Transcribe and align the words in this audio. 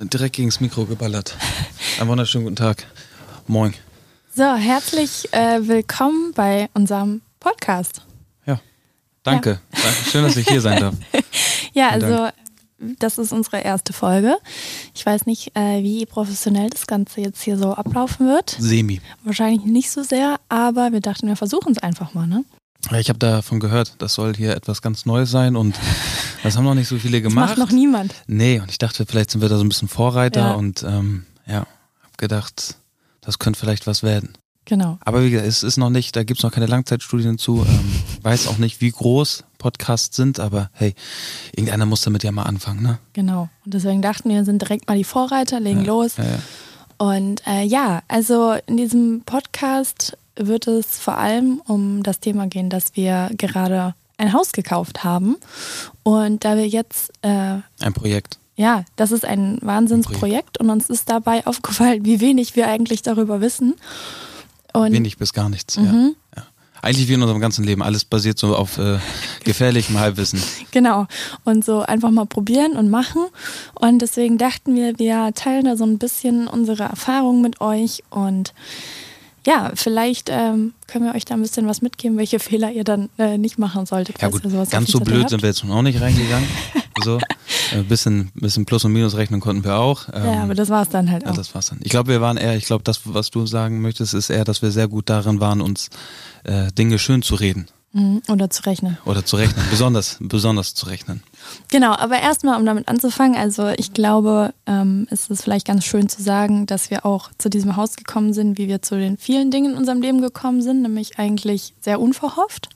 direkt 0.00 0.36
gegens 0.36 0.60
Mikro 0.60 0.84
geballert. 0.84 1.34
Einen 1.98 2.08
wunderschönen 2.08 2.44
guten 2.44 2.56
Tag. 2.56 2.86
Moin. 3.46 3.74
So, 4.34 4.54
herzlich 4.54 5.32
äh, 5.32 5.66
willkommen 5.66 6.32
bei 6.34 6.68
unserem 6.74 7.22
Podcast. 7.40 8.02
Ja, 8.44 8.60
danke. 9.22 9.60
Ja. 9.72 9.90
Schön, 10.10 10.24
dass 10.24 10.36
ich 10.36 10.46
hier 10.46 10.60
sein 10.60 10.80
darf. 10.80 10.94
ja, 11.72 11.88
also 11.88 12.28
das 12.78 13.16
ist 13.16 13.32
unsere 13.32 13.60
erste 13.60 13.94
Folge. 13.94 14.36
Ich 14.94 15.06
weiß 15.06 15.24
nicht, 15.24 15.56
äh, 15.56 15.82
wie 15.82 16.04
professionell 16.04 16.68
das 16.68 16.86
Ganze 16.86 17.22
jetzt 17.22 17.42
hier 17.42 17.56
so 17.56 17.72
ablaufen 17.72 18.26
wird. 18.26 18.54
Semi. 18.58 19.00
Wahrscheinlich 19.24 19.64
nicht 19.64 19.90
so 19.90 20.02
sehr, 20.02 20.38
aber 20.50 20.92
wir 20.92 21.00
dachten, 21.00 21.26
wir 21.26 21.36
versuchen 21.36 21.72
es 21.72 21.78
einfach 21.78 22.12
mal, 22.12 22.26
ne? 22.26 22.44
Ich 22.98 23.08
habe 23.08 23.18
davon 23.18 23.60
gehört, 23.60 23.94
das 23.98 24.14
soll 24.14 24.34
hier 24.34 24.54
etwas 24.54 24.80
ganz 24.80 25.06
Neues 25.06 25.30
sein 25.30 25.56
und 25.56 25.74
das 26.42 26.56
haben 26.56 26.64
noch 26.64 26.74
nicht 26.74 26.88
so 26.88 26.98
viele 26.98 27.20
gemacht. 27.20 27.50
Das 27.50 27.58
macht 27.58 27.70
noch 27.70 27.74
niemand. 27.74 28.14
Nee, 28.26 28.60
und 28.60 28.70
ich 28.70 28.78
dachte, 28.78 29.06
vielleicht 29.06 29.30
sind 29.30 29.40
wir 29.40 29.48
da 29.48 29.56
so 29.56 29.64
ein 29.64 29.68
bisschen 29.68 29.88
Vorreiter 29.88 30.40
ja. 30.40 30.52
und 30.52 30.82
ähm, 30.84 31.26
ja, 31.46 31.60
habe 31.60 32.16
gedacht, 32.16 32.76
das 33.20 33.38
könnte 33.38 33.58
vielleicht 33.58 33.86
was 33.86 34.02
werden. 34.02 34.38
Genau. 34.66 34.98
Aber 35.04 35.22
wie 35.22 35.30
gesagt, 35.30 35.48
es 35.48 35.62
ist 35.62 35.76
noch 35.76 35.90
nicht, 35.90 36.16
da 36.16 36.24
gibt 36.24 36.40
es 36.40 36.44
noch 36.44 36.50
keine 36.50 36.66
Langzeitstudien 36.66 37.38
zu. 37.38 37.64
Ähm, 37.66 37.92
weiß 38.22 38.48
auch 38.48 38.58
nicht, 38.58 38.80
wie 38.80 38.90
groß 38.90 39.44
Podcasts 39.58 40.16
sind, 40.16 40.40
aber 40.40 40.70
hey, 40.72 40.94
irgendeiner 41.52 41.86
muss 41.86 42.02
damit 42.02 42.24
ja 42.24 42.32
mal 42.32 42.42
anfangen, 42.42 42.82
ne? 42.82 42.98
Genau. 43.12 43.48
Und 43.64 43.74
deswegen 43.74 44.02
dachten 44.02 44.28
wir, 44.28 44.44
sind 44.44 44.62
direkt 44.62 44.88
mal 44.88 44.96
die 44.96 45.04
Vorreiter, 45.04 45.60
legen 45.60 45.82
ja, 45.82 45.86
los. 45.86 46.16
Ja. 46.16 46.24
Und 46.98 47.46
äh, 47.46 47.62
ja, 47.62 48.02
also 48.08 48.54
in 48.66 48.76
diesem 48.76 49.22
Podcast 49.24 50.16
wird 50.36 50.66
es 50.66 50.98
vor 50.98 51.18
allem 51.18 51.60
um 51.66 52.02
das 52.02 52.20
Thema 52.20 52.46
gehen, 52.46 52.70
dass 52.70 52.94
wir 52.94 53.30
gerade 53.36 53.94
ein 54.18 54.32
Haus 54.32 54.52
gekauft 54.52 55.04
haben. 55.04 55.36
Und 56.02 56.44
da 56.44 56.56
wir 56.56 56.66
jetzt. 56.66 57.12
Äh, 57.22 57.58
ein 57.80 57.92
Projekt. 57.94 58.38
Ja, 58.56 58.84
das 58.96 59.12
ist 59.12 59.24
ein 59.24 59.58
Wahnsinnsprojekt 59.60 60.58
und 60.58 60.70
uns 60.70 60.88
ist 60.88 61.10
dabei 61.10 61.46
aufgefallen, 61.46 62.04
wie 62.04 62.20
wenig 62.20 62.56
wir 62.56 62.68
eigentlich 62.68 63.02
darüber 63.02 63.40
wissen. 63.40 63.74
Und 64.72 64.92
wenig 64.92 65.18
bis 65.18 65.32
gar 65.32 65.48
nichts, 65.48 65.76
mhm. 65.76 66.16
ja. 66.34 66.42
ja. 66.42 66.46
Eigentlich 66.82 67.08
wie 67.08 67.14
in 67.14 67.22
unserem 67.22 67.40
ganzen 67.40 67.64
Leben. 67.64 67.82
Alles 67.82 68.04
basiert 68.04 68.38
so 68.38 68.54
auf 68.54 68.78
äh, 68.78 68.98
gefährlichem 69.44 69.98
Halbwissen. 69.98 70.40
Genau. 70.70 71.06
Und 71.44 71.64
so 71.64 71.80
einfach 71.80 72.10
mal 72.10 72.26
probieren 72.26 72.72
und 72.76 72.90
machen. 72.90 73.26
Und 73.74 74.00
deswegen 74.00 74.38
dachten 74.38 74.74
wir, 74.74 74.98
wir 74.98 75.32
teilen 75.34 75.64
da 75.64 75.76
so 75.76 75.84
ein 75.84 75.98
bisschen 75.98 76.46
unsere 76.48 76.84
Erfahrungen 76.84 77.42
mit 77.42 77.60
euch 77.60 78.04
und 78.10 78.54
ja, 79.46 79.70
vielleicht 79.74 80.28
ähm, 80.28 80.74
können 80.88 81.06
wir 81.06 81.14
euch 81.14 81.24
da 81.24 81.34
ein 81.34 81.42
bisschen 81.42 81.66
was 81.68 81.80
mitgeben, 81.80 82.18
welche 82.18 82.40
Fehler 82.40 82.72
ihr 82.72 82.84
dann 82.84 83.08
äh, 83.16 83.38
nicht 83.38 83.58
machen 83.58 83.86
solltet. 83.86 84.20
Ja 84.20 84.28
gut, 84.28 84.42
ganz 84.70 84.90
so 84.90 84.98
blöd 84.98 85.20
habt. 85.20 85.30
sind 85.30 85.42
wir 85.42 85.48
jetzt 85.48 85.64
auch 85.64 85.82
nicht 85.82 86.00
reingegangen. 86.00 86.48
so, 87.04 87.18
ein 87.72 87.80
äh, 87.80 87.82
bisschen, 87.84 88.32
bisschen 88.34 88.66
Plus- 88.66 88.84
und 88.84 88.92
Minus 88.92 89.16
rechnen 89.16 89.40
konnten 89.40 89.64
wir 89.64 89.76
auch. 89.76 90.08
Ähm, 90.12 90.24
ja, 90.24 90.42
aber 90.42 90.54
das 90.54 90.68
war 90.68 90.82
es 90.82 90.88
dann 90.88 91.10
halt 91.10 91.24
auch. 91.24 91.30
Ja, 91.30 91.36
das 91.36 91.54
war's 91.54 91.66
dann. 91.66 91.78
Ich 91.82 91.90
glaube, 91.90 92.10
wir 92.10 92.20
waren 92.20 92.36
eher, 92.36 92.56
ich 92.56 92.66
glaube, 92.66 92.82
das, 92.82 93.02
was 93.04 93.30
du 93.30 93.46
sagen 93.46 93.80
möchtest, 93.80 94.14
ist 94.14 94.30
eher, 94.30 94.44
dass 94.44 94.62
wir 94.62 94.72
sehr 94.72 94.88
gut 94.88 95.08
darin 95.08 95.40
waren, 95.40 95.60
uns 95.60 95.90
äh, 96.44 96.72
Dinge 96.72 96.98
schön 96.98 97.22
zu 97.22 97.36
reden. 97.36 97.68
Mhm, 97.96 98.20
oder 98.28 98.50
zu 98.50 98.62
rechnen. 98.64 98.98
Oder 99.06 99.24
zu 99.24 99.36
rechnen, 99.36 99.64
besonders, 99.70 100.18
besonders 100.20 100.74
zu 100.74 100.84
rechnen. 100.84 101.22
Genau, 101.68 101.94
aber 101.94 102.20
erstmal, 102.20 102.60
um 102.60 102.66
damit 102.66 102.88
anzufangen, 102.88 103.38
also 103.38 103.68
ich 103.68 103.94
glaube, 103.94 104.52
ähm, 104.66 105.08
es 105.10 105.30
ist 105.30 105.42
vielleicht 105.42 105.66
ganz 105.66 105.86
schön 105.86 106.06
zu 106.06 106.22
sagen, 106.22 106.66
dass 106.66 106.90
wir 106.90 107.06
auch 107.06 107.30
zu 107.38 107.48
diesem 107.48 107.76
Haus 107.76 107.96
gekommen 107.96 108.34
sind, 108.34 108.58
wie 108.58 108.68
wir 108.68 108.82
zu 108.82 108.98
den 108.98 109.16
vielen 109.16 109.50
Dingen 109.50 109.72
in 109.72 109.78
unserem 109.78 110.02
Leben 110.02 110.20
gekommen 110.20 110.60
sind, 110.60 110.82
nämlich 110.82 111.18
eigentlich 111.18 111.72
sehr 111.80 111.98
unverhofft 111.98 112.68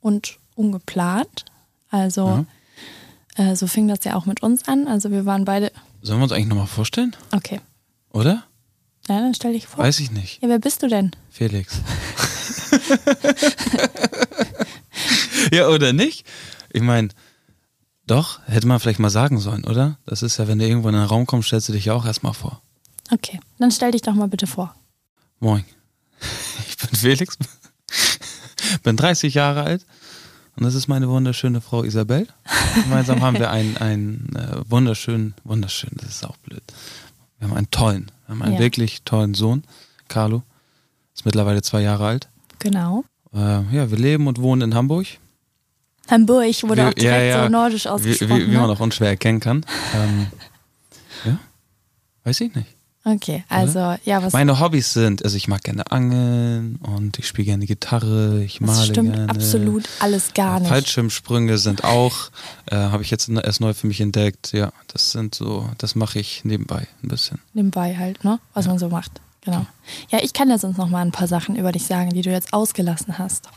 und 0.00 0.38
ungeplant. 0.54 1.44
Also 1.90 2.46
ja. 3.36 3.50
äh, 3.50 3.54
so 3.54 3.66
fing 3.66 3.86
das 3.86 4.02
ja 4.04 4.14
auch 4.14 4.24
mit 4.24 4.42
uns 4.42 4.66
an. 4.66 4.88
Also 4.88 5.10
wir 5.10 5.26
waren 5.26 5.44
beide. 5.44 5.72
Sollen 6.00 6.20
wir 6.20 6.24
uns 6.24 6.32
eigentlich 6.32 6.48
nochmal 6.48 6.66
vorstellen? 6.66 7.14
Okay. 7.32 7.60
Oder? 8.14 8.44
Ja, 9.10 9.20
dann 9.20 9.34
stell 9.34 9.52
dich 9.52 9.66
vor. 9.66 9.84
Weiß 9.84 10.00
ich 10.00 10.10
nicht. 10.10 10.42
Ja, 10.42 10.48
wer 10.48 10.58
bist 10.58 10.82
du 10.82 10.88
denn? 10.88 11.10
Felix. 11.28 11.82
ja, 15.52 15.68
oder 15.68 15.92
nicht? 15.92 16.26
Ich 16.72 16.82
meine, 16.82 17.08
doch, 18.06 18.40
hätte 18.46 18.66
man 18.66 18.80
vielleicht 18.80 18.98
mal 18.98 19.10
sagen 19.10 19.38
sollen, 19.38 19.64
oder? 19.64 19.98
Das 20.06 20.22
ist 20.22 20.38
ja, 20.38 20.48
wenn 20.48 20.58
du 20.58 20.66
irgendwo 20.66 20.88
in 20.88 20.94
einen 20.94 21.04
Raum 21.04 21.26
kommst, 21.26 21.48
stellst 21.48 21.68
du 21.68 21.72
dich 21.72 21.86
ja 21.86 21.94
auch 21.94 22.06
erstmal 22.06 22.34
vor. 22.34 22.62
Okay, 23.10 23.40
dann 23.58 23.70
stell 23.70 23.90
dich 23.90 24.02
doch 24.02 24.14
mal 24.14 24.28
bitte 24.28 24.46
vor. 24.46 24.74
Moin. 25.40 25.64
Ich 26.68 26.76
bin 26.76 26.96
Felix, 26.96 27.36
bin 28.84 28.96
30 28.96 29.34
Jahre 29.34 29.64
alt 29.64 29.84
und 30.54 30.64
das 30.64 30.74
ist 30.74 30.86
meine 30.86 31.08
wunderschöne 31.08 31.60
Frau 31.60 31.82
Isabel. 31.82 32.28
Gemeinsam 32.74 33.20
haben 33.20 33.38
wir 33.38 33.50
einen, 33.50 33.76
einen 33.78 34.36
äh, 34.36 34.60
wunderschönen, 34.68 35.34
wunderschön, 35.42 35.90
das 35.94 36.10
ist 36.10 36.26
auch 36.26 36.36
blöd. 36.36 36.62
Wir 37.38 37.48
haben 37.48 37.56
einen 37.56 37.70
tollen, 37.70 38.12
wir 38.26 38.34
haben 38.34 38.42
einen 38.42 38.54
ja. 38.54 38.60
wirklich 38.60 39.02
tollen 39.02 39.34
Sohn, 39.34 39.64
Carlo. 40.06 40.42
Ist 41.14 41.24
mittlerweile 41.24 41.62
zwei 41.62 41.82
Jahre 41.82 42.06
alt. 42.06 42.28
Genau. 42.58 43.04
Äh, 43.32 43.62
ja, 43.74 43.90
wir 43.90 43.98
leben 43.98 44.26
und 44.26 44.40
wohnen 44.40 44.62
in 44.62 44.74
Hamburg. 44.74 45.06
Hamburg 46.10 46.62
wurde 46.62 46.82
wie, 46.82 46.86
auch 46.86 46.94
direkt 46.94 47.02
ja, 47.02 47.20
ja, 47.20 47.44
so 47.44 47.48
nordisch 47.50 47.86
ausgesprochen. 47.86 48.36
Wie, 48.36 48.46
wie, 48.46 48.50
wie 48.50 48.56
man 48.56 48.66
ne? 48.66 48.72
auch 48.72 48.80
unschwer 48.80 49.08
erkennen 49.08 49.40
kann. 49.40 49.64
Ähm, 49.94 50.26
ja, 51.24 51.38
weiß 52.24 52.40
ich 52.40 52.54
nicht. 52.54 52.78
Okay, 53.04 53.44
also 53.48 53.78
Oder? 53.78 54.00
ja, 54.04 54.22
was. 54.22 54.32
Meine 54.32 54.60
Hobbys 54.60 54.92
sind, 54.92 55.24
also 55.24 55.36
ich 55.36 55.48
mag 55.48 55.62
gerne 55.62 55.90
angeln 55.90 56.76
und 56.76 57.18
ich 57.18 57.26
spiele 57.26 57.46
gerne 57.46 57.64
Gitarre, 57.64 58.42
ich 58.42 58.58
das 58.58 58.66
male 58.66 58.84
stimmt 58.84 59.14
gerne. 59.14 59.30
absolut 59.30 59.88
alles 60.00 60.34
gar 60.34 60.60
nicht. 60.60 60.68
Fallschirmsprünge 60.68 61.56
sind 61.56 61.84
auch, 61.84 62.30
äh, 62.66 62.76
habe 62.76 63.02
ich 63.02 63.10
jetzt 63.10 63.28
erst 63.28 63.60
neu 63.60 63.72
für 63.72 63.86
mich 63.86 64.00
entdeckt. 64.00 64.52
Ja, 64.52 64.72
das 64.88 65.12
sind 65.12 65.34
so, 65.34 65.70
das 65.78 65.94
mache 65.94 66.18
ich 66.18 66.44
nebenbei 66.44 66.86
ein 67.02 67.08
bisschen. 67.08 67.38
Nebenbei 67.54 67.96
halt, 67.96 68.24
ne? 68.24 68.40
Was 68.52 68.66
ja. 68.66 68.72
man 68.72 68.78
so 68.78 68.88
macht. 68.88 69.20
Genau. 69.48 69.64
Ja, 70.10 70.18
ich 70.22 70.34
kann 70.34 70.50
ja 70.50 70.58
sonst 70.58 70.76
noch 70.76 70.90
mal 70.90 71.00
ein 71.00 71.10
paar 71.10 71.26
Sachen 71.26 71.56
über 71.56 71.72
dich 71.72 71.86
sagen, 71.86 72.10
die 72.10 72.20
du 72.20 72.30
jetzt 72.30 72.52
ausgelassen 72.52 73.16
hast. 73.16 73.48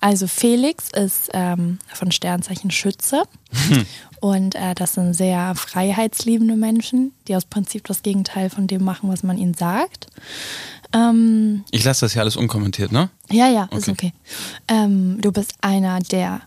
Also 0.00 0.28
Felix 0.28 0.90
ist 0.90 1.30
ähm, 1.32 1.80
von 1.92 2.12
Sternzeichen 2.12 2.70
Schütze 2.70 3.24
hm. 3.68 3.84
und 4.20 4.54
äh, 4.54 4.76
das 4.76 4.92
sind 4.92 5.12
sehr 5.12 5.56
freiheitsliebende 5.56 6.54
Menschen, 6.54 7.12
die 7.26 7.34
aus 7.34 7.46
Prinzip 7.46 7.84
das 7.88 8.02
Gegenteil 8.02 8.48
von 8.48 8.68
dem 8.68 8.84
machen, 8.84 9.10
was 9.10 9.24
man 9.24 9.38
ihnen 9.38 9.54
sagt. 9.54 10.06
Ähm, 10.92 11.64
ich 11.72 11.82
lasse 11.82 12.02
das 12.02 12.14
ja 12.14 12.22
alles 12.22 12.36
unkommentiert, 12.36 12.92
ne? 12.92 13.10
Ja, 13.28 13.48
ja, 13.48 13.64
okay. 13.64 13.76
ist 13.76 13.88
okay. 13.88 14.12
Ähm, 14.68 15.20
du 15.20 15.32
bist 15.32 15.54
einer 15.62 15.98
der 15.98 16.42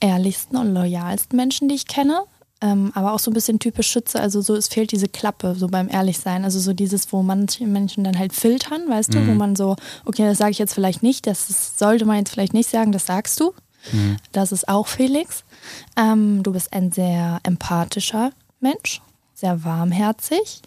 ehrlichsten 0.00 0.56
und 0.56 0.74
loyalsten 0.74 1.36
Menschen, 1.36 1.68
die 1.68 1.76
ich 1.76 1.86
kenne 1.86 2.22
ähm, 2.60 2.90
aber 2.94 3.12
auch 3.12 3.18
so 3.18 3.30
ein 3.30 3.34
bisschen 3.34 3.58
typisch 3.58 3.88
Schütze. 3.88 4.20
Also 4.20 4.40
so, 4.40 4.54
es 4.54 4.68
fehlt 4.68 4.90
diese 4.92 5.08
Klappe, 5.08 5.54
so 5.56 5.68
beim 5.68 5.88
Ehrlichsein. 5.88 6.44
Also 6.44 6.58
so 6.58 6.72
dieses, 6.72 7.12
wo 7.12 7.22
manche 7.22 7.66
Menschen 7.66 8.04
dann 8.04 8.18
halt 8.18 8.32
filtern, 8.32 8.88
weißt 8.88 9.14
du, 9.14 9.18
wo 9.18 9.32
mhm. 9.32 9.36
man 9.36 9.56
so, 9.56 9.76
okay, 10.04 10.24
das 10.24 10.38
sage 10.38 10.50
ich 10.50 10.58
jetzt 10.58 10.74
vielleicht 10.74 11.02
nicht, 11.02 11.26
das 11.26 11.50
ist, 11.50 11.78
sollte 11.78 12.04
man 12.04 12.18
jetzt 12.18 12.30
vielleicht 12.30 12.54
nicht 12.54 12.68
sagen, 12.68 12.92
das 12.92 13.06
sagst 13.06 13.38
du. 13.40 13.52
Mhm. 13.92 14.16
Das 14.32 14.50
ist 14.50 14.68
auch 14.68 14.88
Felix. 14.88 15.44
Ähm, 15.96 16.42
du 16.42 16.52
bist 16.52 16.72
ein 16.72 16.90
sehr 16.90 17.40
empathischer 17.44 18.32
Mensch, 18.60 19.00
sehr 19.34 19.64
warmherzig. 19.64 20.62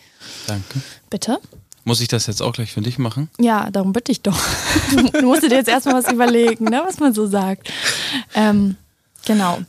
Danke. 0.47 0.81
Bitte. 1.09 1.39
Muss 1.83 1.99
ich 1.99 2.07
das 2.07 2.27
jetzt 2.27 2.41
auch 2.41 2.53
gleich 2.53 2.71
für 2.71 2.81
dich 2.81 2.99
machen? 2.99 3.29
Ja, 3.39 3.69
darum 3.71 3.91
bitte 3.91 4.11
ich 4.11 4.21
doch. 4.21 4.39
du 5.13 5.23
musst 5.23 5.43
dir 5.43 5.49
jetzt 5.49 5.67
erstmal 5.67 5.95
was 5.95 6.11
überlegen, 6.11 6.65
ne, 6.65 6.81
was 6.85 6.99
man 6.99 7.13
so 7.13 7.25
sagt. 7.27 7.71
Ähm, 8.35 8.77
genau. 9.25 9.59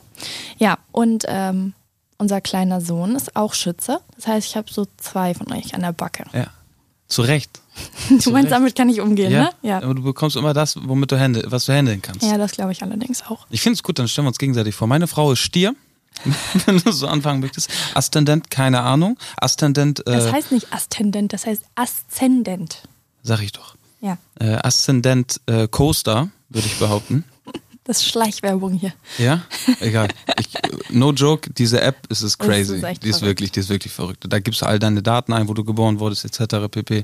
Ja, 0.57 0.77
und 0.91 1.25
ähm, 1.27 1.73
unser 2.17 2.41
kleiner 2.41 2.81
Sohn 2.81 3.15
ist 3.15 3.35
auch 3.35 3.53
Schütze. 3.53 3.99
Das 4.15 4.27
heißt, 4.27 4.47
ich 4.47 4.55
habe 4.55 4.71
so 4.71 4.87
zwei 4.97 5.33
von 5.33 5.51
euch 5.51 5.73
an 5.75 5.81
der 5.81 5.93
Backe. 5.93 6.25
Ja. 6.33 6.47
Zu 7.07 7.21
Recht. 7.21 7.61
du 8.09 8.17
Zu 8.17 8.31
meinst, 8.31 8.45
Recht. 8.45 8.53
damit 8.53 8.75
kann 8.75 8.89
ich 8.89 9.01
umgehen, 9.01 9.31
ja. 9.31 9.43
ne? 9.43 9.49
Ja. 9.61 9.77
Aber 9.83 9.93
du 9.93 10.03
bekommst 10.03 10.35
immer 10.35 10.53
das, 10.53 10.77
womit 10.81 11.11
du 11.11 11.19
händel, 11.19 11.45
was 11.47 11.65
du 11.65 11.73
handeln 11.73 12.01
kannst. 12.01 12.23
Ja, 12.23 12.37
das 12.37 12.51
glaube 12.51 12.71
ich 12.71 12.81
allerdings 12.81 13.23
auch. 13.27 13.45
Ich 13.49 13.61
finde 13.61 13.75
es 13.75 13.83
gut, 13.83 13.99
dann 13.99 14.07
stellen 14.07 14.25
wir 14.25 14.29
uns 14.29 14.39
gegenseitig 14.39 14.75
vor. 14.75 14.87
Meine 14.87 15.07
Frau 15.07 15.31
ist 15.31 15.39
Stier. 15.39 15.75
wenn 16.65 16.77
du 16.77 16.91
so 16.91 17.07
anfangen 17.07 17.39
möchtest. 17.39 17.69
Aszendent, 17.95 18.49
keine 18.51 18.81
Ahnung. 18.81 19.17
Aszendent. 19.37 20.05
Äh, 20.07 20.11
das 20.11 20.31
heißt 20.31 20.51
nicht 20.51 20.71
Aszendent, 20.71 21.33
das 21.33 21.45
heißt 21.45 21.63
Aszendent. 21.75 22.83
Sag 23.23 23.41
ich 23.41 23.51
doch. 23.51 23.75
Ja. 23.99 24.17
Äh, 24.39 24.55
Aszendent 24.63 25.41
äh, 25.47 25.67
Coaster, 25.67 26.29
würde 26.49 26.67
ich 26.67 26.77
behaupten. 26.77 27.23
Das 27.85 27.97
ist 27.97 28.07
Schleichwerbung 28.07 28.73
hier. 28.73 28.93
Ja? 29.17 29.41
Egal. 29.81 30.07
Ich, 30.39 30.49
no 30.89 31.11
joke, 31.11 31.51
diese 31.51 31.81
App 31.81 32.07
ist 32.09 32.21
es 32.21 32.37
crazy. 32.37 32.77
Ist 32.77 33.03
die 33.03 33.09
ist 33.09 33.21
wirklich, 33.21 33.51
die 33.51 33.59
ist 33.59 33.69
wirklich 33.69 33.91
verrückt. 33.91 34.25
Da 34.27 34.39
gibst 34.39 34.61
du 34.61 34.65
all 34.65 34.79
deine 34.79 35.03
Daten 35.03 35.33
ein, 35.33 35.49
wo 35.49 35.53
du 35.53 35.65
geboren 35.65 35.99
wurdest, 35.99 36.23
etc. 36.23 36.69
pp. 36.71 37.03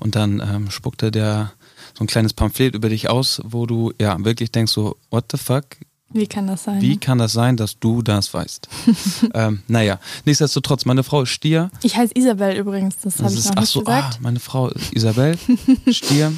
Und 0.00 0.16
dann 0.16 0.40
ähm, 0.40 0.70
spuckt 0.70 1.02
er 1.02 1.12
der 1.12 1.52
so 1.96 2.04
ein 2.04 2.08
kleines 2.08 2.32
Pamphlet 2.32 2.74
über 2.74 2.88
dich 2.88 3.08
aus, 3.08 3.40
wo 3.44 3.66
du 3.66 3.92
ja 4.00 4.16
wirklich 4.24 4.50
denkst 4.50 4.72
so, 4.72 4.96
what 5.10 5.26
the 5.30 5.38
fuck? 5.38 5.64
Wie 6.10 6.26
kann 6.26 6.46
das 6.46 6.64
sein? 6.64 6.80
Wie 6.80 6.96
kann 6.96 7.18
das 7.18 7.32
sein, 7.32 7.56
dass 7.56 7.78
du 7.78 8.02
das 8.02 8.32
weißt? 8.32 8.68
ähm, 9.34 9.62
naja, 9.68 10.00
nichtsdestotrotz, 10.24 10.84
meine 10.84 11.04
Frau 11.04 11.22
ist 11.22 11.30
Stier. 11.30 11.70
Ich 11.82 11.96
heiße 11.96 12.14
Isabel 12.16 12.56
übrigens, 12.56 12.96
das, 12.98 13.20
habe 13.20 13.32
ich 13.32 13.44
noch 13.44 13.52
ach 13.56 13.60
nicht 13.60 13.70
so, 13.70 13.80
gesagt. 13.80 14.14
Ah, 14.14 14.18
meine 14.20 14.40
Frau 14.40 14.68
ist 14.68 14.92
Isabel, 14.94 15.36
Stier, 15.90 16.32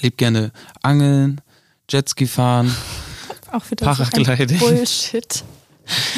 lebt 0.00 0.18
gerne 0.18 0.50
angeln, 0.82 1.40
Jetski 1.90 2.26
fahren, 2.26 2.74
auch 3.52 3.70
wieder 3.70 3.94
so 3.94 4.04
Bullshit. 4.58 5.44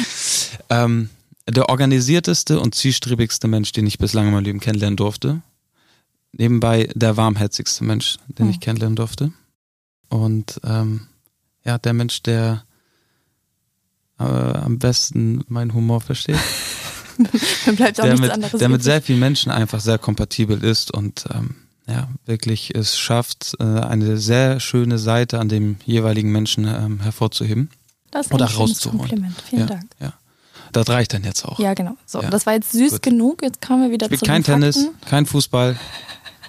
ähm, 0.69 1.09
der 1.47 1.69
organisierteste 1.69 2.59
und 2.59 2.75
zielstrebigste 2.75 3.47
Mensch, 3.47 3.71
den 3.71 3.85
ich 3.85 3.97
bislang 3.97 4.27
in 4.27 4.33
meinem 4.33 4.45
Leben 4.45 4.59
kennenlernen 4.59 4.97
durfte. 4.97 5.41
Nebenbei 6.31 6.89
der 6.95 7.17
warmherzigste 7.17 7.83
Mensch, 7.83 8.17
den 8.27 8.45
Hm. 8.47 8.51
ich 8.51 8.59
kennenlernen 8.59 8.95
durfte. 8.95 9.31
Und 10.09 10.59
ähm, 10.63 11.07
ja, 11.63 11.77
der 11.77 11.93
Mensch, 11.93 12.21
der 12.23 12.63
äh, 14.19 14.23
am 14.23 14.79
besten 14.79 15.43
meinen 15.47 15.73
Humor 15.73 16.01
versteht. 16.01 16.39
Mir 17.65 17.73
bleibt 17.73 17.99
auch 17.99 18.03
der 18.03 18.13
nichts 18.13 18.21
mit, 18.21 18.31
anderes 18.31 18.59
der 18.59 18.69
mit 18.69 18.75
übrig. 18.75 18.83
sehr 18.83 19.01
vielen 19.01 19.19
Menschen 19.19 19.51
einfach 19.51 19.79
sehr 19.79 19.97
kompatibel 19.97 20.63
ist 20.63 20.91
und 20.91 21.25
ähm, 21.33 21.55
ja, 21.87 22.07
wirklich 22.25 22.73
es 22.75 22.97
schafft, 22.97 23.55
äh, 23.59 23.63
eine 23.63 24.17
sehr 24.17 24.59
schöne 24.59 24.97
Seite 24.97 25.39
an 25.39 25.49
dem 25.49 25.77
jeweiligen 25.85 26.31
Menschen 26.31 26.65
ähm, 26.65 26.99
hervorzuheben. 27.01 27.69
Das 28.11 28.27
ist 28.27 28.33
oder 28.33 28.47
ein 28.47 28.55
rauszuholen. 28.55 28.99
Kompliment. 28.99 29.35
Vielen 29.49 29.61
ja, 29.61 29.67
Dank. 29.67 29.85
Ja. 29.99 30.13
Das 30.71 30.89
reicht 30.89 31.13
dann 31.13 31.23
jetzt 31.23 31.45
auch. 31.45 31.59
Ja, 31.59 31.73
genau. 31.73 31.95
So, 32.05 32.21
Ja. 32.21 32.29
das 32.29 32.45
war 32.45 32.53
jetzt 32.53 32.71
süß 32.71 32.93
Gut. 32.93 33.01
genug. 33.03 33.41
Jetzt 33.43 33.61
kommen 33.65 33.83
wir 33.83 33.91
wieder 33.91 34.07
Spielt 34.07 34.19
zu 34.19 34.25
kein 34.25 34.43
Tennis, 34.43 34.77
Fakten. 34.77 35.09
kein 35.09 35.25
Fußball. 35.25 35.77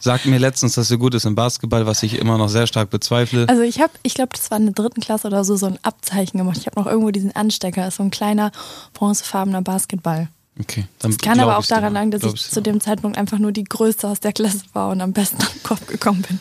Sagt 0.00 0.26
mir 0.26 0.38
letztens, 0.38 0.74
dass 0.74 0.90
er 0.90 0.98
gut 0.98 1.14
ist 1.14 1.24
im 1.24 1.34
Basketball, 1.34 1.86
was 1.86 2.02
ich 2.02 2.18
immer 2.18 2.38
noch 2.38 2.48
sehr 2.48 2.66
stark 2.66 2.90
bezweifle. 2.90 3.48
Also 3.48 3.62
ich 3.62 3.80
habe, 3.80 3.92
ich 4.02 4.14
glaube, 4.14 4.30
das 4.34 4.50
war 4.50 4.58
in 4.58 4.66
der 4.66 4.74
dritten 4.74 5.00
Klasse 5.00 5.26
oder 5.26 5.44
so, 5.44 5.56
so 5.56 5.66
ein 5.66 5.78
Abzeichen 5.82 6.38
gemacht. 6.38 6.58
Ich 6.58 6.66
habe 6.66 6.78
noch 6.78 6.86
irgendwo 6.86 7.10
diesen 7.10 7.34
Anstecker, 7.34 7.82
das 7.82 7.94
ist 7.94 7.96
so 7.96 8.02
ein 8.02 8.10
kleiner 8.10 8.52
bronzefarbener 8.92 9.62
Basketball. 9.62 10.28
Okay, 10.58 10.86
dann 11.00 11.10
Das 11.10 11.18
kann 11.18 11.38
aber 11.40 11.58
auch 11.58 11.66
daran 11.66 11.92
liegen, 11.94 12.10
dass 12.10 12.22
ich 12.22 12.32
ich's 12.32 12.50
zu 12.50 12.62
dem 12.62 12.80
Zeitpunkt 12.80 13.18
einfach 13.18 13.38
nur 13.38 13.52
die 13.52 13.64
Größte 13.64 14.08
aus 14.08 14.20
der 14.20 14.32
Klasse 14.32 14.62
war 14.72 14.88
und 14.90 15.00
am 15.02 15.12
besten 15.12 15.42
am 15.42 15.62
Kopf 15.62 15.86
gekommen 15.86 16.22
bin. 16.22 16.40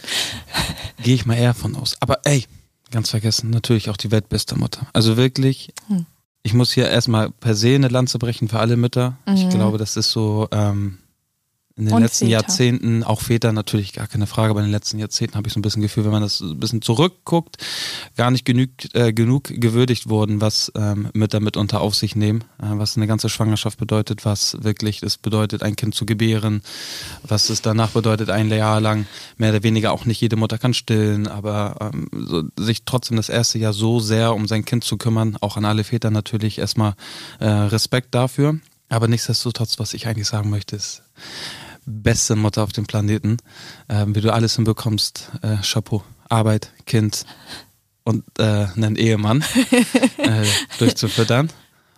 Gehe 1.03 1.15
ich 1.15 1.25
mal 1.25 1.35
eher 1.35 1.53
von 1.53 1.75
aus. 1.75 1.95
Aber 1.99 2.19
ey, 2.23 2.45
ganz 2.91 3.09
vergessen, 3.09 3.49
natürlich 3.49 3.89
auch 3.89 3.97
die 3.97 4.11
weltbeste 4.11 4.57
Mutter. 4.57 4.87
Also 4.93 5.17
wirklich, 5.17 5.73
Hm. 5.87 6.05
ich 6.43 6.53
muss 6.53 6.71
hier 6.71 6.89
erstmal 6.89 7.29
per 7.29 7.55
se 7.55 7.75
eine 7.75 7.89
Lanze 7.89 8.17
brechen 8.17 8.47
für 8.47 8.59
alle 8.59 8.77
Mütter. 8.77 9.17
Ich 9.33 9.43
Mhm. 9.45 9.49
glaube, 9.49 9.77
das 9.77 9.97
ist 9.97 10.11
so 10.11 10.47
ähm, 10.51 10.99
in 11.77 11.87
den 11.87 11.93
Und 11.93 12.03
letzten 12.03 12.25
Väter. 12.25 12.31
Jahrzehnten, 12.31 13.03
auch 13.03 13.19
Väter 13.19 13.51
natürlich 13.51 13.91
gar 13.91 14.07
keine 14.07 14.27
Frage, 14.27 14.51
aber 14.51 14.61
in 14.61 14.67
den 14.67 14.71
letzten 14.71 14.97
Jahrzehnten 14.97 15.35
habe 15.35 15.47
ich 15.47 15.53
so 15.53 15.59
ein 15.59 15.61
bisschen 15.61 15.81
Gefühl, 15.81 16.05
wenn 16.05 16.11
man 16.11 16.21
das 16.21 16.39
ein 16.39 16.57
bisschen 16.57 16.81
zurückguckt, 16.81 17.57
gar 18.15 18.31
nicht 18.31 18.45
genügt, 18.45 18.95
äh, 18.95 19.11
genug 19.11 19.43
gewürdigt 19.45 20.07
wurden, 20.07 20.39
was 20.39 20.71
ähm, 20.75 21.09
Mütter 21.13 21.41
mitunter 21.41 21.81
auf 21.81 21.93
sich 21.93 22.15
nehmen, 22.15 22.45
äh, 22.61 22.67
was 22.69 22.95
eine 22.95 23.07
ganze 23.07 23.27
Schwangerschaft 23.27 23.77
bedeutet, 23.77 24.23
was 24.23 24.57
wirklich 24.63 25.03
es 25.03 25.17
bedeutet, 25.17 25.63
ein 25.63 25.75
Kind 25.75 25.95
zu 25.95 26.05
gebären, 26.05 26.61
was 27.23 27.49
es 27.49 27.61
danach 27.61 27.89
bedeutet, 27.89 28.29
ein 28.29 28.49
Jahr 28.49 28.79
lang 28.79 29.05
mehr 29.37 29.49
oder 29.49 29.63
weniger 29.63 29.91
auch 29.91 30.05
nicht 30.05 30.21
jede 30.21 30.37
Mutter 30.37 30.57
kann 30.57 30.73
stillen, 30.73 31.27
aber 31.27 31.91
ähm, 31.93 32.07
so, 32.13 32.43
sich 32.57 32.85
trotzdem 32.85 33.17
das 33.17 33.27
erste 33.27 33.59
Jahr 33.59 33.73
so 33.73 33.99
sehr 33.99 34.33
um 34.33 34.47
sein 34.47 34.63
Kind 34.63 34.85
zu 34.85 34.95
kümmern, 34.95 35.37
auch 35.41 35.57
an 35.57 35.65
alle 35.65 35.83
Väter 35.83 36.09
natürlich 36.09 36.57
erstmal 36.57 36.93
äh, 37.39 37.47
Respekt 37.47 38.15
dafür. 38.15 38.59
Aber 38.87 39.07
nichtsdestotrotz, 39.07 39.79
was 39.79 39.93
ich 39.93 40.07
eigentlich 40.07 40.27
sagen 40.27 40.49
möchte, 40.49 40.75
ist, 40.75 41.01
beste 41.85 42.35
Mutter 42.35 42.63
auf 42.63 42.71
dem 42.71 42.85
Planeten. 42.85 43.37
Ähm, 43.89 44.15
wie 44.15 44.21
du 44.21 44.33
alles 44.33 44.55
hinbekommst, 44.55 45.31
äh, 45.41 45.57
Chapeau. 45.63 46.03
Arbeit, 46.27 46.71
Kind 46.87 47.25
und 48.03 48.23
äh, 48.39 48.43
einen 48.75 48.95
Ehemann 48.95 49.43
äh, 50.17 50.45
durchzufüttern. 50.79 51.49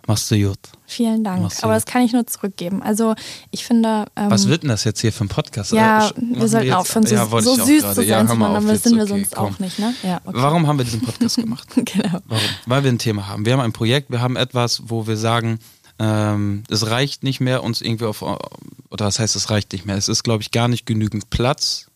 Machst 0.06 0.30
du 0.30 0.38
gut. 0.48 0.58
Vielen 0.86 1.22
Dank. 1.22 1.42
Machst 1.42 1.62
Aber 1.64 1.74
das 1.74 1.84
kann 1.84 2.00
ich 2.02 2.12
nur 2.14 2.26
zurückgeben. 2.26 2.82
Also 2.82 3.14
ich 3.50 3.64
finde. 3.66 4.06
Ähm, 4.16 4.30
Was 4.30 4.48
wird 4.48 4.62
denn 4.62 4.70
das 4.70 4.84
jetzt 4.84 5.00
hier 5.02 5.12
für 5.12 5.24
ein 5.24 5.28
Podcast? 5.28 5.72
Ja, 5.72 5.98
Äh, 5.98 6.02
sch- 6.08 6.14
wir 6.16 6.26
machen 6.36 6.48
sollten 6.48 6.66
jetzt- 6.66 6.76
aufhören, 6.76 7.06
so, 7.06 7.14
Ja, 7.14 7.26
so 7.26 7.54
süß 7.56 7.94
zu 7.94 8.02
Ja, 8.02 8.18
sein 8.18 8.26
hör 8.28 8.34
zu 8.34 8.38
mal 8.38 8.52
machen, 8.52 8.64
auf 8.66 8.72
jetzt. 8.72 8.84
sind 8.84 8.96
wir 8.96 9.02
Okay, 9.02 9.10
sonst 9.12 9.34
komm. 9.36 9.46
auch 9.54 9.58
nicht, 9.58 9.78
ne? 9.78 9.94
Ja, 10.02 10.20
okay. 10.24 10.38
Warum 10.40 10.66
haben 10.66 10.78
wir 10.78 10.84
diesen 10.86 11.02
Podcast 11.02 11.36
gemacht? 11.42 11.68
genau. 11.74 12.20
Warum? 12.26 12.42
Weil 12.64 12.84
wir 12.84 12.92
ein 12.92 12.98
Thema 12.98 13.28
haben. 13.28 13.44
Wir 13.44 13.52
haben 13.52 13.60
ein 13.60 13.72
Projekt, 13.74 14.10
wir 14.10 14.20
haben 14.22 14.36
etwas, 14.36 14.82
wo 14.86 15.06
wir 15.06 15.18
sagen, 15.18 15.58
ähm, 15.98 16.62
es 16.68 16.86
reicht 16.86 17.22
nicht 17.22 17.40
mehr, 17.40 17.62
uns 17.62 17.80
irgendwie 17.80 18.04
auf, 18.06 18.22
oder 18.22 19.06
was 19.06 19.18
heißt, 19.18 19.36
es 19.36 19.50
reicht 19.50 19.72
nicht 19.72 19.86
mehr? 19.86 19.96
Es 19.96 20.08
ist, 20.08 20.22
glaube 20.22 20.42
ich, 20.42 20.50
gar 20.50 20.68
nicht 20.68 20.86
genügend 20.86 21.30
Platz 21.30 21.90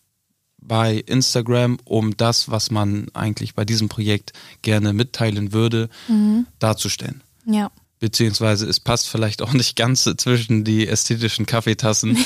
bei 0.59 0.95
Instagram, 0.95 1.77
um 1.83 2.15
das, 2.15 2.49
was 2.49 2.71
man 2.71 3.07
eigentlich 3.13 3.55
bei 3.55 3.65
diesem 3.65 3.89
Projekt 3.89 4.33
gerne 4.61 4.93
mitteilen 4.93 5.51
würde, 5.51 5.89
darzustellen. 6.59 7.21
Ja. 7.45 7.71
Beziehungsweise 8.03 8.67
es 8.67 8.81
passt 8.81 9.07
vielleicht 9.07 9.41
auch 9.41 9.53
nicht 9.53 9.77
ganz 9.77 10.03
zwischen 10.17 10.65
die 10.65 10.89
ästhetischen 10.89 11.45
Kaffeetassen 11.45 12.17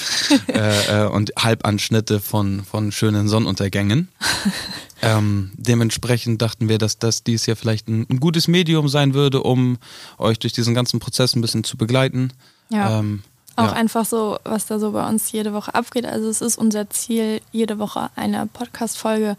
äh, 0.47 1.03
äh, 1.03 1.07
und 1.07 1.33
Halbanschnitte 1.37 2.19
von, 2.19 2.65
von 2.65 2.91
schönen 2.91 3.27
Sonnenuntergängen. 3.27 4.07
ähm, 5.03 5.51
dementsprechend 5.53 6.41
dachten 6.41 6.67
wir, 6.67 6.79
dass 6.79 6.97
das 6.97 7.23
dies 7.23 7.45
ja 7.45 7.53
vielleicht 7.53 7.89
ein, 7.89 8.07
ein 8.09 8.19
gutes 8.19 8.47
Medium 8.47 8.89
sein 8.89 9.13
würde, 9.13 9.43
um 9.43 9.77
euch 10.17 10.39
durch 10.39 10.51
diesen 10.51 10.73
ganzen 10.73 10.99
Prozess 10.99 11.35
ein 11.35 11.41
bisschen 11.41 11.63
zu 11.63 11.77
begleiten. 11.77 12.33
Ja. 12.71 12.97
Ähm, 12.97 13.21
Auch 13.57 13.65
ja. 13.65 13.73
einfach 13.73 14.05
so, 14.05 14.37
was 14.43 14.67
da 14.67 14.77
so 14.77 14.91
bei 14.91 15.07
uns 15.09 15.31
jede 15.31 15.51
Woche 15.51 15.73
abgeht. 15.73 16.05
Also 16.05 16.29
es 16.29 16.41
ist 16.41 16.57
unser 16.57 16.91
Ziel, 16.91 17.41
jede 17.51 17.79
Woche 17.79 18.11
eine 18.15 18.45
Podcast-Folge 18.45 19.35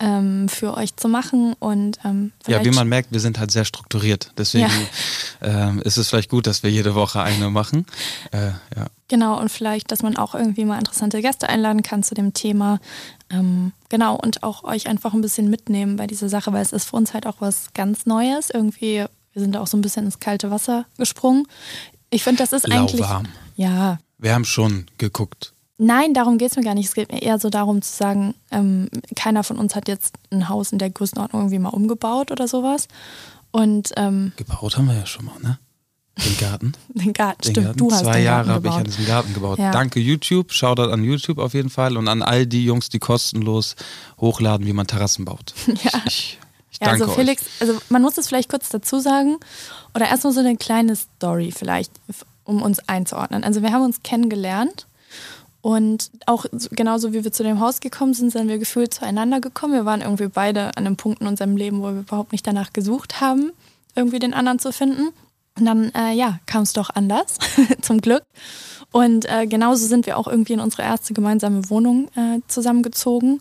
ähm, 0.00 0.48
für 0.48 0.76
euch 0.76 0.96
zu 0.96 1.08
machen 1.08 1.54
und 1.60 2.00
ähm, 2.04 2.32
ja, 2.48 2.64
wie 2.64 2.72
man 2.72 2.88
merkt, 2.88 3.12
wir 3.12 3.20
sind 3.20 3.38
halt 3.38 3.52
sehr 3.52 3.64
strukturiert. 3.64 4.32
Deswegen 4.36 4.68
ähm, 5.42 5.80
ist 5.82 5.96
es 5.96 6.08
vielleicht 6.08 6.28
gut, 6.28 6.48
dass 6.48 6.64
wir 6.64 6.70
jede 6.70 6.96
Woche 6.96 7.22
eine 7.22 7.50
machen. 7.50 7.86
Äh, 8.32 8.48
ja. 8.76 8.86
Genau, 9.06 9.38
und 9.38 9.48
vielleicht, 9.48 9.92
dass 9.92 10.02
man 10.02 10.16
auch 10.16 10.34
irgendwie 10.34 10.64
mal 10.64 10.78
interessante 10.78 11.22
Gäste 11.22 11.48
einladen 11.48 11.82
kann 11.82 12.02
zu 12.02 12.16
dem 12.16 12.34
Thema. 12.34 12.80
Ähm, 13.30 13.70
genau, 13.90 14.16
und 14.16 14.42
auch 14.42 14.64
euch 14.64 14.88
einfach 14.88 15.14
ein 15.14 15.20
bisschen 15.20 15.48
mitnehmen 15.48 15.94
bei 15.94 16.08
dieser 16.08 16.28
Sache, 16.28 16.52
weil 16.52 16.62
es 16.62 16.72
ist 16.72 16.88
für 16.88 16.96
uns 16.96 17.14
halt 17.14 17.28
auch 17.28 17.36
was 17.38 17.72
ganz 17.72 18.04
Neues. 18.04 18.50
Irgendwie, 18.50 19.04
wir 19.34 19.42
sind 19.42 19.54
da 19.54 19.60
auch 19.60 19.68
so 19.68 19.76
ein 19.76 19.82
bisschen 19.82 20.06
ins 20.06 20.18
kalte 20.18 20.50
Wasser 20.50 20.84
gesprungen. 20.98 21.46
Ich 22.10 22.24
finde, 22.24 22.38
das 22.38 22.52
ist 22.52 22.70
eigentlich. 22.70 23.00
Lauwarm. 23.00 23.28
Ja. 23.56 23.98
Wir 24.18 24.34
haben 24.34 24.44
schon 24.44 24.86
geguckt. 24.98 25.52
Nein, 25.78 26.14
darum 26.14 26.38
geht 26.38 26.50
es 26.52 26.56
mir 26.56 26.62
gar 26.62 26.74
nicht. 26.74 26.86
Es 26.86 26.94
geht 26.94 27.10
mir 27.10 27.22
eher 27.22 27.38
so 27.40 27.50
darum 27.50 27.82
zu 27.82 27.92
sagen, 27.92 28.34
ähm, 28.52 28.88
keiner 29.16 29.42
von 29.42 29.58
uns 29.58 29.74
hat 29.74 29.88
jetzt 29.88 30.14
ein 30.30 30.48
Haus 30.48 30.70
in 30.70 30.78
der 30.78 30.90
Größenordnung 30.90 31.42
irgendwie 31.42 31.58
mal 31.58 31.70
umgebaut 31.70 32.30
oder 32.30 32.46
sowas. 32.46 32.86
Und 33.50 33.92
ähm, 33.96 34.32
Gebaut 34.36 34.76
haben 34.76 34.86
wir 34.86 34.94
ja 34.94 35.06
schon 35.06 35.24
mal, 35.24 35.38
ne? 35.40 35.58
Den 36.24 36.36
Garten. 36.38 36.72
den 36.88 37.12
Garten, 37.12 37.42
Den 37.42 37.50
stimmt, 37.50 37.66
Garten. 37.66 37.78
du 37.78 37.90
hast 37.90 38.00
Zwei 38.04 38.18
den 38.18 38.24
Jahre 38.24 38.50
habe 38.50 38.68
ich 38.68 38.74
an 38.74 38.84
diesem 38.84 39.06
Garten 39.06 39.34
gebaut. 39.34 39.58
Ja. 39.58 39.72
Danke 39.72 39.98
YouTube, 39.98 40.52
Shoutout 40.52 40.90
an 40.90 41.02
YouTube 41.02 41.38
auf 41.38 41.54
jeden 41.54 41.70
Fall 41.70 41.96
und 41.96 42.06
an 42.06 42.22
all 42.22 42.46
die 42.46 42.64
Jungs, 42.64 42.88
die 42.88 42.98
kostenlos 42.98 43.76
hochladen, 44.20 44.66
wie 44.66 44.72
man 44.72 44.86
Terrassen 44.86 45.24
baut. 45.24 45.54
Ja. 45.66 46.02
Ich, 46.06 46.38
ich 46.70 46.78
Ja, 46.80 46.88
danke 46.88 47.04
also 47.04 47.14
Felix, 47.14 47.44
also 47.60 47.78
man 47.88 48.02
muss 48.02 48.18
es 48.18 48.28
vielleicht 48.28 48.48
kurz 48.50 48.68
dazu 48.68 49.00
sagen 49.00 49.38
oder 49.94 50.08
erstmal 50.08 50.32
so 50.32 50.40
eine 50.40 50.56
kleine 50.56 50.96
Story 50.96 51.50
vielleicht, 51.50 51.92
um 52.44 52.62
uns 52.62 52.86
einzuordnen. 52.88 53.44
Also 53.44 53.62
wir 53.62 53.72
haben 53.72 53.84
uns 53.84 54.02
kennengelernt 54.02 54.86
und 55.60 56.10
auch 56.26 56.44
so- 56.52 56.68
genauso 56.72 57.12
wie 57.12 57.22
wir 57.24 57.32
zu 57.32 57.42
dem 57.44 57.60
Haus 57.60 57.80
gekommen 57.80 58.14
sind, 58.14 58.30
sind 58.32 58.48
wir 58.48 58.58
gefühlt 58.58 58.92
zueinander 58.92 59.40
gekommen. 59.40 59.74
Wir 59.74 59.84
waren 59.84 60.00
irgendwie 60.00 60.26
beide 60.28 60.68
an 60.76 60.86
einem 60.86 60.96
Punkt 60.96 61.20
in 61.20 61.26
unserem 61.28 61.56
Leben, 61.56 61.80
wo 61.80 61.84
wir 61.92 62.00
überhaupt 62.00 62.32
nicht 62.32 62.46
danach 62.46 62.72
gesucht 62.72 63.20
haben, 63.20 63.52
irgendwie 63.94 64.18
den 64.18 64.34
anderen 64.34 64.58
zu 64.58 64.72
finden. 64.72 65.08
Und 65.58 65.66
dann, 65.66 65.92
äh, 65.94 66.14
ja, 66.14 66.40
kam 66.46 66.62
es 66.62 66.72
doch 66.72 66.90
anders, 66.90 67.36
zum 67.82 68.00
Glück. 68.00 68.22
Und 68.90 69.30
äh, 69.30 69.46
genauso 69.46 69.86
sind 69.86 70.06
wir 70.06 70.16
auch 70.18 70.26
irgendwie 70.26 70.54
in 70.54 70.60
unsere 70.60 70.82
erste 70.82 71.14
gemeinsame 71.14 71.68
Wohnung 71.70 72.08
äh, 72.16 72.40
zusammengezogen. 72.48 73.40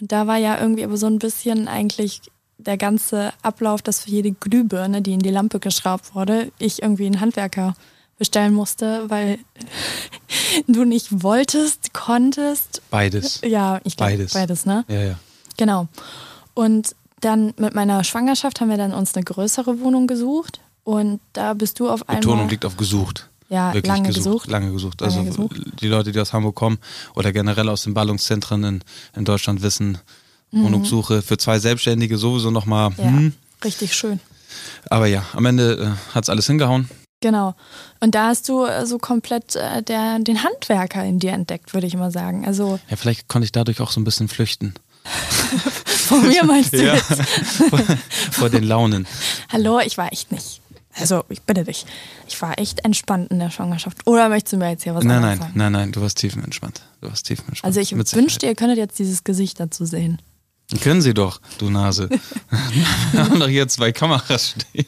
Und 0.00 0.12
da 0.12 0.26
war 0.26 0.36
ja 0.36 0.60
irgendwie 0.60 0.84
aber 0.84 0.96
so 0.98 1.06
ein 1.06 1.18
bisschen 1.18 1.66
eigentlich 1.66 2.20
der 2.58 2.76
ganze 2.76 3.32
Ablauf, 3.42 3.82
dass 3.82 4.00
für 4.04 4.10
jede 4.10 4.32
Glühbirne, 4.32 5.02
die 5.02 5.12
in 5.14 5.18
die 5.20 5.30
Lampe 5.30 5.58
geschraubt 5.60 6.14
wurde, 6.14 6.52
ich 6.58 6.82
irgendwie 6.82 7.06
einen 7.06 7.20
Handwerker 7.20 7.74
bestellen 8.18 8.54
musste, 8.54 9.04
weil 9.08 9.38
du 10.66 10.84
nicht 10.84 11.22
wolltest, 11.22 11.92
konntest. 11.92 12.82
Beides. 12.90 13.40
Ja, 13.44 13.80
ich 13.84 13.96
glaube 13.96 14.12
Beides. 14.12 14.32
beides, 14.32 14.66
ne? 14.66 14.84
Ja, 14.88 15.02
ja. 15.02 15.18
Genau. 15.56 15.88
Und 16.54 16.94
dann 17.20 17.54
mit 17.58 17.74
meiner 17.74 18.04
Schwangerschaft 18.04 18.60
haben 18.60 18.68
wir 18.70 18.76
dann 18.76 18.92
uns 18.92 19.14
eine 19.14 19.24
größere 19.24 19.80
Wohnung 19.80 20.06
gesucht. 20.06 20.60
Und 20.84 21.20
da 21.32 21.54
bist 21.54 21.80
du 21.80 21.88
auf 21.90 22.08
einmal. 22.08 22.20
Betonung 22.20 22.48
liegt 22.48 22.64
auf 22.64 22.76
gesucht. 22.76 23.28
Ja, 23.48 23.72
Wirklich 23.74 23.88
lange 23.92 24.08
gesucht, 24.08 24.24
gesucht. 24.24 24.50
Lange 24.50 24.72
gesucht. 24.72 25.00
Lange 25.00 25.14
Also 25.14 25.24
gesucht. 25.24 25.80
die 25.80 25.88
Leute, 25.88 26.12
die 26.12 26.20
aus 26.20 26.32
Hamburg 26.32 26.54
kommen 26.56 26.78
oder 27.14 27.32
generell 27.32 27.68
aus 27.68 27.82
den 27.84 27.94
Ballungszentren 27.94 28.64
in, 28.64 28.84
in 29.14 29.24
Deutschland 29.24 29.62
wissen, 29.62 29.98
Wohnungssuche 30.52 31.22
für 31.22 31.36
zwei 31.38 31.58
Selbstständige 31.58 32.18
sowieso 32.18 32.50
nochmal. 32.50 32.90
Mhm. 32.90 32.96
Ja, 32.98 33.04
Hm. 33.10 33.32
richtig 33.64 33.94
schön. 33.94 34.20
Aber 34.90 35.06
ja, 35.06 35.24
am 35.32 35.44
Ende 35.46 35.96
äh, 35.96 36.14
hat's 36.14 36.28
alles 36.28 36.46
hingehauen. 36.46 36.88
Genau. 37.20 37.54
Und 38.00 38.14
da 38.14 38.26
hast 38.28 38.48
du 38.48 38.64
äh, 38.66 38.86
so 38.86 38.98
komplett 38.98 39.56
äh, 39.56 39.82
der, 39.82 40.18
den 40.18 40.42
Handwerker 40.44 41.04
in 41.04 41.18
dir 41.18 41.32
entdeckt, 41.32 41.72
würde 41.74 41.86
ich 41.86 41.96
mal 41.96 42.10
sagen. 42.10 42.46
Also 42.46 42.78
Ja, 42.90 42.96
vielleicht 42.96 43.28
konnte 43.28 43.44
ich 43.46 43.52
dadurch 43.52 43.80
auch 43.80 43.90
so 43.90 44.00
ein 44.00 44.04
bisschen 44.04 44.28
flüchten. 44.28 44.74
von 45.86 46.26
mir 46.28 46.44
meinst 46.44 46.72
du 46.72 46.84
Ja. 46.84 46.94
jetzt? 46.94 47.22
Vor 48.32 48.50
den 48.50 48.64
Launen. 48.64 49.06
Hallo, 49.50 49.80
ich 49.80 49.96
war 49.96 50.12
echt 50.12 50.30
nicht. 50.32 50.60
Also, 50.98 51.24
ich 51.28 51.42
bitte 51.42 51.62
dich. 51.64 51.84
Ich 52.26 52.40
war 52.40 52.58
echt 52.58 52.82
entspannt 52.84 53.30
in 53.30 53.38
der 53.38 53.50
Schwangerschaft. 53.50 54.06
Oder 54.06 54.30
möchtest 54.30 54.54
du 54.54 54.56
mir 54.56 54.70
jetzt 54.70 54.82
hier 54.84 54.94
was 54.94 55.04
Nein, 55.04 55.16
anderes 55.16 55.38
nein, 55.38 55.48
sagen? 55.48 55.58
nein, 55.58 55.72
nein, 55.72 55.92
du 55.92 56.00
warst 56.00 56.16
tiefenentspannt. 56.16 56.80
Du 57.02 57.08
warst 57.10 57.26
tiefenentspannt. 57.26 57.66
Also, 57.68 57.80
ich 57.80 57.92
Mit 57.94 58.12
wünschte, 58.14 58.46
ihr 58.46 58.54
könntet 58.54 58.78
jetzt 58.78 58.98
dieses 58.98 59.22
Gesicht 59.22 59.60
dazu 59.60 59.84
sehen. 59.84 60.22
Können 60.80 61.02
Sie 61.02 61.12
doch, 61.12 61.40
du 61.58 61.68
Nase. 61.70 62.08
Wir 63.12 63.24
haben 63.24 63.38
doch 63.38 63.48
hier 63.48 63.68
zwei 63.68 63.92
Kameras 63.92 64.50
stehen. 64.56 64.86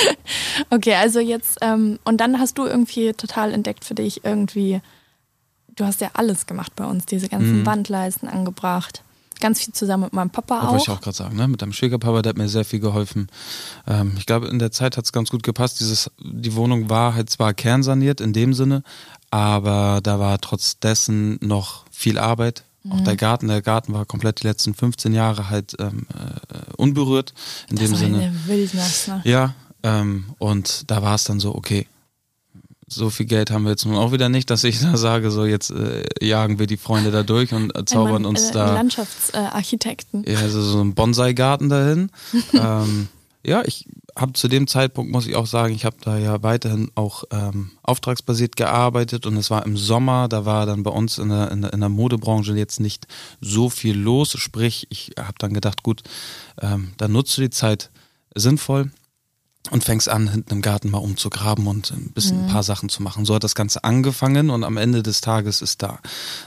Okay, 0.70 0.94
also 0.94 1.20
jetzt, 1.20 1.58
ähm, 1.60 1.98
und 2.04 2.18
dann 2.18 2.38
hast 2.38 2.58
du 2.58 2.64
irgendwie 2.66 3.12
total 3.12 3.52
entdeckt 3.52 3.84
für 3.84 3.94
dich 3.94 4.24
irgendwie, 4.24 4.80
du 5.76 5.84
hast 5.84 6.00
ja 6.00 6.10
alles 6.14 6.46
gemacht 6.46 6.72
bei 6.76 6.84
uns, 6.86 7.06
diese 7.06 7.28
ganzen 7.28 7.60
Mhm. 7.60 7.66
Wandleisten 7.66 8.28
angebracht. 8.28 9.02
Ganz 9.38 9.60
viel 9.62 9.74
zusammen 9.74 10.04
mit 10.04 10.12
meinem 10.14 10.30
Papa 10.30 10.60
Das 10.62 10.70
wollte 10.70 10.82
ich 10.84 10.88
auch. 10.88 10.96
auch 10.96 11.00
gerade 11.02 11.16
sagen, 11.16 11.36
ne? 11.36 11.46
Mit 11.46 11.60
deinem 11.60 11.74
Schwiegerpapa, 11.74 12.22
der 12.22 12.30
hat 12.30 12.38
mir 12.38 12.48
sehr 12.48 12.64
viel 12.64 12.80
geholfen. 12.80 13.28
Ähm, 13.86 14.14
ich 14.16 14.24
glaube, 14.24 14.46
in 14.48 14.58
der 14.58 14.72
Zeit 14.72 14.96
hat 14.96 15.04
es 15.04 15.12
ganz 15.12 15.28
gut 15.30 15.42
gepasst. 15.42 15.78
Dieses, 15.80 16.10
die 16.18 16.54
Wohnung 16.54 16.88
war 16.88 17.14
halt 17.14 17.28
zwar 17.28 17.52
kernsaniert 17.52 18.22
in 18.22 18.32
dem 18.32 18.54
Sinne, 18.54 18.82
aber 19.30 20.00
da 20.02 20.18
war 20.18 20.40
trotz 20.40 20.78
dessen 20.78 21.38
noch 21.42 21.84
viel 21.90 22.18
Arbeit. 22.18 22.64
Auch 22.88 23.00
Mhm. 23.00 23.04
der 23.04 23.16
Garten, 23.16 23.48
der 23.48 23.60
Garten 23.62 23.92
war 23.92 24.06
komplett 24.06 24.42
die 24.42 24.46
letzten 24.46 24.72
15 24.72 25.12
Jahre 25.12 25.50
halt 25.50 25.76
ähm, 25.80 26.06
äh, 26.14 26.72
unberührt 26.76 27.34
in 27.68 27.76
das 27.76 27.84
dem 27.84 27.92
war 27.92 27.98
Sinne. 27.98 28.16
eine 28.22 28.46
Wildnis, 28.46 29.08
ne? 29.08 29.20
Ja, 29.24 29.54
ähm, 29.82 30.26
und 30.38 30.90
da 30.90 31.02
war 31.02 31.14
es 31.14 31.24
dann 31.24 31.40
so, 31.40 31.54
okay, 31.54 31.86
so 32.88 33.10
viel 33.10 33.26
Geld 33.26 33.50
haben 33.50 33.64
wir 33.64 33.70
jetzt 33.70 33.84
nun 33.84 33.96
auch 33.96 34.12
wieder 34.12 34.28
nicht, 34.28 34.48
dass 34.50 34.64
ich 34.64 34.80
da 34.80 34.96
sage, 34.96 35.30
so 35.30 35.44
jetzt 35.44 35.70
äh, 35.70 36.04
jagen 36.20 36.58
wir 36.58 36.66
die 36.66 36.76
Freunde 36.76 37.10
da 37.10 37.22
durch 37.22 37.52
und 37.52 37.76
äh, 37.76 37.84
zaubern 37.84 38.22
Mann, 38.22 38.26
uns 38.26 38.50
äh, 38.50 38.52
da 38.52 38.74
Landschaftsarchitekten. 38.74 40.24
ja, 40.26 40.38
also 40.38 40.62
so 40.62 40.80
ein 40.80 40.94
Bonsai-Garten 40.94 41.68
dahin. 41.68 42.10
ähm, 42.52 43.08
ja, 43.44 43.62
ich 43.64 43.86
habe 44.16 44.32
zu 44.32 44.48
dem 44.48 44.66
Zeitpunkt, 44.66 45.12
muss 45.12 45.26
ich 45.26 45.36
auch 45.36 45.46
sagen, 45.46 45.74
ich 45.74 45.84
habe 45.84 45.96
da 46.00 46.16
ja 46.16 46.42
weiterhin 46.42 46.90
auch 46.94 47.24
ähm, 47.30 47.72
auftragsbasiert 47.82 48.56
gearbeitet 48.56 49.26
und 49.26 49.36
es 49.36 49.50
war 49.50 49.66
im 49.66 49.76
Sommer, 49.76 50.28
da 50.28 50.44
war 50.44 50.66
dann 50.66 50.82
bei 50.82 50.90
uns 50.90 51.18
in 51.18 51.28
der, 51.28 51.50
in 51.50 51.62
der, 51.62 51.72
in 51.72 51.80
der 51.80 51.88
Modebranche 51.88 52.54
jetzt 52.54 52.80
nicht 52.80 53.06
so 53.40 53.68
viel 53.68 53.96
los. 53.96 54.32
Sprich, 54.38 54.86
ich 54.90 55.12
habe 55.18 55.34
dann 55.38 55.52
gedacht, 55.52 55.82
gut, 55.82 56.02
ähm, 56.60 56.92
dann 56.96 57.12
nutzt 57.12 57.36
du 57.36 57.42
die 57.42 57.50
Zeit 57.50 57.90
sinnvoll 58.34 58.90
und 59.70 59.84
fängst 59.84 60.08
an, 60.08 60.28
hinten 60.28 60.54
im 60.54 60.62
Garten 60.62 60.90
mal 60.90 60.98
umzugraben 60.98 61.66
und 61.66 61.90
ein 61.90 62.10
bisschen 62.12 62.44
ein 62.44 62.52
paar 62.52 62.62
Sachen 62.62 62.88
zu 62.88 63.02
machen. 63.02 63.24
So 63.24 63.34
hat 63.34 63.44
das 63.44 63.54
Ganze 63.54 63.84
angefangen 63.84 64.50
und 64.50 64.64
am 64.64 64.76
Ende 64.76 65.02
des 65.02 65.20
Tages 65.20 65.62
ist 65.62 65.82
da 65.82 65.98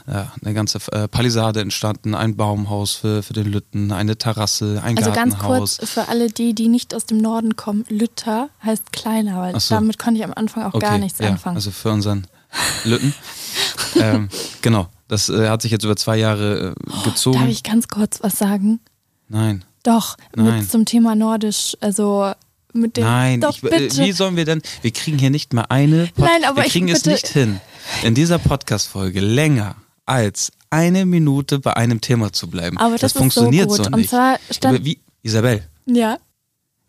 ja, 0.06 0.32
eine 0.44 0.54
ganze 0.54 0.78
äh, 0.92 1.08
Palisade 1.08 1.60
entstanden, 1.60 2.14
ein 2.14 2.36
Baumhaus 2.36 2.94
für, 2.94 3.22
für 3.22 3.32
den 3.32 3.46
Lütten, 3.46 3.92
eine 3.92 4.16
Terrasse, 4.16 4.80
ein 4.84 4.96
Also 4.98 5.12
ganz 5.12 5.34
Gartenhaus. 5.34 5.78
kurz 5.78 5.90
für 5.90 6.08
alle 6.08 6.28
die, 6.28 6.54
die 6.54 6.68
nicht 6.68 6.94
aus 6.94 7.06
dem 7.06 7.18
Norden 7.18 7.56
kommen, 7.56 7.84
Lütter 7.88 8.48
heißt 8.64 8.92
kleiner, 8.92 9.40
weil 9.40 9.60
so. 9.60 9.74
damit 9.74 9.98
konnte 9.98 10.18
ich 10.18 10.24
am 10.24 10.34
Anfang 10.34 10.64
auch 10.64 10.78
gar 10.78 10.98
nichts 10.98 11.18
ja, 11.18 11.28
anfangen. 11.28 11.56
Also 11.56 11.70
für 11.70 11.90
unseren 11.90 12.26
Lütten. 12.84 13.14
ähm, 13.96 14.28
genau, 14.62 14.88
das 15.08 15.28
äh, 15.28 15.48
hat 15.48 15.62
sich 15.62 15.72
jetzt 15.72 15.84
über 15.84 15.96
zwei 15.96 16.16
Jahre 16.16 16.74
äh, 16.74 17.04
gezogen. 17.04 17.40
Darf 17.40 17.48
ich 17.48 17.62
ganz 17.62 17.88
kurz 17.88 18.22
was 18.22 18.38
sagen? 18.38 18.80
Nein. 19.28 19.64
Doch, 19.82 20.16
Nein. 20.34 20.68
zum 20.68 20.84
Thema 20.84 21.14
Nordisch, 21.14 21.76
also 21.80 22.32
mit 22.72 22.96
dem. 22.96 23.04
Nein, 23.04 23.40
doch 23.40 23.56
ich, 23.56 23.62
äh, 23.64 23.78
bitte. 23.78 24.04
wie 24.04 24.12
sollen 24.12 24.36
wir 24.36 24.44
denn, 24.44 24.62
wir 24.82 24.90
kriegen 24.92 25.18
hier 25.18 25.30
nicht 25.30 25.52
mal 25.52 25.66
eine, 25.68 26.06
Pod 26.14 26.24
Nein, 26.24 26.44
aber 26.44 26.58
wir 26.58 26.66
ich 26.66 26.72
kriegen 26.72 26.88
es 26.88 27.00
bitte- 27.02 27.10
nicht 27.10 27.28
hin, 27.28 27.60
in 28.02 28.14
dieser 28.14 28.38
Podcast-Folge 28.38 29.20
länger 29.20 29.76
als 30.06 30.50
eine 30.70 31.06
Minute 31.06 31.58
bei 31.58 31.76
einem 31.76 32.00
Thema 32.00 32.32
zu 32.32 32.48
bleiben. 32.48 32.78
Aber 32.78 32.96
das 32.96 33.12
so 33.12 33.18
funktioniert 33.20 33.68
gut. 33.68 33.78
so 33.78 33.84
Und 33.84 33.96
nicht. 33.96 34.10
zwar 34.10 34.38
stand- 34.50 34.84
wie, 34.84 34.98
Isabel, 35.22 35.66
ja. 35.86 36.18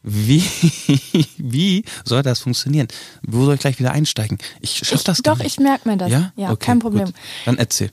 wie, 0.04 0.44
wie 1.38 1.84
soll 2.06 2.24
das 2.24 2.40
funktionieren? 2.40 2.88
Wo 3.24 3.46
soll 3.46 3.56
ich 3.56 3.62
gleich 3.62 3.80
wieder 3.80 3.92
einsteigen? 3.92 4.38
Ich 4.60 4.78
schaff 4.78 4.94
Ich, 4.94 5.04
das 5.04 5.22
gar 5.24 5.36
doch, 5.36 5.44
nicht. 5.44 5.54
ich 5.54 5.60
merke 5.60 5.88
mir 5.90 5.98
das. 5.98 6.12
ja, 6.12 6.32
Ja, 6.36 6.52
okay, 6.52 6.66
kein 6.66 6.80
Problem. 6.80 7.06
Gut. 7.06 7.16
Dann 7.46 7.58
erzähl. 7.58 7.92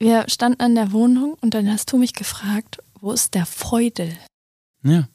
Wir 0.00 0.24
standen 0.28 0.62
in 0.64 0.74
der 0.76 0.92
Wohnung 0.92 1.36
und 1.40 1.54
dann 1.54 1.68
hast 1.70 1.90
du 1.92 1.96
mich 1.96 2.12
gefragt, 2.12 2.78
wo 3.00 3.12
ist 3.12 3.34
der 3.34 3.46
Feudel? 3.46 4.12
Ja. 4.84 5.08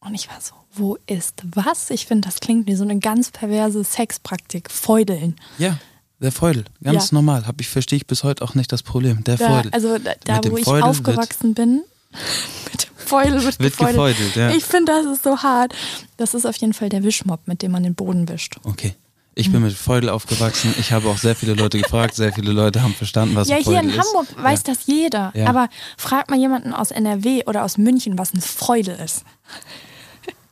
Und 0.00 0.14
ich 0.14 0.28
war 0.28 0.40
so, 0.40 0.54
wo 0.72 0.96
ist 1.06 1.42
was? 1.54 1.90
Ich 1.90 2.06
finde, 2.06 2.26
das 2.28 2.40
klingt 2.40 2.66
wie 2.66 2.74
so 2.74 2.84
eine 2.84 2.98
ganz 2.98 3.30
perverse 3.30 3.84
Sexpraktik. 3.84 4.70
Feudeln. 4.70 5.36
Ja, 5.58 5.78
der 6.20 6.32
Feudel, 6.32 6.64
ganz 6.82 7.10
Ja. 7.10 7.14
normal. 7.14 7.46
Hab 7.46 7.60
ich 7.60 7.68
verstehe 7.68 7.96
ich 7.98 8.06
bis 8.06 8.24
heute 8.24 8.42
auch 8.44 8.54
nicht 8.54 8.72
das 8.72 8.82
Problem. 8.82 9.24
Der 9.24 9.36
Da, 9.36 9.48
Feudel 9.48 9.70
also 9.72 9.98
da, 9.98 10.12
da 10.24 10.50
wo 10.50 10.56
ich 10.56 10.64
Feudel 10.64 10.84
aufgewachsen 10.84 11.54
bin, 11.54 11.82
mit 12.72 12.84
dem 12.84 12.90
Feudel 12.96 13.42
wird, 13.44 13.58
wird 13.58 13.76
gefeudelt. 13.76 14.16
gefeudelt, 14.18 14.36
ja. 14.36 14.50
Ich 14.56 14.64
finde, 14.64 14.92
das 14.92 15.06
ist 15.06 15.22
so 15.22 15.38
hart. 15.42 15.74
Das 16.16 16.34
ist 16.34 16.46
auf 16.46 16.56
jeden 16.56 16.72
Fall 16.72 16.88
der 16.88 17.02
Wischmopp, 17.02 17.46
mit 17.46 17.62
dem 17.62 17.72
man 17.72 17.82
den 17.82 17.94
Boden 17.94 18.28
wischt. 18.28 18.56
Okay. 18.64 18.94
Ich 19.34 19.50
bin 19.52 19.62
mit 19.62 19.72
Feudel 19.72 20.10
aufgewachsen. 20.10 20.74
Ich 20.78 20.92
habe 20.92 21.08
auch 21.08 21.16
sehr 21.16 21.34
viele 21.34 21.54
Leute 21.54 21.78
gefragt. 21.78 22.14
Sehr 22.14 22.32
viele 22.32 22.52
Leute 22.52 22.82
haben 22.82 22.92
verstanden, 22.94 23.36
was 23.36 23.48
ja, 23.48 23.56
ein 23.56 23.62
hier 23.62 23.74
Feudel 23.76 23.90
in 23.94 23.98
ist. 23.98 24.06
Hamburg 24.14 24.26
weiß 24.44 24.62
das 24.64 24.86
jeder. 24.86 25.32
Ja. 25.34 25.46
Aber 25.46 25.68
frag 25.96 26.28
mal 26.28 26.38
jemanden 26.38 26.74
aus 26.74 26.90
NRW 26.90 27.44
oder 27.46 27.64
aus 27.64 27.78
München, 27.78 28.18
was 28.18 28.34
ein 28.34 28.40
Feudel 28.42 28.96
ist. 29.02 29.24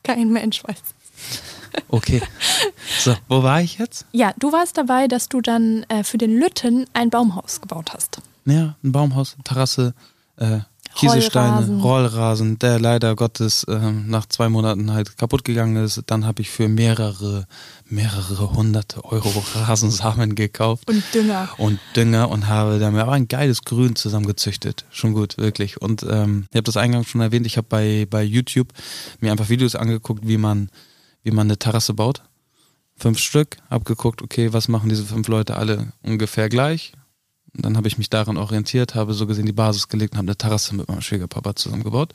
Kein 0.09 0.31
Mensch 0.31 0.65
weiß. 0.65 0.83
Okay. 1.89 2.23
So, 2.99 3.15
wo 3.29 3.43
war 3.43 3.61
ich 3.61 3.79
jetzt? 3.79 4.07
Ja, 4.13 4.33
du 4.39 4.53
warst 4.53 4.79
dabei, 4.79 5.07
dass 5.07 5.29
du 5.29 5.43
dann 5.43 5.85
äh, 5.89 6.03
für 6.03 6.17
den 6.17 6.39
Lütten 6.39 6.87
ein 6.95 7.11
Baumhaus 7.11 7.61
gebaut 7.61 7.93
hast. 7.93 8.23
Ja, 8.47 8.75
ein 8.83 8.93
Baumhaus, 8.93 9.37
Terrasse, 9.45 9.95
äh, 10.39 10.61
Kieselsteine, 10.99 11.67
Rollrasen. 11.67 11.81
Rollrasen, 11.81 12.59
der 12.59 12.81
leider 12.81 13.15
Gottes 13.15 13.65
ähm, 13.69 14.09
nach 14.09 14.27
zwei 14.27 14.49
Monaten 14.49 14.93
halt 14.93 15.17
kaputt 15.17 15.45
gegangen 15.45 15.77
ist. 15.77 16.03
Dann 16.07 16.27
habe 16.27 16.43
ich 16.43 16.51
für 16.51 16.69
mehrere, 16.69 17.47
mehrere 17.87 18.53
hunderte 18.53 19.05
Euro 19.05 19.45
Rasensamen 19.55 20.35
gekauft. 20.35 20.89
Und 20.89 21.03
Dünger. 21.15 21.49
und 21.59 21.79
Dünger 21.95 22.29
und 22.31 22.49
habe 22.49 22.79
damit 22.79 23.01
aber 23.01 23.13
ein 23.13 23.29
geiles 23.29 23.63
Grün 23.63 23.95
zusammengezüchtet. 23.95 24.85
Schon 24.91 25.15
gut, 25.15 25.39
wirklich. 25.39 25.81
Und 25.81 26.03
ähm, 26.03 26.47
ich 26.51 26.57
habe 26.57 26.65
das 26.65 26.77
eingangs 26.77 27.09
schon 27.09 27.21
erwähnt, 27.21 27.47
ich 27.47 27.57
habe 27.57 27.67
bei, 27.69 28.07
bei 28.11 28.23
YouTube 28.23 28.69
mir 29.21 29.31
einfach 29.31 29.49
Videos 29.49 29.77
angeguckt, 29.77 30.27
wie 30.27 30.39
man, 30.39 30.69
wie 31.23 31.31
man 31.31 31.47
eine 31.47 31.59
Terrasse 31.59 31.95
baut. 31.95 32.23
Fünf 32.97 33.21
Stück, 33.21 33.59
hab 33.71 33.85
geguckt, 33.85 34.23
okay, 34.23 34.53
was 34.53 34.67
machen 34.67 34.89
diese 34.89 35.05
fünf 35.05 35.29
Leute 35.29 35.57
alle 35.57 35.93
ungefähr 36.03 36.49
gleich. 36.49 36.93
Und 37.59 37.65
dann 37.65 37.77
habe 37.77 37.89
ich 37.89 37.99
mich 37.99 38.09
daran 38.09 38.37
orientiert, 38.37 38.95
habe 38.95 39.13
so 39.15 39.27
gesehen 39.27 39.45
die 39.45 39.53
Basis 39.53 39.89
gelegt 39.89 40.13
und 40.15 40.19
habe 40.19 40.29
eine 40.29 40.37
Terrasse 40.37 40.77
mit 40.77 40.87
meinem 40.89 41.01
Schwiegerpapa 41.01 41.57
zusammengebaut. 41.57 42.13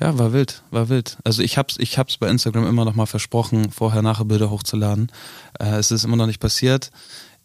Ja, 0.00 0.16
war 0.16 0.32
wild, 0.32 0.62
war 0.70 0.88
wild. 0.88 1.18
Also 1.24 1.42
ich 1.42 1.58
hab's, 1.58 1.74
ich 1.78 1.98
hab's 1.98 2.16
bei 2.18 2.28
Instagram 2.28 2.68
immer 2.68 2.84
noch 2.84 2.94
mal 2.94 3.06
versprochen, 3.06 3.72
vorher 3.72 4.02
nachher 4.02 4.24
Bilder 4.26 4.48
hochzuladen. 4.48 5.10
Äh, 5.58 5.78
es 5.78 5.90
ist 5.90 6.04
immer 6.04 6.14
noch 6.16 6.26
nicht 6.28 6.38
passiert. 6.38 6.92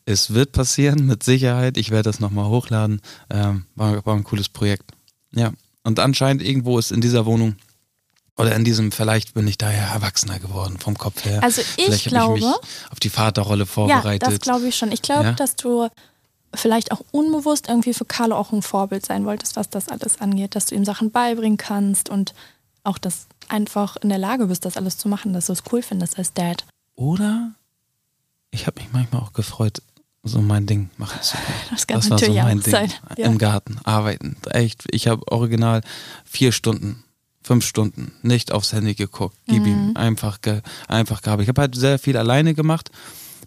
Es 0.05 0.35
wird 0.35 0.51
passieren, 0.51 1.05
mit 1.07 1.23
Sicherheit. 1.23 1.77
Ich 1.77 1.89
werde 1.89 2.03
das 2.09 2.19
nochmal 2.19 2.45
hochladen. 2.45 3.01
Ähm, 3.31 3.65
war, 3.75 4.05
war 4.05 4.15
ein 4.15 4.23
cooles 4.23 4.47
Projekt. 4.47 4.91
Ja. 5.33 5.51
Und 5.83 5.99
anscheinend 5.99 6.43
irgendwo 6.43 6.77
ist 6.77 6.91
in 6.91 7.01
dieser 7.01 7.25
Wohnung 7.25 7.55
oder 8.37 8.55
in 8.55 8.63
diesem, 8.63 8.91
vielleicht 8.91 9.33
bin 9.33 9.47
ich 9.47 9.57
da 9.57 9.71
ja 9.71 9.93
erwachsener 9.93 10.37
geworden 10.37 10.77
vom 10.79 10.95
Kopf 10.95 11.25
her. 11.25 11.41
Also 11.43 11.61
ich 11.61 11.85
vielleicht 11.85 12.05
glaube- 12.05 12.37
ich 12.37 12.45
mich 12.45 12.53
auf 12.91 12.99
die 12.99 13.09
Vaterrolle 13.09 13.61
Ja, 13.63 13.65
vorbereitet. 13.65 14.27
das 14.31 14.39
glaube 14.41 14.67
ich 14.67 14.75
schon. 14.75 14.91
Ich 14.91 15.01
glaube, 15.01 15.25
Ja? 15.25 15.31
dass 15.33 15.55
du 15.55 15.89
vielleicht 16.53 16.91
auch 16.91 17.01
unbewusst 17.11 17.67
irgendwie 17.69 17.93
für 17.93 18.05
Carlo 18.05 18.35
auch 18.35 18.51
ein 18.51 18.61
Vorbild 18.61 19.05
sein 19.05 19.25
wolltest, 19.25 19.55
was 19.55 19.69
das 19.69 19.87
alles 19.89 20.19
angeht, 20.21 20.55
dass 20.55 20.65
du 20.65 20.75
ihm 20.75 20.85
Sachen 20.85 21.11
beibringen 21.11 21.57
kannst 21.57 22.09
und 22.09 22.33
auch 22.83 22.97
das 22.97 23.27
einfach 23.47 23.95
in 23.97 24.09
der 24.09 24.17
Lage 24.17 24.47
bist, 24.47 24.65
das 24.65 24.77
alles 24.77 24.97
zu 24.97 25.07
machen, 25.07 25.33
dass 25.33 25.45
du 25.47 25.53
es 25.53 25.63
cool 25.71 25.81
findest 25.81 26.17
als 26.17 26.33
Dad. 26.33 26.65
Oder 26.95 27.51
ich 28.51 28.67
habe 28.67 28.81
mich 28.81 28.91
manchmal 28.91 29.21
auch 29.21 29.33
gefreut, 29.33 29.81
so 30.23 30.39
mein 30.41 30.65
Ding 30.65 30.89
machen 30.97 31.21
zu 31.21 31.35
können. 31.37 31.57
Das 31.71 31.87
kann 31.87 31.97
Das 31.99 32.09
war 32.09 32.19
so 32.19 32.31
mein 32.33 32.59
Ding. 32.59 32.71
sein. 32.71 32.93
Ja. 33.17 33.25
Im 33.27 33.37
Garten 33.37 33.79
arbeiten. 33.83 34.35
Echt. 34.49 34.83
Ich 34.91 35.07
habe 35.07 35.23
original 35.31 35.81
vier 36.25 36.51
Stunden, 36.51 37.03
fünf 37.41 37.65
Stunden 37.65 38.13
nicht 38.21 38.51
aufs 38.51 38.71
Handy 38.73 38.93
geguckt. 38.93 39.35
Gib 39.47 39.61
Mhm. 39.63 39.67
ihm 39.67 39.91
einfach, 39.97 40.41
ge, 40.41 40.61
einfach 40.87 41.21
gehabt. 41.21 41.41
Ich 41.41 41.47
habe 41.49 41.61
halt 41.61 41.75
sehr 41.75 41.97
viel 41.97 42.17
alleine 42.17 42.53
gemacht. 42.53 42.91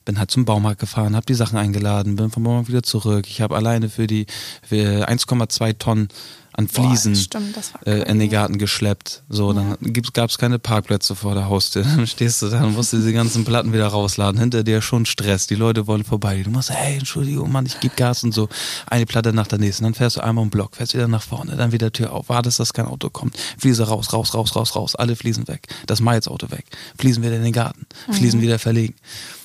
Bin 0.04 0.18
halt 0.18 0.30
zum 0.30 0.44
Baumarkt 0.44 0.80
gefahren, 0.80 1.16
habe 1.16 1.26
die 1.26 1.34
Sachen 1.34 1.58
eingeladen, 1.58 2.16
bin 2.16 2.30
vom 2.30 2.42
Baumarkt 2.42 2.68
wieder 2.68 2.82
zurück. 2.82 3.26
Ich 3.28 3.40
habe 3.40 3.56
alleine 3.56 3.88
für 3.88 4.06
die 4.06 4.26
für 4.62 5.08
1,2 5.08 5.78
Tonnen 5.78 6.08
an 6.56 6.68
Boah, 6.68 6.86
Fliesen 6.86 7.16
stimmt, 7.16 7.56
das 7.56 7.74
war 7.74 7.86
äh, 7.86 8.08
in 8.08 8.18
den. 8.20 8.30
Garten 8.30 8.58
geschleppt. 8.58 9.22
So, 9.28 9.52
dann 9.52 9.76
gab 10.12 10.30
es 10.30 10.38
keine 10.38 10.58
Parkplätze 10.58 11.14
vor 11.14 11.34
der 11.34 11.48
Haustür. 11.48 11.82
Dann 11.96 12.06
stehst 12.06 12.42
du 12.42 12.48
da 12.48 12.64
und 12.64 12.74
musst 12.74 12.92
diese 12.92 13.12
ganzen 13.12 13.44
Platten 13.44 13.72
wieder 13.72 13.86
rausladen. 13.86 14.40
Hinter 14.40 14.64
dir 14.64 14.80
schon 14.80 15.04
Stress. 15.06 15.46
Die 15.46 15.54
Leute 15.54 15.86
wollen 15.86 16.04
vorbei. 16.04 16.42
Du 16.42 16.50
machst, 16.50 16.70
hey, 16.70 16.96
Entschuldigung, 16.98 17.52
Mann, 17.52 17.66
ich 17.66 17.78
gebe 17.80 17.94
Gas 17.94 18.24
und 18.24 18.32
so. 18.32 18.48
Eine 18.86 19.06
Platte 19.06 19.32
nach 19.32 19.46
der 19.46 19.58
nächsten. 19.58 19.84
Dann 19.84 19.94
fährst 19.94 20.16
du 20.16 20.20
einmal 20.22 20.42
um 20.42 20.50
Block, 20.50 20.76
fährst 20.76 20.94
wieder 20.94 21.06
nach 21.06 21.22
vorne, 21.22 21.56
dann 21.56 21.72
wieder 21.72 21.92
Tür 21.92 22.12
auf, 22.12 22.28
wartest, 22.28 22.58
dass 22.60 22.72
kein 22.72 22.86
Auto 22.86 23.10
kommt. 23.10 23.36
Fliese 23.58 23.86
raus, 23.86 24.12
raus, 24.12 24.34
raus, 24.34 24.56
raus, 24.56 24.74
raus. 24.74 24.94
Alle 24.96 25.16
Fliesen 25.16 25.46
weg. 25.48 25.68
Das 25.86 26.00
Miles-Auto 26.00 26.50
weg. 26.50 26.64
Fliesen 26.98 27.22
wieder 27.22 27.36
in 27.36 27.44
den 27.44 27.52
Garten. 27.52 27.86
Fliesen 28.10 28.40
wieder 28.40 28.58
verlegen. 28.58 28.94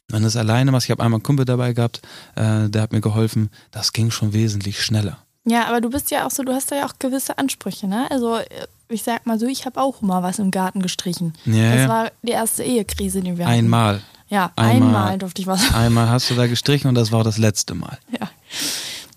Wenn 0.09 0.23
das 0.23 0.35
alleine 0.35 0.71
machst, 0.71 0.85
ich 0.87 0.91
habe 0.91 1.03
einmal 1.03 1.17
einen 1.17 1.23
Kumpel 1.23 1.45
dabei 1.45 1.73
gehabt, 1.73 2.01
äh, 2.35 2.69
der 2.69 2.81
hat 2.81 2.91
mir 2.91 3.01
geholfen. 3.01 3.49
Das 3.71 3.93
ging 3.93 4.11
schon 4.11 4.33
wesentlich 4.33 4.81
schneller. 4.81 5.17
Ja, 5.45 5.67
aber 5.67 5.81
du 5.81 5.89
bist 5.89 6.11
ja 6.11 6.25
auch 6.27 6.31
so, 6.31 6.43
du 6.43 6.53
hast 6.53 6.71
da 6.71 6.75
ja 6.75 6.85
auch 6.85 6.99
gewisse 6.99 7.37
Ansprüche, 7.37 7.87
ne? 7.87 8.07
Also 8.11 8.37
äh, 8.37 8.45
ich 8.89 9.03
sag 9.03 9.25
mal 9.25 9.39
so, 9.39 9.45
ich 9.45 9.65
habe 9.65 9.79
auch 9.79 10.01
mal 10.01 10.23
was 10.23 10.39
im 10.39 10.51
Garten 10.51 10.81
gestrichen. 10.81 11.33
Ja, 11.45 11.75
das 11.75 11.87
war 11.87 12.11
die 12.23 12.31
erste 12.31 12.63
Ehekrise, 12.63 13.21
die 13.21 13.37
wir 13.37 13.45
hatten. 13.45 13.57
Einmal. 13.57 14.01
Ja, 14.29 14.51
Einmal. 14.55 14.87
einmal 14.89 15.17
durfte 15.17 15.41
ich 15.41 15.47
was. 15.47 15.73
Einmal 15.73 16.09
hast 16.09 16.29
du 16.29 16.35
da 16.35 16.47
gestrichen 16.47 16.87
und 16.87 16.95
das 16.95 17.11
war 17.11 17.19
auch 17.19 17.23
das 17.23 17.37
letzte 17.37 17.73
Mal. 17.75 17.97
Ja. 18.11 18.29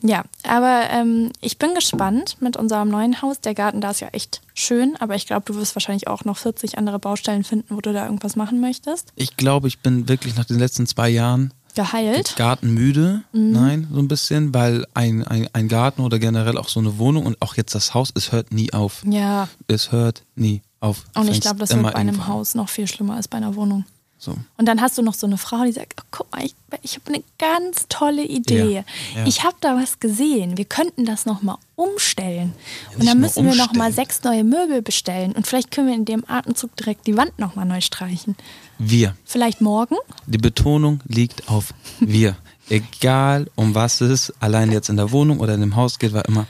Ja, 0.03 0.25
aber 0.47 0.91
ähm, 0.91 1.31
ich 1.41 1.59
bin 1.59 1.75
gespannt 1.75 2.37
mit 2.41 2.57
unserem 2.57 2.89
neuen 2.89 3.23
Haus. 3.23 3.41
Der 3.41 3.55
Garten 3.55 3.81
da 3.81 3.91
ist 3.91 4.01
ja 4.01 4.09
echt 4.09 4.41
schön, 4.55 4.97
aber 4.99 5.15
ich 5.15 5.27
glaube, 5.27 5.45
du 5.47 5.55
wirst 5.55 5.77
wahrscheinlich 5.77 6.09
auch 6.09 6.25
noch 6.25 6.37
40 6.37 6.77
andere 6.77 6.99
Baustellen 6.99 7.45
finden, 7.45 7.77
wo 7.77 7.81
du 7.81 7.93
da 7.93 8.05
irgendwas 8.05 8.37
machen 8.37 8.61
möchtest. 8.61 9.13
Ich 9.17 9.37
glaube, 9.37 9.69
ich 9.69 9.79
bin 9.81 10.09
wirklich 10.09 10.37
nach 10.37 10.45
den 10.45 10.59
letzten 10.59 10.87
zwei 10.87 11.09
Jahren 11.09 11.55
Geheilt. 11.75 12.37
gartenmüde. 12.37 13.23
Nein, 13.33 13.89
so 13.91 13.99
ein 13.99 14.09
bisschen, 14.09 14.53
weil 14.53 14.87
ein, 14.95 15.25
ein, 15.25 15.49
ein 15.53 15.69
Garten 15.69 16.03
oder 16.03 16.19
generell 16.19 16.59
auch 16.59 16.69
so 16.69 16.81
eine 16.81 16.99
Wohnung 16.99 17.25
und 17.25 17.41
auch 17.41 17.57
jetzt 17.57 17.75
das 17.75 17.95
Haus, 17.95 18.11
es 18.15 18.33
hört 18.33 18.53
nie 18.53 18.73
auf. 18.73 19.03
Ja, 19.09 19.49
Es 19.69 19.93
hört 19.93 20.25
nie 20.35 20.63
auf. 20.81 21.05
Und 21.15 21.31
ich 21.31 21.41
glaube, 21.41 21.61
das 21.61 21.71
wird 21.71 21.83
bei 21.83 21.95
einem. 21.95 22.27
Haus 22.27 22.55
noch 22.55 22.69
viel 22.69 22.87
schlimmer 22.87 23.15
als 23.17 23.29
bei 23.29 23.39
einer 23.39 23.55
Wohnung. 23.55 23.85
So. 24.25 24.37
Und 24.57 24.67
dann 24.67 24.81
hast 24.81 24.97
du 24.97 25.03
noch 25.03 25.15
so 25.15 25.27
eine 25.27 25.37
Frau, 25.37 25.65
die 25.65 25.73
sagt, 25.73 25.95
oh, 26.01 26.05
guck 26.13 26.31
mal, 26.31 26.45
ich, 26.45 26.55
ich 26.83 26.95
habe 26.95 27.09
eine 27.09 27.25
ganz 27.41 27.87
tolle 27.89 28.23
Idee. 28.23 28.85
Ja, 29.17 29.21
ja. 29.21 29.27
Ich 29.27 29.43
habe 29.43 29.57
da 29.61 29.75
was 29.75 29.99
gesehen. 29.99 30.57
Wir 30.57 30.65
könnten 30.65 31.05
das 31.05 31.27
nochmal 31.27 31.57
umstellen. 31.75 32.53
und 32.93 32.99
nicht 32.99 33.11
dann 33.11 33.19
müssen 33.19 33.45
wir 33.45 33.57
nochmal 33.57 33.93
sechs 33.93 34.23
neue 34.23 34.45
Möbel 34.45 34.81
bestellen. 34.81 35.33
Und 35.33 35.49
vielleicht 35.49 35.73
können 35.73 35.89
wir 35.89 35.97
in 35.97 36.05
dem 36.05 36.23
Atemzug 36.29 36.77
direkt 36.77 37.09
die 37.09 37.17
Wand 37.17 37.37
nochmal 37.41 37.65
neu 37.65 37.81
streichen. 37.81 38.37
Wir. 38.79 39.17
Vielleicht 39.25 39.61
morgen? 39.61 39.97
Die 40.29 40.39
Betonung 40.39 41.01
liegt 41.09 41.49
auf 41.49 41.75
wir. 41.99 42.37
Egal 42.69 43.51
um 43.57 43.75
was 43.75 44.01
es 44.01 44.33
allein 44.39 44.71
jetzt 44.71 44.89
in 44.89 44.99
der 44.99 45.11
Wohnung 45.11 45.41
oder 45.41 45.55
in 45.55 45.61
dem 45.61 45.75
Haus 45.75 45.99
geht, 45.99 46.13
war 46.13 46.27
immer, 46.27 46.47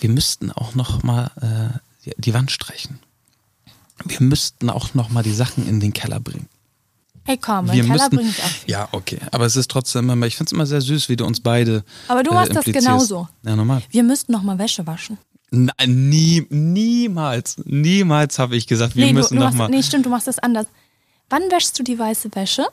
wir 0.00 0.10
müssten 0.10 0.50
auch 0.50 0.74
noch 0.74 1.04
mal 1.04 1.30
äh, 2.04 2.10
die 2.16 2.34
Wand 2.34 2.50
streichen. 2.50 2.98
Wir 4.04 4.20
müssten 4.20 4.70
auch 4.70 4.94
noch 4.94 5.10
mal 5.10 5.22
die 5.22 5.34
Sachen 5.34 5.68
in 5.68 5.80
den 5.80 5.92
Keller 5.92 6.20
bringen. 6.20 6.48
Hey 7.26 7.38
komm, 7.38 7.66
wir 7.72 7.82
Keller 7.82 7.94
müssten, 7.94 8.16
bringe 8.16 8.28
ich 8.28 8.42
auch. 8.42 8.68
Ja, 8.68 8.88
okay. 8.92 9.18
Aber 9.30 9.46
es 9.46 9.56
ist 9.56 9.70
trotzdem 9.70 10.10
immer, 10.10 10.26
ich 10.26 10.36
finde 10.36 10.48
es 10.48 10.52
immer 10.52 10.66
sehr 10.66 10.82
süß, 10.82 11.08
wie 11.08 11.16
du 11.16 11.24
uns 11.24 11.40
beide. 11.40 11.82
Aber 12.08 12.22
du 12.22 12.30
äh, 12.32 12.34
machst 12.34 12.54
das 12.54 12.64
genauso. 12.64 13.28
Ja, 13.42 13.56
normal. 13.56 13.82
Wir 13.90 14.02
müssten 14.02 14.32
nochmal 14.32 14.58
Wäsche 14.58 14.86
waschen. 14.86 15.16
Nein, 15.50 16.08
nie, 16.08 16.46
niemals, 16.50 17.56
niemals 17.64 18.38
habe 18.38 18.56
ich 18.56 18.66
gesagt, 18.66 18.96
wir 18.96 19.06
nee, 19.06 19.12
müssen 19.12 19.34
du, 19.34 19.40
du 19.40 19.40
noch 19.40 19.54
machst, 19.54 19.58
mal. 19.58 19.68
nee, 19.68 19.82
stimmt, 19.82 20.04
du 20.04 20.10
machst 20.10 20.26
das 20.26 20.38
anders. 20.38 20.66
Wann 21.30 21.42
wäschst 21.50 21.78
du 21.78 21.82
die 21.82 21.98
weiße 21.98 22.34
Wäsche? 22.34 22.66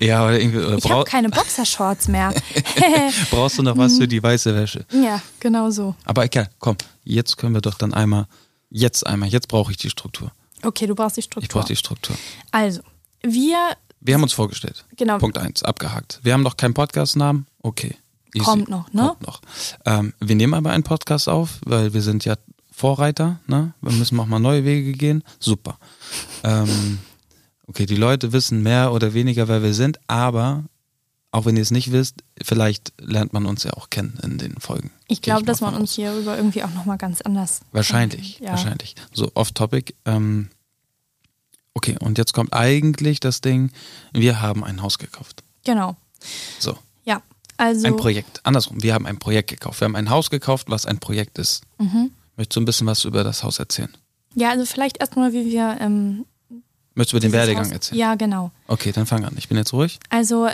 Ja, 0.00 0.26
oder 0.26 0.38
irgendwie, 0.38 0.58
oder 0.58 0.76
Ich 0.76 0.90
habe 0.90 1.04
keine 1.04 1.30
Boxershorts 1.30 2.08
mehr. 2.08 2.34
brauchst 3.30 3.58
du 3.58 3.62
noch 3.62 3.76
was 3.76 3.96
für 3.96 4.06
die 4.06 4.22
weiße 4.22 4.54
Wäsche? 4.54 4.84
ja, 4.92 5.22
genau 5.40 5.70
so. 5.70 5.94
Aber 6.04 6.24
egal, 6.24 6.50
komm, 6.58 6.76
jetzt 7.04 7.38
können 7.38 7.54
wir 7.54 7.62
doch 7.62 7.74
dann 7.74 7.94
einmal, 7.94 8.26
jetzt 8.68 9.06
einmal, 9.06 9.28
jetzt 9.30 9.48
brauche 9.48 9.70
ich 9.70 9.78
die 9.78 9.88
Struktur. 9.88 10.30
Okay, 10.62 10.86
du 10.86 10.94
brauchst 10.94 11.16
die 11.16 11.22
Struktur. 11.22 11.44
Ich 11.44 11.48
brauche 11.48 11.66
die 11.66 11.76
Struktur. 11.76 12.16
Also, 12.50 12.80
wir 13.22 13.76
Wir 14.00 14.14
haben 14.14 14.22
uns 14.22 14.32
vorgestellt. 14.32 14.84
Genau. 14.96 15.18
Punkt 15.18 15.38
eins, 15.38 15.62
abgehakt. 15.62 16.20
Wir 16.22 16.32
haben 16.32 16.42
noch 16.42 16.56
keinen 16.56 16.74
Podcast-Namen. 16.74 17.46
Okay. 17.62 17.96
Easy. 18.34 18.44
Kommt 18.44 18.68
noch, 18.68 18.92
ne? 18.92 19.02
Kommt 19.08 19.26
noch. 19.26 19.40
Ähm, 19.86 20.12
wir 20.20 20.36
nehmen 20.36 20.54
aber 20.54 20.70
einen 20.70 20.82
Podcast 20.84 21.28
auf, 21.28 21.58
weil 21.64 21.94
wir 21.94 22.02
sind 22.02 22.24
ja 22.24 22.36
Vorreiter. 22.70 23.40
Ne? 23.46 23.72
Wir 23.80 23.92
müssen 23.92 24.20
auch 24.20 24.26
mal 24.26 24.38
neue 24.38 24.64
Wege 24.64 24.92
gehen. 24.92 25.24
Super. 25.40 25.78
Ähm, 26.44 26.98
okay, 27.66 27.86
die 27.86 27.96
Leute 27.96 28.32
wissen 28.32 28.62
mehr 28.62 28.92
oder 28.92 29.14
weniger, 29.14 29.48
wer 29.48 29.62
wir 29.62 29.74
sind, 29.74 29.98
aber 30.06 30.64
auch 31.30 31.44
wenn 31.44 31.56
ihr 31.56 31.62
es 31.62 31.70
nicht 31.70 31.92
wisst, 31.92 32.22
vielleicht 32.42 32.92
lernt 33.00 33.32
man 33.32 33.44
uns 33.46 33.62
ja 33.64 33.72
auch 33.74 33.90
kennen 33.90 34.18
in 34.22 34.38
den 34.38 34.56
Folgen. 34.60 34.90
Ich 35.08 35.20
glaube, 35.22 35.44
dass 35.44 35.60
man 35.60 35.74
uns 35.74 35.92
hierüber 35.92 36.36
irgendwie 36.36 36.62
auch 36.64 36.72
nochmal 36.72 36.96
ganz 36.98 37.20
anders. 37.20 37.60
Wahrscheinlich, 37.72 38.38
Ja. 38.40 38.50
wahrscheinlich. 38.50 38.94
So 39.12 39.30
off-topic. 39.34 39.94
Ähm, 40.06 40.48
okay, 41.74 41.96
und 42.00 42.18
jetzt 42.18 42.32
kommt 42.32 42.52
eigentlich 42.52 43.20
das 43.20 43.40
Ding, 43.40 43.70
wir 44.12 44.40
haben 44.40 44.64
ein 44.64 44.82
Haus 44.82 44.98
gekauft. 44.98 45.42
Genau. 45.64 45.96
So, 46.58 46.76
Ja. 47.04 47.22
Also. 47.56 47.86
ein 47.86 47.96
Projekt. 47.96 48.40
Andersrum, 48.44 48.82
wir 48.82 48.94
haben 48.94 49.06
ein 49.06 49.18
Projekt 49.18 49.50
gekauft. 49.50 49.80
Wir 49.80 49.84
haben 49.86 49.96
ein 49.96 50.10
Haus 50.10 50.30
gekauft, 50.30 50.66
was 50.70 50.86
ein 50.86 50.98
Projekt 50.98 51.38
ist. 51.38 51.62
Mhm. 51.78 52.10
Möchtest 52.36 52.56
du 52.56 52.60
ein 52.60 52.64
bisschen 52.64 52.86
was 52.86 53.04
über 53.04 53.24
das 53.24 53.42
Haus 53.42 53.58
erzählen? 53.58 53.94
Ja, 54.34 54.50
also 54.50 54.64
vielleicht 54.64 54.98
erstmal, 54.98 55.32
wie 55.32 55.44
wir. 55.46 55.76
Ähm, 55.80 56.24
Möchtest 56.94 57.12
du 57.12 57.16
über 57.18 57.26
den 57.26 57.32
Werdegang 57.32 57.64
Haus- 57.66 57.72
erzählen? 57.72 57.98
Ja, 58.00 58.14
genau. 58.14 58.50
Okay, 58.66 58.92
dann 58.92 59.06
fang 59.06 59.24
an. 59.24 59.34
Ich 59.36 59.48
bin 59.48 59.56
jetzt 59.56 59.72
ruhig. 59.72 59.98
Also, 60.08 60.48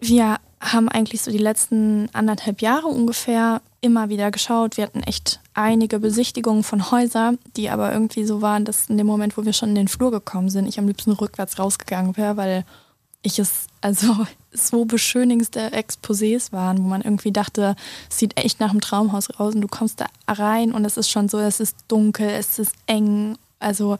wir 0.00 0.38
haben 0.60 0.88
eigentlich 0.88 1.22
so 1.22 1.30
die 1.30 1.38
letzten 1.38 2.08
anderthalb 2.12 2.60
Jahre 2.60 2.86
ungefähr 2.88 3.62
immer 3.80 4.10
wieder 4.10 4.30
geschaut. 4.30 4.76
Wir 4.76 4.84
hatten 4.84 5.02
echt 5.02 5.40
einige 5.54 5.98
Besichtigungen 5.98 6.62
von 6.62 6.90
Häusern, 6.90 7.38
die 7.56 7.70
aber 7.70 7.92
irgendwie 7.92 8.24
so 8.24 8.42
waren, 8.42 8.64
dass 8.64 8.90
in 8.90 8.98
dem 8.98 9.06
Moment, 9.06 9.36
wo 9.38 9.44
wir 9.44 9.54
schon 9.54 9.70
in 9.70 9.74
den 9.74 9.88
Flur 9.88 10.10
gekommen 10.10 10.50
sind, 10.50 10.66
ich 10.66 10.78
am 10.78 10.86
liebsten 10.86 11.12
rückwärts 11.12 11.58
rausgegangen 11.58 12.16
wäre, 12.16 12.36
weil 12.36 12.64
ich 13.22 13.38
es, 13.38 13.66
also 13.80 14.26
so 14.52 14.84
beschönigste 14.84 15.72
Exposés 15.72 16.52
waren, 16.52 16.78
wo 16.78 16.88
man 16.88 17.02
irgendwie 17.02 17.32
dachte, 17.32 17.74
es 18.10 18.18
sieht 18.18 18.36
echt 18.38 18.60
nach 18.60 18.70
einem 18.70 18.80
Traumhaus 18.80 19.28
raus 19.38 19.54
und 19.54 19.62
du 19.62 19.68
kommst 19.68 20.00
da 20.00 20.06
rein 20.26 20.72
und 20.72 20.84
es 20.84 20.96
ist 20.96 21.10
schon 21.10 21.28
so, 21.28 21.38
es 21.38 21.60
ist 21.60 21.76
dunkel, 21.88 22.28
es 22.28 22.58
ist 22.58 22.74
eng, 22.86 23.38
also 23.60 23.96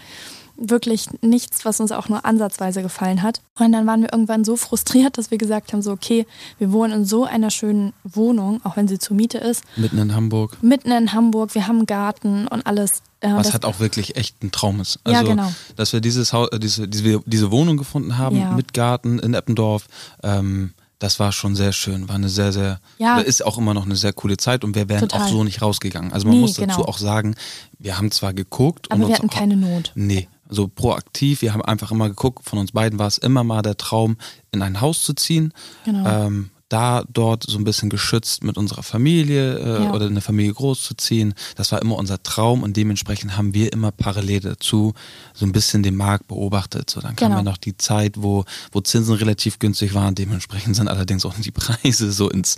wirklich 0.63 1.07
nichts, 1.23 1.65
was 1.65 1.81
uns 1.81 1.91
auch 1.91 2.09
nur 2.09 2.25
ansatzweise 2.27 2.83
gefallen 2.83 3.23
hat. 3.23 3.41
Und 3.59 3.73
dann 3.73 3.87
waren 3.87 4.03
wir 4.03 4.13
irgendwann 4.13 4.45
so 4.45 4.57
frustriert, 4.57 5.17
dass 5.19 5.31
wir 5.31 5.39
gesagt 5.39 5.73
haben, 5.73 5.81
so 5.83 5.91
okay, 5.93 6.27
wir 6.59 6.71
wohnen 6.71 6.93
in 6.93 7.05
so 7.05 7.25
einer 7.25 7.51
schönen 7.51 7.93
Wohnung, 8.05 8.61
auch 8.65 8.77
wenn 8.77 8.87
sie 8.87 8.99
zur 8.99 9.17
Miete 9.17 9.39
ist, 9.39 9.65
Mitten 9.77 9.99
in 9.99 10.15
Hamburg. 10.15 10.63
mitten 10.63 10.91
in 10.93 11.13
Hamburg, 11.13 11.55
wir 11.55 11.67
haben 11.67 11.79
einen 11.79 11.87
Garten 11.87 12.47
und 12.47 12.67
alles. 12.67 13.03
Äh, 13.21 13.33
Was 13.35 13.53
halt 13.53 13.65
auch 13.65 13.81
wirklich 13.81 14.17
echt 14.17 14.43
ein 14.45 14.53
Traum 14.53 14.81
ist. 14.81 14.99
Ja, 15.07 15.19
Also, 15.21 15.31
genau. 15.31 15.53
dass 15.77 15.93
wir 15.93 16.01
dieses 16.01 16.33
Haus, 16.33 16.49
äh, 16.53 16.59
diese, 16.59 16.87
diese, 16.89 17.21
diese 17.27 17.51
Wohnung 17.51 17.77
gefunden 17.77 18.19
haben 18.19 18.37
Ja. 18.37 18.53
mit 18.53 18.73
Garten 18.75 19.19
in 19.19 19.35
Eppendorf, 19.35 19.87
ähm, 20.23 20.73
das 20.99 21.19
war 21.19 21.33
schon 21.33 21.57
sehr 21.57 21.73
schön. 21.73 22.09
War 22.11 22.17
eine 22.17 22.29
sehr, 22.29 22.53
sehr, 22.53 22.79
Ja. 22.99 23.19
ist 23.21 23.43
auch 23.45 23.57
immer 23.57 23.73
noch 23.73 23.87
eine 23.87 23.97
sehr 23.97 24.13
coole 24.13 24.37
Zeit 24.37 24.65
und 24.65 24.75
wir 24.75 24.91
wären 24.91 25.09
Total. 25.09 25.23
auch 25.27 25.31
so 25.31 25.45
nicht 25.45 25.63
rausgegangen. 25.63 26.13
Also 26.13 26.27
man 26.27 26.37
Nee, 26.37 26.43
muss 26.43 26.55
dazu 26.55 26.77
genau. 26.77 26.85
auch 26.89 26.99
sagen, 26.99 27.35
wir 27.79 27.97
haben 27.97 28.11
zwar 28.11 28.35
geguckt 28.35 28.91
aber 28.93 29.09
wir 29.09 29.15
hatten 29.15 29.31
auch, 29.31 29.35
keine 29.35 29.57
Not. 29.57 29.93
Nee, 29.95 30.29
so 30.51 30.69
proaktiv. 30.69 31.43
Wir 31.43 31.53
haben 31.53 31.63
einfach 31.63 31.91
immer 31.91 32.09
geguckt. 32.09 32.45
Von 32.49 32.59
uns 32.59 32.73
beiden 32.73 32.99
war 32.99 33.07
es 33.07 33.19
immer 33.19 33.45
mal 33.45 33.63
der 33.63 33.77
Traum, 33.77 34.17
in 34.53 34.63
ein 34.63 34.81
Haus 34.81 35.05
zu 35.05 35.15
ziehen. 35.15 35.53
Genau. 35.85 36.09
Ähm, 36.09 36.51
da 36.71 37.05
dort 37.13 37.45
so 37.47 37.59
ein 37.59 37.65
bisschen 37.65 37.91
geschützt 37.91 38.43
mit 38.43 38.57
unserer 38.57 38.83
Familie 38.83 39.59
äh, 39.59 39.85
Ja. 39.85 39.93
oder 39.93 40.07
eine 40.07 40.23
Familie 40.23 40.55
großzuziehen. 40.55 41.35
Das 41.57 41.71
war 41.73 41.83
immer 41.83 41.97
unser 41.97 42.23
Traum 42.23 42.63
und 42.63 42.77
dementsprechend 42.77 43.37
haben 43.37 43.53
wir 43.53 43.73
immer 43.73 43.91
parallel 43.93 44.41
dazu 44.41 44.95
so 45.35 45.45
ein 45.45 45.53
bisschen 45.53 45.83
den 45.83 45.97
Markt 45.97 46.29
beobachtet. 46.29 46.89
So, 46.89 47.01
dann 47.01 47.17
kam 47.17 47.29
Genau. 47.31 47.41
ja 47.41 47.43
noch 47.43 47.57
die 47.59 47.77
Zeit, 47.77 48.15
wo, 48.23 48.45
wo 48.73 48.81
Zinsen 48.81 49.15
relativ 49.17 49.59
günstig 49.59 49.93
waren. 49.95 50.15
Dementsprechend 50.15 50.77
sind 50.77 50.89
allerdings 50.89 51.27
auch 51.27 51.35
die 51.35 51.51
Preise 51.61 52.11
so 52.13 52.31
ins 52.31 52.57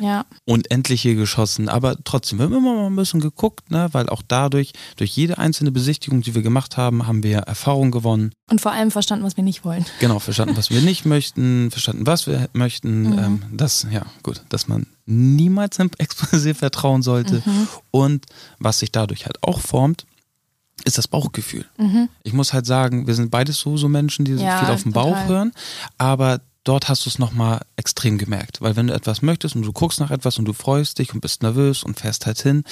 Ja, 0.00 0.24
Unendliche 0.46 1.14
geschossen. 1.14 1.68
Aber 1.68 1.96
trotzdem, 2.04 2.38
wir 2.38 2.46
haben 2.46 2.54
immer 2.56 2.74
mal 2.74 2.86
ein 2.86 2.96
bisschen 2.96 3.20
geguckt, 3.20 3.70
ne? 3.70 3.88
weil 3.92 4.08
auch 4.08 4.22
dadurch, 4.26 4.72
durch 4.96 5.10
jede 5.16 5.38
einzelne 5.38 5.70
Besichtigung, 5.72 6.22
die 6.22 6.34
wir 6.34 6.42
gemacht 6.42 6.76
haben, 6.76 7.06
haben 7.06 7.22
wir 7.22 7.38
Erfahrung 7.40 7.90
gewonnen. 7.90 8.32
und 8.50 8.60
vor 8.60 8.72
allem 8.72 8.90
verstanden, 8.90 9.24
was 9.24 9.36
wir 9.36 9.44
nicht 9.44 9.64
wollen. 9.64 9.84
Genau, 10.00 10.18
verstanden, 10.18 10.56
was 10.56 10.70
wir 10.70 10.80
nicht 10.80 11.04
möchten, 11.06 11.70
verstanden, 11.70 12.06
was 12.06 12.26
wir 12.26 12.48
möchten. 12.52 13.02
Mhm. 13.12 13.18
Ähm, 13.18 13.41
das, 13.50 13.86
ja, 13.90 14.02
gut, 14.22 14.42
dass 14.48 14.68
man 14.68 14.86
niemals 15.06 15.80
einem 15.80 15.90
Exposé 15.98 16.54
vertrauen 16.54 17.02
sollte. 17.02 17.42
Mhm. 17.44 17.68
Und 17.90 18.26
was 18.58 18.78
sich 18.78 18.92
dadurch 18.92 19.26
halt 19.26 19.42
auch 19.42 19.60
formt, 19.60 20.06
ist 20.84 20.98
das 20.98 21.06
Bauchgefühl. 21.06 21.64
Ich 22.24 22.32
muss 22.32 22.52
halt 22.52 22.66
sagen, 22.66 23.06
wir 23.06 23.14
sind 23.14 23.30
beides 23.30 23.58
so, 23.58 23.76
so 23.76 23.88
Menschen, 23.88 24.24
die 24.24 24.32
Mhm. 24.32 24.38
Ja, 24.40 24.58
viel 24.64 24.74
auf 24.74 24.82
den 24.82 24.92
Bauch 24.92 25.10
total. 25.10 25.28
hören, 25.28 25.52
aber 25.98 26.40
dort 26.64 26.88
hast 26.88 27.04
du 27.06 27.10
es 27.10 27.18
nochmal 27.18 27.60
extrem 27.76 28.18
gemerkt. 28.18 28.60
Weil 28.60 28.76
wenn 28.76 28.86
du 28.86 28.94
etwas 28.94 29.20
möchtest 29.22 29.56
und 29.56 29.62
du 29.62 29.72
guckst 29.72 29.98
nach 30.00 30.10
etwas 30.10 30.38
und 30.38 30.44
du 30.44 30.52
freust 30.52 30.98
dich 30.98 31.12
und 31.12 31.20
bist 31.20 31.42
nervös 31.42 31.82
und 31.82 31.98
fährst 31.98 32.26
halt 32.26 32.40
hin, 32.40 32.64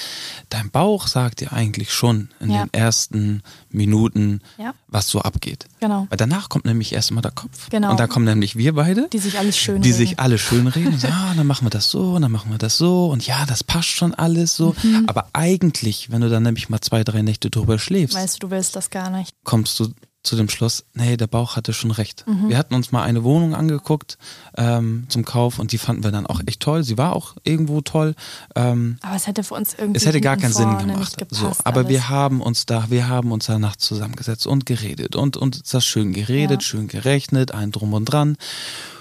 dein 0.49 0.69
Bauch 0.71 1.07
sagt 1.07 1.41
dir 1.41 1.51
eigentlich 1.53 1.91
schon 1.93 2.29
in 2.39 2.51
Ja. 2.51 2.63
den 2.65 2.73
ersten 2.73 3.43
Minuten, 3.69 4.41
Ja. 4.57 4.73
was 4.87 5.07
so 5.07 5.21
abgeht. 5.21 5.67
Genau. 5.79 6.07
Weil 6.09 6.17
danach 6.17 6.49
kommt 6.49 6.65
nämlich 6.65 6.93
erstmal 6.93 7.21
der 7.21 7.31
Kopf. 7.31 7.69
Genau. 7.69 7.91
Und 7.91 7.99
da 7.99 8.07
kommen 8.07 8.25
nämlich 8.25 8.55
wir 8.55 8.73
beide, 8.75 9.07
Die 9.11 9.19
sich 9.19 9.37
alles 9.39 9.57
schön 9.57 9.81
die 9.81 9.89
reden. 9.89 9.97
sich 9.97 10.19
alle 10.19 10.37
schön 10.37 10.67
reden 10.67 10.93
und 10.93 10.99
sagen, 11.01 11.13
ah, 11.15 11.33
dann 11.35 11.47
machen 11.47 11.65
wir 11.65 11.69
das 11.71 11.89
so, 11.89 12.13
und 12.15 12.21
dann 12.21 12.31
machen 12.31 12.51
wir 12.51 12.57
das 12.57 12.77
so 12.77 13.07
und 13.09 13.25
ja, 13.25 13.45
das 13.45 13.63
passt 13.63 13.89
schon 13.89 14.13
alles 14.13 14.55
so. 14.55 14.75
Mhm. 14.83 15.05
Aber 15.07 15.27
eigentlich, 15.33 16.11
wenn 16.11 16.21
du 16.21 16.29
dann 16.29 16.43
nämlich 16.43 16.69
mal 16.69 16.81
zwei, 16.81 17.03
drei 17.03 17.21
Nächte 17.21 17.49
drüber 17.49 17.79
schläfst, 17.79 18.15
Weißt 18.15 18.35
du, 18.41 18.47
du 18.47 18.51
willst 18.51 18.75
das 18.75 18.89
gar 18.89 19.09
nicht. 19.09 19.33
kommst 19.43 19.79
du 19.79 19.93
zu 20.23 20.35
dem 20.35 20.49
Schluss, 20.49 20.83
nee, 20.93 21.17
der 21.17 21.25
Bauch 21.27 21.55
hatte 21.55 21.73
schon 21.73 21.89
recht. 21.89 22.25
Mhm. 22.27 22.49
Wir 22.49 22.57
hatten 22.57 22.75
uns 22.75 22.91
mal 22.91 23.01
eine 23.03 23.23
Wohnung 23.23 23.55
angeguckt 23.55 24.17
ähm, 24.55 25.05
zum 25.09 25.25
Kauf 25.25 25.57
und 25.57 25.71
die 25.71 25.79
fanden 25.79 26.03
wir 26.03 26.11
dann 26.11 26.27
auch 26.27 26.41
echt 26.45 26.59
toll. 26.59 26.83
Sie 26.83 26.97
war 26.97 27.15
auch 27.15 27.35
irgendwo 27.43 27.81
toll. 27.81 28.13
Ähm, 28.55 28.97
Aber 29.01 29.15
es 29.15 29.25
hätte 29.25 29.43
für 29.43 29.55
uns 29.55 29.73
irgendwie. 29.73 29.97
es 29.97 30.05
hätte 30.05 30.21
gar 30.21 30.37
keinen 30.37 30.53
Sinn 30.53 30.77
gemacht. 30.77 31.19
Nicht 31.19 31.33
So, 31.33 31.41
gepasst, 31.45 31.65
aber 31.65 31.79
alles. 31.79 31.89
wir 31.89 32.09
haben 32.09 32.41
uns 32.41 32.67
da, 32.67 32.85
wir 32.91 33.07
haben 33.07 33.31
uns 33.31 33.47
danach 33.47 33.75
zusammengesetzt 33.77 34.45
und 34.45 34.65
geredet 34.67 35.15
und, 35.15 35.37
und 35.37 35.73
das 35.73 35.85
schön 35.85 36.13
geredet, 36.13 36.61
Ja. 36.61 36.67
schön 36.67 36.87
gerechnet, 36.87 37.51
ein 37.51 37.71
Drum 37.71 37.93
und 37.93 38.05
Dran. 38.05 38.37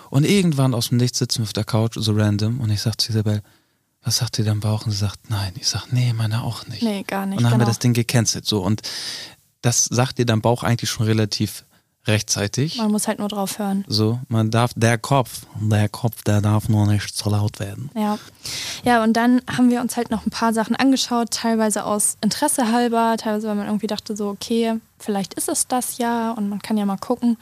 Und 0.09 0.25
irgendwann 0.25 0.75
aus 0.75 0.89
dem 0.89 0.97
Nichts 0.99 1.19
sitzen 1.19 1.41
wir 1.41 1.45
auf 1.45 1.53
der 1.53 1.65
Couch, 1.65 1.97
so 1.97 2.13
random, 2.13 2.61
und 2.61 2.71
ich 2.71 2.81
sag 2.81 3.01
zu 3.01 3.11
Isabel, 3.11 3.43
was 4.03 4.17
sagt 4.17 4.39
dir 4.39 4.45
dein 4.47 4.61
Bauch? 4.61 4.87
Und 4.87 4.93
sie 4.93 4.97
sagt, 4.97 5.29
nein. 5.29 5.53
Ich 5.57 5.69
sag, 5.69 5.93
nee, 5.93 6.15
meine 6.15 6.43
auch 6.43 6.67
nicht. 6.67 6.83
Nee, 6.83 7.03
gar 7.03 7.27
nicht. 7.27 7.37
und 7.37 7.45
dann 7.45 7.53
haben 7.53 7.59
wir 7.59 7.65
genau. 7.67 7.71
das 7.71 7.79
Ding 7.81 7.93
gecancelt. 7.93 8.47
So, 8.47 8.63
und 8.65 8.81
das 9.63 9.85
sagt 9.85 10.19
dir 10.19 10.27
dein 10.27 10.41
Bauch 10.41 10.63
eigentlich 10.63 10.91
schon 10.91 11.07
relativ 11.07 11.65
rechtzeitig. 12.07 12.79
Man 12.79 12.91
muss 12.91 13.09
halt 13.09 13.19
nur 13.19 13.29
drauf 13.29 13.59
hören. 13.59 13.85
So, 13.87 14.19
man 14.29 14.51
darf, 14.51 14.73
der 14.75 14.99
Kopf, 14.99 15.47
der 15.61 15.89
Kopf, 15.89 16.23
der 16.23 16.41
darf 16.41 16.69
nur 16.69 16.87
nicht 16.87 17.15
so 17.15 17.31
laut 17.31 17.61
werden. 17.61 17.91
Ja. 17.95 18.19
Ja, 18.85 19.03
und 19.03 19.13
dann 19.15 19.43
haben 19.47 19.71
wir 19.71 19.81
uns 19.81 19.97
halt 19.97 20.11
noch 20.11 20.27
ein 20.27 20.31
paar 20.31 20.55
Sachen 20.55 20.77
angeschaut, 20.77 21.31
teilweise 21.31 21.85
aus 21.85 22.17
Interesse 22.23 22.73
halber, 22.73 23.17
teilweise, 23.19 23.49
weil 23.49 23.55
man 23.55 23.67
irgendwie 23.67 23.87
dachte 23.87 24.17
so, 24.17 24.29
okay, 24.29 24.77
vielleicht 24.99 25.35
ist 25.35 25.49
es 25.49 25.67
das 25.67 25.99
ja 25.99 26.33
und 26.33 26.49
man 26.49 26.61
kann 26.63 26.79
ja 26.79 26.87
mal 26.87 26.97
gucken. 26.97 27.37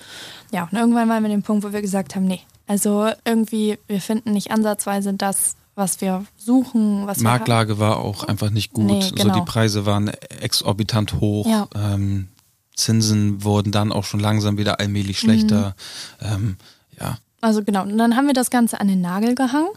Ja, 0.50 0.68
und 0.70 0.76
irgendwann 0.76 1.08
waren 1.08 1.22
wir 1.22 1.26
an 1.26 1.32
dem 1.32 1.42
Punkt, 1.42 1.64
wo 1.64 1.72
wir 1.72 1.82
gesagt 1.82 2.16
haben, 2.16 2.26
nee, 2.26 2.40
also 2.66 3.10
irgendwie, 3.24 3.78
wir 3.86 4.00
finden 4.00 4.32
nicht 4.32 4.50
ansatzweise 4.50 5.14
das, 5.14 5.54
was 5.78 6.00
wir 6.00 6.24
suchen, 6.36 7.06
was 7.06 7.20
Marktlage 7.20 7.78
war 7.78 7.98
auch 7.98 8.24
einfach 8.24 8.50
nicht 8.50 8.72
gut. 8.72 8.86
Nee, 8.86 9.00
So 9.02 9.14
genau. 9.14 9.34
die 9.34 9.40
Preise 9.42 9.86
waren 9.86 10.08
exorbitant 10.40 11.14
hoch. 11.20 11.46
Ja. 11.46 11.68
Ähm, 11.74 12.28
Zinsen 12.74 13.42
wurden 13.44 13.72
dann 13.72 13.92
auch 13.92 14.04
schon 14.04 14.20
langsam 14.20 14.58
wieder 14.58 14.78
allmählich 14.80 15.18
schlechter. 15.18 15.74
Ähm, 16.20 16.56
ja, 17.00 17.16
Also 17.40 17.62
genau, 17.62 17.82
und 17.82 17.96
dann 17.96 18.16
haben 18.16 18.26
wir 18.26 18.34
das 18.34 18.50
Ganze 18.50 18.80
an 18.80 18.88
den 18.88 19.00
Nagel 19.00 19.34
gehangen 19.34 19.68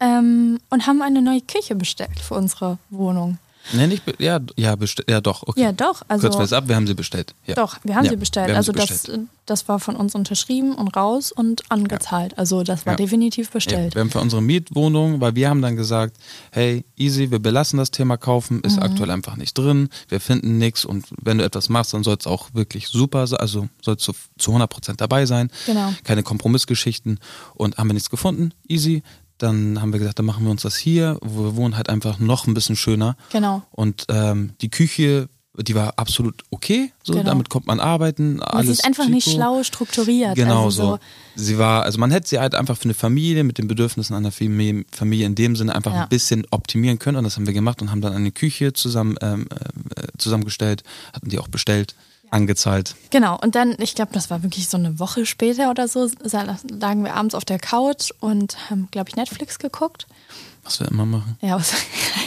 ähm, 0.00 0.58
und 0.70 0.86
haben 0.86 1.02
eine 1.02 1.22
neue 1.22 1.40
Küche 1.40 1.74
bestellt 1.74 2.20
für 2.20 2.34
unsere 2.34 2.78
Wohnung. 2.90 3.38
Nee, 3.72 3.86
nicht, 3.86 4.02
ja, 4.18 4.40
ja, 4.56 4.76
ja, 5.08 5.20
doch, 5.20 5.42
okay. 5.46 5.60
Ja, 5.60 5.72
doch. 5.72 6.02
Also, 6.08 6.28
Kurz 6.28 6.38
was 6.40 6.52
ab, 6.52 6.64
wir 6.68 6.76
haben 6.76 6.86
sie 6.86 6.94
bestellt. 6.94 7.34
Ja. 7.46 7.54
Doch, 7.54 7.78
wir 7.84 7.94
haben 7.94 8.04
Ja, 8.04 8.10
sie 8.10 8.16
bestellt. 8.16 8.46
wir 8.48 8.54
haben 8.54 8.58
also 8.58 8.72
sie 8.72 8.78
das, 8.78 8.88
bestellt. 8.88 9.20
das 9.46 9.68
war 9.68 9.78
von 9.80 9.96
uns 9.96 10.14
unterschrieben 10.14 10.74
und 10.74 10.96
raus 10.96 11.32
und 11.32 11.62
angezahlt. 11.70 12.36
Also 12.38 12.62
das 12.62 12.86
war 12.86 12.92
Ja. 12.94 12.96
definitiv 12.96 13.46
Ja, 13.46 13.52
bestellt. 13.52 13.94
wir 13.94 14.00
haben 14.00 14.10
für 14.10 14.20
unsere 14.20 14.42
Mietwohnung, 14.42 15.20
weil 15.20 15.34
wir 15.34 15.48
haben 15.48 15.62
dann 15.62 15.76
gesagt, 15.76 16.16
hey, 16.52 16.84
easy, 16.96 17.30
wir 17.30 17.38
belassen 17.38 17.78
das 17.78 17.90
Thema 17.90 18.16
kaufen, 18.16 18.56
Mhm. 18.56 18.62
ist 18.64 18.78
aktuell 18.78 19.10
einfach 19.10 19.36
nicht 19.36 19.56
drin, 19.56 19.88
wir 20.08 20.20
finden 20.20 20.58
nichts 20.58 20.84
und 20.84 21.06
wenn 21.22 21.38
du 21.38 21.44
etwas 21.44 21.68
machst, 21.68 21.92
dann 21.94 22.02
soll 22.04 22.16
es 22.18 22.26
auch 22.26 22.54
wirklich 22.54 22.88
super 22.88 23.26
sein, 23.26 23.40
also 23.40 23.68
sollst 23.82 24.06
du 24.08 24.12
zu 24.38 24.52
100% 24.52 25.00
dabei 25.00 25.26
sein, 25.26 25.50
Genau. 25.66 25.92
keine 26.04 26.22
Kompromissgeschichten 26.22 27.18
und 27.54 27.78
haben 27.78 27.88
wir 27.88 27.94
nichts 27.94 28.10
gefunden, 28.10 28.52
easy, 28.68 29.02
dann 29.38 29.80
haben 29.80 29.92
wir 29.92 29.98
gesagt, 29.98 30.18
dann 30.18 30.26
machen 30.26 30.44
wir 30.44 30.50
uns 30.50 30.62
das 30.62 30.76
hier, 30.76 31.18
wo 31.22 31.44
wir 31.44 31.56
wohnen, 31.56 31.76
halt 31.76 31.88
einfach 31.88 32.18
noch 32.18 32.46
ein 32.46 32.54
bisschen 32.54 32.76
schöner 32.76 33.16
Genau. 33.32 33.62
und 33.70 34.06
ähm, 34.08 34.52
die 34.60 34.70
Küche, 34.70 35.28
die 35.58 35.74
war 35.74 35.94
absolut 35.96 36.42
okay, 36.50 36.92
so 37.02 37.14
Genau. 37.14 37.24
damit 37.24 37.48
kommt 37.48 37.66
man 37.66 37.80
arbeiten, 37.80 38.34
Und 38.40 38.42
alles 38.42 38.68
es 38.70 38.78
ist 38.80 38.84
einfach 38.84 39.08
nicht 39.08 39.24
chico. 39.24 39.36
schlau 39.36 39.62
strukturiert. 39.62 40.34
Genau 40.34 40.64
also 40.66 40.82
so. 40.82 40.98
Sie 41.34 41.56
war, 41.56 41.82
also 41.84 41.98
man 41.98 42.10
hätte 42.10 42.28
sie 42.28 42.38
halt 42.38 42.54
einfach 42.54 42.76
für 42.76 42.84
eine 42.84 42.94
Familie 42.94 43.42
mit 43.42 43.56
den 43.56 43.66
Bedürfnissen 43.66 44.14
einer 44.14 44.32
Familie, 44.32 44.84
Familie 44.92 45.24
in 45.26 45.34
dem 45.34 45.56
Sinne 45.56 45.74
einfach 45.74 45.94
Ja. 45.94 46.02
ein 46.02 46.08
bisschen 46.10 46.46
optimieren 46.50 46.98
können 46.98 47.16
und 47.16 47.24
das 47.24 47.36
haben 47.36 47.46
wir 47.46 47.54
gemacht 47.54 47.80
und 47.80 47.90
haben 47.90 48.02
dann 48.02 48.12
eine 48.12 48.32
Küche 48.32 48.74
zusammen 48.74 49.16
ähm, 49.22 49.46
äh, 49.96 50.08
zusammengestellt, 50.18 50.82
hatten 51.14 51.30
die 51.30 51.38
auch 51.38 51.48
bestellt, 51.48 51.94
angezahlt. 52.36 52.94
Genau, 53.10 53.38
und 53.40 53.54
dann, 53.54 53.74
ich 53.80 53.94
glaube, 53.94 54.12
das 54.12 54.30
war 54.30 54.42
wirklich 54.42 54.68
so 54.68 54.76
eine 54.76 54.98
Woche 54.98 55.26
später 55.26 55.70
oder 55.70 55.88
so, 55.88 56.08
lagen 56.70 57.04
wir 57.04 57.14
abends 57.14 57.34
auf 57.34 57.44
der 57.44 57.58
Couch 57.58 58.10
und 58.20 58.70
haben, 58.70 58.88
glaube 58.90 59.08
ich, 59.08 59.16
Netflix 59.16 59.58
geguckt. 59.58 60.06
Was 60.62 60.80
wir 60.80 60.88
immer 60.88 61.06
machen. 61.06 61.36
Ja, 61.40 61.56
was 61.56 61.72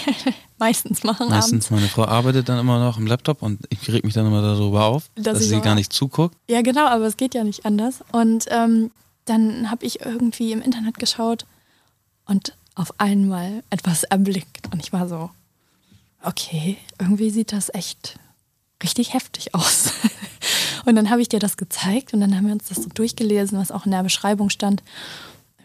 meistens 0.58 1.04
machen 1.04 1.30
Meistens 1.30 1.65
abends. 1.65 1.72
meine 1.72 1.88
Frau 1.88 2.06
arbeitet 2.06 2.50
dann 2.50 2.60
immer 2.60 2.80
noch 2.80 2.98
im 2.98 3.06
Laptop 3.06 3.41
und 3.41 3.60
ich 3.69 3.89
reg 3.89 4.04
mich 4.04 4.13
dann 4.13 4.26
immer 4.26 4.41
darüber 4.41 4.86
auf, 4.86 5.10
Dass 5.15 5.39
dass, 5.39 5.43
sie 5.43 5.60
gar 5.62 5.76
nicht 5.76 5.91
zuguckt. 5.93 6.36
Ja, 6.50 6.62
genau, 6.62 6.88
aber 6.88 7.06
es 7.06 7.17
geht 7.17 7.34
ja 7.34 7.43
nicht 7.43 7.65
anders. 7.65 8.00
Und 8.12 8.45
ähm, 8.50 8.91
dann 9.26 9.69
habe 9.69 9.86
ich 9.86 10.02
irgendwie 10.02 10.52
im 10.54 10.62
Internet 10.62 10.98
geschaut 10.98 11.45
und 12.26 12.54
auf 12.76 12.93
einmal 12.98 13.63
etwas 13.69 14.04
erblickt. 14.04 14.72
Und 14.72 14.82
ich 14.82 14.93
war 14.93 15.08
so, 15.10 15.30
okay, 16.24 16.78
irgendwie 16.98 17.30
sieht 17.30 17.52
das 17.52 17.74
echt 17.74 18.17
richtig 18.84 19.13
heftig 19.13 19.54
aus. 19.56 19.92
und 20.86 20.96
dann 20.96 21.10
habe 21.10 21.22
ich 21.22 21.30
dir 21.30 21.39
das 21.39 21.58
gezeigt 21.58 22.13
und 22.13 22.22
dann 22.22 22.36
haben 22.36 22.46
wir 22.46 22.54
uns 22.54 22.65
das 22.70 22.78
so 22.78 22.89
durchgelesen, 22.94 23.58
was 23.60 23.72
auch 23.72 23.86
in 23.86 23.92
der 23.92 24.04
Beschreibung 24.04 24.50
stand. 24.50 24.84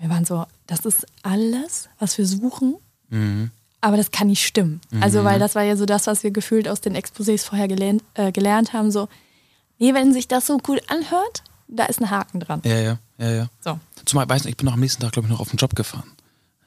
Wir 0.00 0.10
waren 0.10 0.24
so, 0.24 0.44
das 0.66 0.80
ist 0.80 1.06
alles, 1.22 1.88
was 1.98 2.18
wir 2.18 2.26
suchen, 2.26 2.74
Mhm. 3.10 3.50
aber 3.80 3.96
das 3.96 4.10
kann 4.10 4.26
nicht 4.28 4.44
stimmen. 4.44 4.80
Also, 5.00 5.24
weil 5.24 5.38
das 5.38 5.54
war 5.54 5.62
ja 5.62 5.76
so 5.76 5.86
das, 5.86 6.06
was 6.06 6.22
wir 6.24 6.30
gefühlt 6.30 6.68
aus 6.68 6.80
den 6.80 6.96
Exposés 6.96 7.44
vorher 7.44 7.68
gelernt, 7.68 8.02
äh, 8.14 8.32
gelernt 8.32 8.72
haben. 8.72 8.90
So, 8.90 9.08
nee, 9.78 9.94
wenn 9.94 10.12
sich 10.12 10.26
das 10.26 10.46
so 10.46 10.58
gut 10.58 10.80
anhört, 10.90 11.42
da 11.68 11.84
ist 11.84 12.00
ein 12.00 12.10
Haken 12.10 12.40
dran. 12.40 12.60
Ja, 12.64 12.78
ja, 12.78 12.98
ja, 13.18 13.30
ja. 13.30 13.46
So. 13.60 13.78
Zumal, 14.04 14.28
weiß 14.28 14.44
nicht, 14.44 14.52
ich 14.52 14.56
bin 14.56 14.66
noch 14.66 14.72
am 14.74 14.80
nächsten 14.80 15.00
Tag, 15.02 15.12
glaube 15.12 15.26
ich, 15.28 15.32
noch 15.32 15.40
auf 15.40 15.48
den 15.50 15.56
Job 15.58 15.74
gefahren. 15.76 16.10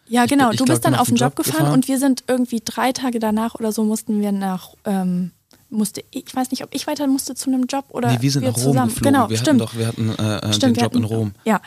Ja, 0.08 0.24
Ich 0.24 0.30
genau. 0.30 0.46
bin- 0.46 0.54
ich 0.54 0.58
du 0.60 0.66
glaub, 0.66 0.76
bist 0.76 0.86
dann 0.86 0.96
auf 0.96 1.08
den 1.08 1.18
Job 1.18 1.36
gefahren, 1.36 1.58
gefahren. 1.58 1.74
und 1.74 1.88
wir 1.88 2.00
sind 2.00 2.24
irgendwie 2.28 2.62
drei 2.64 2.94
Tage 2.94 3.20
danach 3.20 3.56
oder 3.56 3.72
so 3.74 3.84
mussten 3.84 4.22
wir 4.22 4.32
nach, 4.32 4.70
ähm, 4.86 5.32
musste, 5.70 6.04
ich 6.12 6.34
weiß 6.34 6.52
nicht, 6.52 6.64
ob 6.64 6.74
ich 6.74 6.88
weiter 6.88 7.08
musste 7.08 7.36
zu 7.36 7.50
einem 7.50 7.66
Job 7.66 7.86
oder 7.90 8.12
Nee, 8.12 8.18
wir 8.22 8.32
sind 8.32 8.44
nach 8.44 8.56
Rom 8.56 8.64
zusammen. 8.64 8.88
geflogen. 8.90 9.14
Genau, 9.14 9.30
wir 9.30 9.38
stimmt. 9.38 9.62
hatten 9.62 9.72
doch, 9.72 9.78
wir 9.78 9.88
hatten 9.88 10.10
äh, 10.18 10.38
äh, 10.50 10.54
Stimmt, 10.54 10.64
den 10.64 10.76
wir 10.78 10.84
Job 10.84 10.96
in 10.96 11.04
hatten- 11.04 11.14
Rom. 11.14 11.32
Ja, 11.46 11.62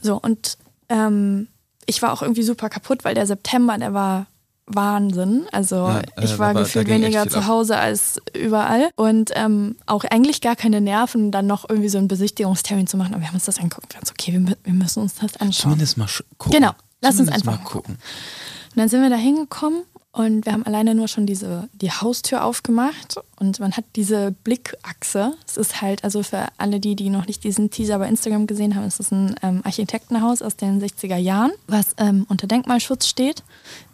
so 0.00 0.16
und 0.20 0.56
ähm, 0.88 1.48
ich 1.86 2.00
war 2.02 2.12
auch 2.12 2.22
irgendwie 2.22 2.42
super 2.42 2.68
kaputt, 2.68 3.04
weil 3.04 3.14
der 3.14 3.26
September, 3.26 3.76
der 3.78 3.92
war 3.92 4.26
Wahnsinn. 4.66 5.44
Also 5.52 5.76
Ja, 5.76 6.00
äh, 6.00 6.24
ich 6.24 6.38
war 6.38 6.54
gefühlt 6.54 6.88
weniger 6.88 7.28
zu. 7.28 7.46
Hause 7.46 7.76
als 7.76 8.20
überall 8.34 8.90
und 8.96 9.30
ähm, 9.34 9.76
auch 9.86 10.04
eigentlich 10.04 10.40
gar 10.40 10.56
keine 10.56 10.80
Nerven, 10.80 11.30
dann 11.32 11.46
noch 11.46 11.68
irgendwie 11.68 11.88
so 11.88 11.98
einen 11.98 12.08
Besichtigungstermin 12.08 12.86
zu 12.86 12.96
machen. 12.96 13.12
Aber 13.12 13.20
wir 13.22 13.28
haben 13.28 13.34
uns 13.34 13.44
das 13.44 13.58
angeguckt 13.58 13.94
wir 13.94 14.00
so, 14.04 14.12
okay, 14.12 14.32
wir, 14.32 14.56
wir 14.62 14.72
müssen 14.72 15.00
uns 15.02 15.16
das 15.16 15.36
anschauen. 15.36 15.72
Zumindest 15.72 15.98
mal 15.98 16.08
gucken. 16.38 16.58
Genau, 16.60 16.72
lass 17.00 17.18
uns 17.18 17.28
Zumindest 17.28 17.34
einfach 17.48 17.58
mal 17.58 17.64
mal 17.64 17.70
gucken. 17.70 17.94
Und 17.94 18.78
dann 18.78 18.88
sind 18.88 19.02
wir 19.02 19.10
da 19.10 19.16
hingekommen 19.16 19.82
und 20.14 20.44
wir 20.44 20.52
haben 20.52 20.64
alleine 20.66 20.94
nur 20.94 21.08
schon 21.08 21.24
diese, 21.24 21.68
die 21.72 21.90
Haustür 21.90 22.44
aufgemacht 22.44 23.16
und 23.40 23.60
man 23.60 23.72
hat 23.72 23.84
diese 23.96 24.34
Blickachse. 24.44 25.34
Es 25.46 25.56
ist 25.56 25.80
halt, 25.80 26.04
also 26.04 26.22
für 26.22 26.48
alle 26.58 26.80
die, 26.80 26.96
die 26.96 27.08
noch 27.08 27.26
nicht 27.26 27.42
diesen 27.44 27.70
Teaser 27.70 27.98
bei 27.98 28.08
Instagram 28.08 28.46
gesehen 28.46 28.74
haben, 28.74 28.84
es 28.84 29.00
ist 29.00 29.10
ein 29.10 29.34
ähm, 29.42 29.62
Architektenhaus 29.64 30.42
aus 30.42 30.56
den 30.56 30.82
60er 30.82 31.16
Jahren, 31.16 31.52
was 31.66 31.94
ähm, 31.96 32.26
unter 32.28 32.46
Denkmalschutz 32.46 33.06
steht. 33.06 33.42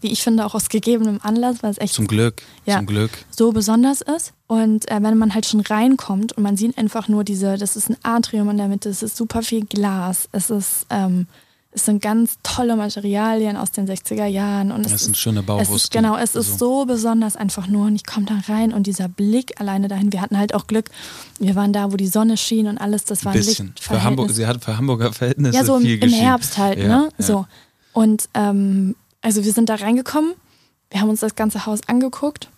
Wie 0.00 0.10
ich 0.10 0.22
finde, 0.22 0.44
auch 0.44 0.54
aus 0.56 0.68
gegebenem 0.68 1.20
Anlass, 1.22 1.62
weil 1.62 1.70
es 1.70 1.78
echt 1.78 1.94
Zum 1.94 2.08
Glück, 2.08 2.42
Ja. 2.66 2.76
zum 2.78 2.86
Glück. 2.86 3.10
so 3.30 3.52
besonders 3.52 4.00
ist. 4.00 4.32
Und 4.48 4.90
äh, 4.90 5.00
wenn 5.02 5.18
man 5.18 5.34
halt 5.34 5.46
schon 5.46 5.60
reinkommt 5.60 6.32
und 6.32 6.42
man 6.42 6.56
sieht 6.56 6.76
einfach 6.78 7.06
nur 7.08 7.22
diese, 7.22 7.56
das 7.58 7.76
ist 7.76 7.90
ein 7.90 7.96
Atrium 8.02 8.48
in 8.50 8.56
der 8.56 8.68
Mitte, 8.68 8.88
es 8.88 9.02
ist 9.02 9.16
super 9.16 9.42
viel 9.42 9.64
Glas, 9.66 10.28
es 10.32 10.50
ist, 10.50 10.86
ähm, 10.90 11.26
es 11.78 11.84
sind 11.86 12.02
ganz 12.02 12.38
tolle 12.42 12.74
Materialien 12.76 13.56
aus 13.56 13.70
den 13.70 13.86
60er 13.88 14.26
Jahren. 14.26 14.72
Und 14.72 14.84
es 14.84 14.92
Das 14.92 15.02
ist 15.02 15.08
ein 15.08 15.12
ist, 15.12 15.18
schöner 15.18 15.40
es 15.40 15.46
Bauwurst. 15.46 15.70
ist, 15.84 15.90
genau, 15.92 16.16
es 16.16 16.34
ist 16.34 16.58
so 16.58 16.84
besonders 16.84 17.36
einfach 17.36 17.68
nur. 17.68 17.86
Und 17.86 17.94
ich 17.94 18.04
komme 18.04 18.26
da 18.26 18.52
rein 18.52 18.72
und 18.72 18.86
dieser 18.88 19.08
Blick 19.08 19.60
alleine 19.60 19.86
dahin, 19.88 20.12
wir 20.12 20.20
hatten 20.20 20.36
halt 20.36 20.54
auch 20.54 20.66
Glück, 20.66 20.90
wir 21.38 21.54
waren 21.54 21.72
da, 21.72 21.92
wo 21.92 21.96
die 21.96 22.08
Sonne 22.08 22.36
schien 22.36 22.66
und 22.66 22.78
alles, 22.78 23.04
das 23.04 23.24
war 23.24 23.32
Ein 23.32 23.38
bisschen. 23.38 23.74
Für. 23.80 24.02
Hamburg, 24.02 24.30
sie 24.32 24.46
hat 24.46 24.62
für 24.64 24.76
Hamburger 24.76 25.12
Verhältnisse 25.12 25.56
Ja, 25.56 25.64
so 25.64 25.76
im, 25.76 25.86
im. 25.86 26.10
Herbst 26.10 26.58
halt, 26.58 26.78
Ja, 26.78 26.88
ne? 26.88 27.08
ja. 27.16 27.24
So. 27.24 27.46
Und 27.92 28.28
ähm, 28.34 28.96
also 29.22 29.44
wir 29.44 29.52
sind 29.52 29.68
da 29.68 29.76
reingekommen, 29.76 30.32
wir 30.90 31.00
haben 31.00 31.08
uns 31.10 31.20
das 31.20 31.36
ganze 31.36 31.64
Haus 31.66 31.80
angeguckt, 31.86 32.48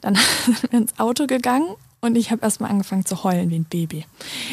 dann 0.00 0.14
sind 0.46 0.72
wir 0.72 0.78
ins 0.80 0.98
Auto 0.98 1.26
gegangen 1.26 1.66
und 2.00 2.16
ich 2.16 2.30
habe 2.30 2.42
erstmal 2.42 2.70
angefangen 2.70 3.04
zu 3.04 3.24
heulen 3.24 3.50
wie 3.50 3.56
ein 3.56 3.64
Baby. 3.64 4.04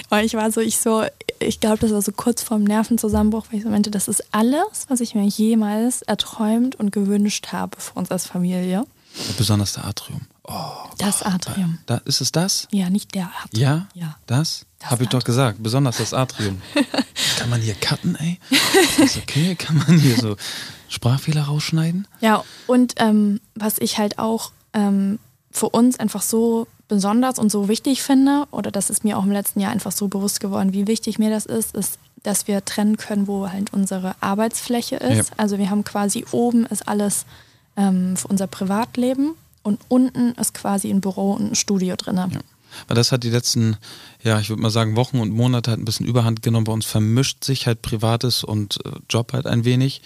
Weil 0.10 0.26
ich 0.26 0.34
war 0.34 0.52
so, 0.52 0.62
ich 0.62 0.78
so, 0.78 1.04
ich 1.40 1.60
glaube, 1.60 1.78
das 1.80 1.92
war 1.92 2.02
so 2.02 2.12
kurz 2.12 2.42
vorm 2.42 2.64
Nervenzusammenbruch, 2.64 3.46
weil 3.50 3.58
ich 3.60 3.64
so 3.64 3.70
meinte, 3.70 3.92
das 3.92 4.08
ist 4.08 4.24
alles, 4.34 4.86
was 4.88 5.02
ich 5.02 5.14
mir 5.16 5.24
jemals 5.26 6.02
erträumt 6.04 6.76
und 6.76 6.92
gewünscht 6.92 7.48
habe 7.52 7.80
für 7.80 7.94
uns 7.94 8.10
als 8.12 8.26
Familie. 8.26 8.86
Besonders 9.38 9.74
der 9.74 9.86
Atrium. 9.86 10.22
Oh, 10.46 10.54
Das 10.98 11.22
Atrium. 11.22 11.78
da, 11.86 11.98
ist 12.06 12.20
es 12.22 12.32
das? 12.32 12.68
Ja, 12.72 12.90
nicht 12.90 13.14
der 13.16 13.26
Atrium. 13.44 13.62
Ja? 13.62 13.88
Ja. 13.94 14.16
Das? 14.26 14.66
Das 14.80 14.90
Habe 14.92 15.04
ich 15.04 15.10
doch 15.10 15.24
gesagt. 15.24 15.62
Besonders 15.62 15.98
das 15.98 16.14
Atrium. 16.14 16.62
Kann 17.38 17.50
man 17.50 17.62
hier 17.62 17.76
cutten, 17.76 18.16
ey? 18.16 18.40
Ist 18.98 19.18
okay? 19.18 19.56
Kann 19.56 19.78
man 19.78 19.98
hier 20.00 20.18
so 20.18 20.36
Sprachfehler 20.90 21.44
rausschneiden? 21.44 22.08
Ja, 22.20 22.44
und 22.68 22.96
ähm, 22.98 23.40
was 23.56 23.78
ich 23.78 23.98
halt 24.00 24.18
auch 24.20 24.52
ähm, 24.74 25.20
für 25.52 25.70
uns 25.70 26.00
einfach 26.00 26.22
so 26.24 26.68
besonders 26.94 27.40
und 27.40 27.52
so 27.52 27.68
wichtig 27.68 28.04
finde, 28.04 28.46
oder 28.52 28.70
das 28.70 28.90
ist 28.92 29.04
mir 29.04 29.18
auch 29.18 29.24
im 29.24 29.32
letzten 29.32 29.60
Jahr 29.60 29.72
einfach 29.72 29.92
so 29.92 30.08
bewusst 30.08 30.40
geworden, 30.40 30.74
wie 30.74 30.86
wichtig 30.86 31.18
mir 31.18 31.32
das 31.32 31.48
ist, 31.48 31.76
ist, 31.76 31.98
dass 32.22 32.48
wir 32.48 32.64
trennen 32.64 32.98
können, 32.98 33.28
wo 33.28 33.50
halt 33.50 33.74
unsere 33.74 34.16
Arbeitsfläche 34.22 34.98
ist. 34.98 35.30
Ja. 35.30 35.36
Also 35.38 35.58
wir 35.58 35.70
haben 35.70 35.84
quasi 35.84 36.24
oben 36.32 36.66
ist 36.68 36.88
alles 36.88 37.26
ähm, 37.76 38.16
für 38.16 38.28
unser 38.28 38.46
Privatleben 38.46 39.32
und 39.64 39.80
unten 39.90 40.34
ist 40.34 40.54
quasi 40.54 40.90
ein 40.92 41.02
Büro 41.02 41.34
und 41.34 41.52
ein 41.52 41.56
Studio 41.56 41.96
drin. 41.96 42.18
Ja. 42.18 42.28
Weil 42.88 42.96
das 42.96 43.12
hat 43.12 43.24
die 43.24 43.30
letzten, 43.30 43.78
ja, 44.24 44.40
ich 44.40 44.50
würde 44.50 44.62
mal 44.62 44.70
sagen, 44.70 44.96
Wochen 44.96 45.20
und 45.20 45.32
Monate 45.32 45.72
halt 45.72 45.80
ein 45.82 45.86
bisschen 45.86 46.06
Überhand 46.06 46.42
genommen. 46.42 46.64
Bei 46.66 46.74
uns 46.74 46.86
vermischt 46.86 47.44
sich 47.44 47.68
halt 47.68 47.82
Privates 47.82 48.44
und 48.44 48.80
äh, 48.86 48.90
Job 49.10 49.34
halt 49.34 49.46
ein 49.48 49.66
wenig. 49.66 50.02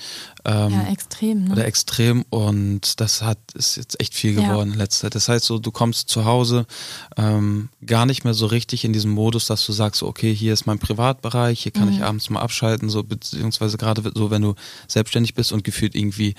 Ähm, 0.45 0.71
Ja, 0.71 0.87
extrem. 0.91 1.45
Ne? 1.45 1.51
Oder 1.51 1.65
extrem 1.65 2.23
und 2.29 2.99
das 2.99 3.21
hat 3.21 3.37
ist 3.53 3.77
jetzt 3.77 3.99
echt 3.99 4.13
viel 4.13 4.33
Ja. 4.35 4.41
geworden 4.47 4.73
in 4.73 4.77
letzter 4.77 5.01
Zeit. 5.07 5.15
Das 5.15 5.27
heißt 5.29 5.45
so, 5.45 5.59
du 5.59 5.71
kommst 5.71 6.09
zu 6.09 6.25
Hause 6.25 6.65
ähm, 7.17 7.69
gar 7.85 8.05
nicht 8.05 8.23
mehr 8.23 8.33
so 8.33 8.45
richtig 8.47 8.85
in 8.85 8.93
diesem 8.93 9.11
Modus, 9.11 9.47
dass 9.47 9.65
du 9.65 9.71
sagst, 9.71 10.03
okay, 10.03 10.33
hier 10.33 10.53
ist 10.53 10.65
mein 10.65 10.79
Privatbereich, 10.79 11.61
hier 11.61 11.71
kann 11.71 11.91
ich 11.91 12.03
abends 12.03 12.29
mal 12.29 12.41
abschalten, 12.41 12.89
so 12.89 13.03
beziehungsweise 13.03 13.77
gerade 13.77 14.01
so, 14.15 14.29
wenn 14.31 14.41
du 14.41 14.55
selbstständig 14.87 15.33
bist 15.33 15.51
und 15.51 15.63
gefühlt 15.63 15.95
irgendwie 15.95 16.35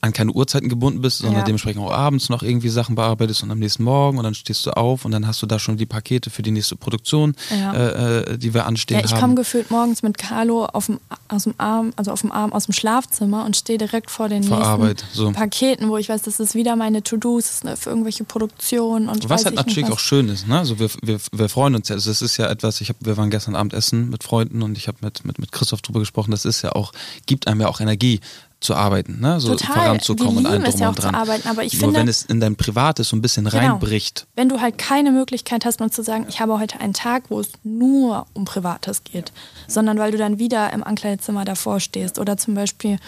an 0.00 0.12
keine 0.12 0.32
Uhrzeiten 0.32 0.68
gebunden 0.68 1.00
bist, 1.00 1.18
sondern 1.18 1.38
Ja. 1.40 1.44
dementsprechend 1.44 1.80
auch 1.80 1.92
abends 1.92 2.28
noch 2.28 2.42
irgendwie 2.42 2.70
Sachen 2.70 2.96
bearbeitest 2.96 3.44
und 3.44 3.52
am 3.52 3.60
nächsten 3.60 3.84
Morgen 3.84 4.18
und 4.18 4.24
dann 4.24 4.34
stehst 4.34 4.66
du 4.66 4.70
auf 4.76 5.04
und 5.04 5.12
dann 5.12 5.28
hast 5.28 5.40
du 5.42 5.46
da 5.46 5.60
schon 5.60 5.76
die 5.76 5.86
Pakete 5.86 6.28
für 6.30 6.42
die 6.42 6.50
nächste 6.50 6.74
Produktion, 6.74 7.36
Ja. 7.50 7.72
äh, 7.72 8.20
äh, 8.32 8.38
die 8.38 8.52
wir 8.52 8.66
anstehen 8.66 8.98
Ja, 8.98 9.04
ich 9.04 9.14
komme 9.14 9.36
gefühlt 9.36 9.70
morgens 9.70 10.02
mit 10.02 10.18
Carlo 10.18 10.64
auf 10.66 10.86
dem, 10.86 10.98
aus 11.28 11.44
dem 11.44 11.54
Arm, 11.58 11.92
also 11.94 12.10
auf 12.10 12.20
dem 12.20 12.32
Arm 12.32 12.52
aus 12.52 12.64
dem 12.64 12.72
Schlafzimmer 12.72 13.44
und 13.44 13.56
stehe 13.56 13.78
direkt 13.78 14.10
vor 14.10 14.28
den 14.28 14.42
Vor 14.42 14.56
nächsten 14.56 14.72
Arbeit, 14.72 15.04
so. 15.12 15.30
Paketen, 15.30 15.88
wo 15.88 15.96
ich 15.98 16.08
weiß, 16.08 16.22
das 16.22 16.40
ist 16.40 16.56
wieder 16.56 16.74
meine 16.74 17.04
To-Dos 17.04 17.62
ne, 17.62 17.76
für 17.76 17.90
irgendwelche 17.90 18.24
Produktionen 18.24 19.08
und 19.08 19.22
Was 19.24 19.30
weiß 19.30 19.44
halt 19.46 19.54
natürlich 19.54 19.90
auch 19.92 20.00
schön 20.00 20.28
ist, 20.28 20.48
ne? 20.48 20.58
Also 20.58 20.80
wir, 20.80 20.90
wir, 21.02 21.20
wir 21.32 21.48
freuen 21.48 21.76
uns 21.76 21.88
ja. 21.90 21.94
Also 21.94 22.10
es 22.10 22.22
ist 22.22 22.36
ja 22.38 22.46
etwas, 22.50 22.80
ich 22.80 22.88
hab, 22.88 22.96
wir 23.00 23.16
waren 23.16 23.30
gestern 23.30 23.54
Abend 23.54 23.72
essen 23.72 24.10
mit 24.10 24.24
Freunden 24.24 24.62
und 24.62 24.76
ich 24.76 24.88
habe 24.88 24.98
mit, 25.02 25.24
mit, 25.24 25.38
mit 25.38 25.52
Christoph 25.52 25.82
drüber 25.82 26.00
gesprochen, 26.00 26.32
das 26.32 26.44
ist 26.44 26.62
ja 26.62 26.72
auch, 26.72 26.92
gibt 27.26 27.46
einem 27.46 27.60
ja 27.60 27.68
auch 27.68 27.80
Energie 27.80 28.20
zu 28.66 28.74
arbeiten, 28.74 29.18
ne? 29.20 29.40
So 29.40 29.50
Total. 29.56 29.74
voranzukommen 29.76 30.38
und 30.38 30.46
allem 30.46 30.62
drum 30.64 30.80
ja 30.80 30.88
und 30.90 31.02
dran. 31.02 31.14
arbeiten, 31.14 31.48
aber 31.48 31.64
ich 31.64 31.72
Nur 31.74 31.80
finde- 31.84 32.00
wenn 32.00 32.08
es 32.08 32.22
in 32.22 32.40
dein 32.40 32.56
Privates 32.56 33.08
so 33.08 33.16
ein 33.16 33.22
bisschen 33.22 33.44
Genau. 33.46 33.56
reinbricht. 33.56 34.26
Wenn 34.36 34.48
du 34.48 34.60
halt 34.60 34.76
keine 34.76 35.10
Möglichkeit 35.12 35.64
hast, 35.64 35.80
mal 35.80 35.90
zu 35.90 36.02
sagen, 36.02 36.26
ich 36.28 36.40
habe 36.40 36.58
heute 36.58 36.80
einen 36.80 36.92
Tag, 36.92 37.24
wo 37.30 37.40
es 37.40 37.48
nur 37.64 38.26
um 38.34 38.44
Privates 38.44 39.04
geht, 39.04 39.32
sondern 39.68 39.98
weil 39.98 40.10
du 40.12 40.18
dann 40.18 40.38
wieder 40.38 40.72
im 40.72 40.84
Ankleidezimmer 40.84 41.44
davor 41.44 41.80
stehst 41.80 42.18
oder 42.18 42.36
zum 42.36 42.54
Beispiel 42.54 42.98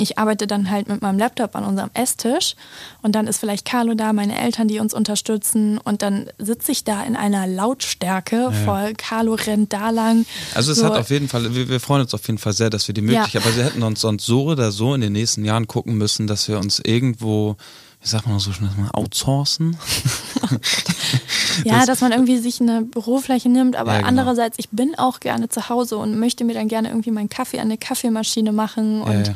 ich 0.00 0.18
arbeite 0.18 0.46
dann 0.46 0.70
halt 0.70 0.88
mit 0.88 1.02
meinem 1.02 1.18
Laptop 1.18 1.54
an 1.54 1.64
unserem 1.64 1.90
Esstisch 1.94 2.56
und 3.02 3.14
dann 3.14 3.26
ist 3.26 3.38
vielleicht 3.38 3.64
Carlo 3.64 3.94
da, 3.94 4.12
meine 4.12 4.38
Eltern, 4.40 4.68
die 4.68 4.78
uns 4.78 4.94
unterstützen 4.94 5.78
und 5.78 6.02
dann 6.02 6.28
sitze 6.38 6.72
ich 6.72 6.84
da 6.84 7.02
in 7.04 7.16
einer 7.16 7.46
Lautstärke 7.46 8.52
voll. 8.64 8.94
Carlo 8.96 9.34
rennt 9.34 9.72
da 9.72 9.90
lang. 9.90 10.26
Also 10.54 10.72
es 10.72 10.78
So, 10.78 10.86
hat 10.86 10.96
auf 10.96 11.10
jeden 11.10 11.28
Fall, 11.28 11.54
wir, 11.54 11.68
wir 11.68 11.80
freuen 11.80 12.02
uns 12.02 12.14
auf 12.14 12.26
jeden 12.26 12.38
Fall 12.38 12.52
sehr, 12.52 12.70
dass 12.70 12.88
wir 12.88 12.94
die 12.94 13.02
Möglichkeit, 13.02 13.42
aber 13.44 13.56
wir 13.56 13.64
hätten 13.64 13.82
uns 13.82 14.00
sonst 14.00 14.26
so 14.26 14.44
oder 14.44 14.72
so 14.72 14.94
in 14.94 15.00
den 15.00 15.12
nächsten 15.12 15.44
Jahren 15.44 15.66
gucken 15.66 15.96
müssen, 15.98 16.26
dass 16.26 16.48
wir 16.48 16.58
uns 16.58 16.80
irgendwo, 16.84 17.56
wie 18.02 18.08
sagt 18.08 18.26
man 18.26 18.38
so 18.38 18.52
schnell, 18.52 18.70
outsourcen? 18.92 19.76
Ja, 21.64 21.84
dass 21.84 22.00
man 22.00 22.12
irgendwie 22.12 22.38
sich 22.38 22.60
eine 22.60 22.82
Bürofläche 22.82 23.48
nimmt, 23.48 23.76
aber 23.76 23.92
Ja, 23.92 23.98
genau. 23.98 24.08
andererseits, 24.08 24.58
ich 24.58 24.68
bin 24.70 24.94
auch 24.96 25.20
gerne 25.20 25.48
zu 25.48 25.68
Hause 25.68 25.96
und 25.98 26.18
möchte 26.18 26.44
mir 26.44 26.54
dann 26.54 26.68
gerne 26.68 26.88
irgendwie 26.88 27.10
meinen 27.10 27.28
Kaffee 27.28 27.60
an 27.60 27.68
der 27.68 27.78
Kaffeemaschine 27.78 28.52
machen 28.52 29.02
und 29.02 29.28
ja. 29.28 29.34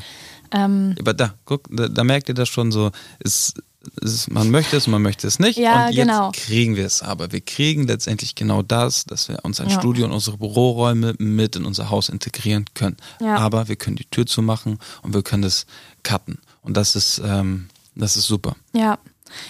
Ähm, 0.54 0.94
Aber 1.00 1.14
da, 1.14 1.34
guck, 1.44 1.64
da, 1.70 1.88
da 1.88 2.04
merkt 2.04 2.28
ihr 2.28 2.34
das 2.34 2.48
schon 2.48 2.70
so, 2.70 2.92
es, 3.18 3.54
es, 4.02 4.30
man 4.30 4.50
möchte 4.50 4.76
es, 4.76 4.86
man 4.86 5.02
möchte 5.02 5.26
es 5.26 5.38
nicht. 5.38 5.58
Ja, 5.58 5.86
und 5.86 5.94
jetzt 5.94 6.06
genau. 6.06 6.30
kriegen 6.32 6.76
wir 6.76 6.86
es. 6.86 7.02
Aber 7.02 7.32
wir 7.32 7.40
kriegen 7.40 7.86
letztendlich 7.86 8.34
genau 8.36 8.62
das, 8.62 9.04
dass 9.04 9.28
wir 9.28 9.44
uns 9.44 9.60
ein 9.60 9.68
Ja. 9.68 9.78
Studio 9.80 10.06
und 10.06 10.12
unsere 10.12 10.38
Büroräume 10.38 11.14
mit 11.18 11.56
in 11.56 11.64
unser 11.64 11.90
Haus 11.90 12.08
integrieren 12.08 12.66
können. 12.74 12.96
Ja. 13.20 13.36
Aber 13.36 13.68
wir 13.68 13.76
können 13.76 13.96
die 13.96 14.06
Tür 14.06 14.26
zumachen 14.26 14.78
und 15.02 15.12
wir 15.12 15.22
können 15.22 15.42
es 15.44 15.66
cutten. 16.04 16.38
Und 16.62 16.76
das 16.76 16.94
ist, 16.94 17.20
ähm, 17.24 17.68
das 17.96 18.16
ist 18.16 18.26
super. 18.26 18.54
Ja, 18.72 18.98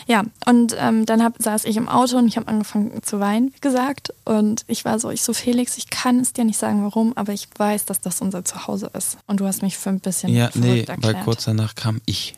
ja. 0.07 0.25
Und 0.47 0.75
ähm, 0.79 1.07
dann 1.07 1.23
hab, 1.23 1.41
saß 1.43 1.65
ich 1.65 1.77
im 1.77 1.89
Auto 1.89 2.17
und 2.19 2.27
ich 2.29 2.37
habe 2.37 2.49
angefangen 2.49 3.03
zu 3.03 3.21
weinen, 3.21 3.53
wie 3.55 3.61
gesagt. 3.61 4.13
Und 4.25 4.65
ich 4.67 4.85
war 4.85 4.99
so, 4.99 5.11
ich 5.11 5.23
so, 5.23 5.33
Felix, 5.33 5.77
ich 5.77 5.91
kann 5.91 6.21
es 6.21 6.33
dir 6.33 6.45
nicht 6.45 6.59
sagen, 6.59 6.83
warum, 6.85 7.13
aber 7.17 7.33
ich 7.33 7.49
weiß, 7.57 7.85
dass 7.85 8.01
das 8.01 8.21
unser 8.21 8.45
Zuhause 8.45 8.91
ist. 8.95 9.19
Und 9.27 9.41
du 9.41 9.47
hast 9.47 9.63
mich 9.63 9.77
für 9.79 9.91
ein 9.91 10.01
bisschen 10.01 10.33
Ja, 10.35 10.51
nee, 10.55 10.85
verrückt 10.85 10.89
weil 10.89 11.11
erklärt. 11.11 11.25
kurz 11.25 11.45
danach 11.45 11.75
kam 11.75 12.01
ich. 12.07 12.35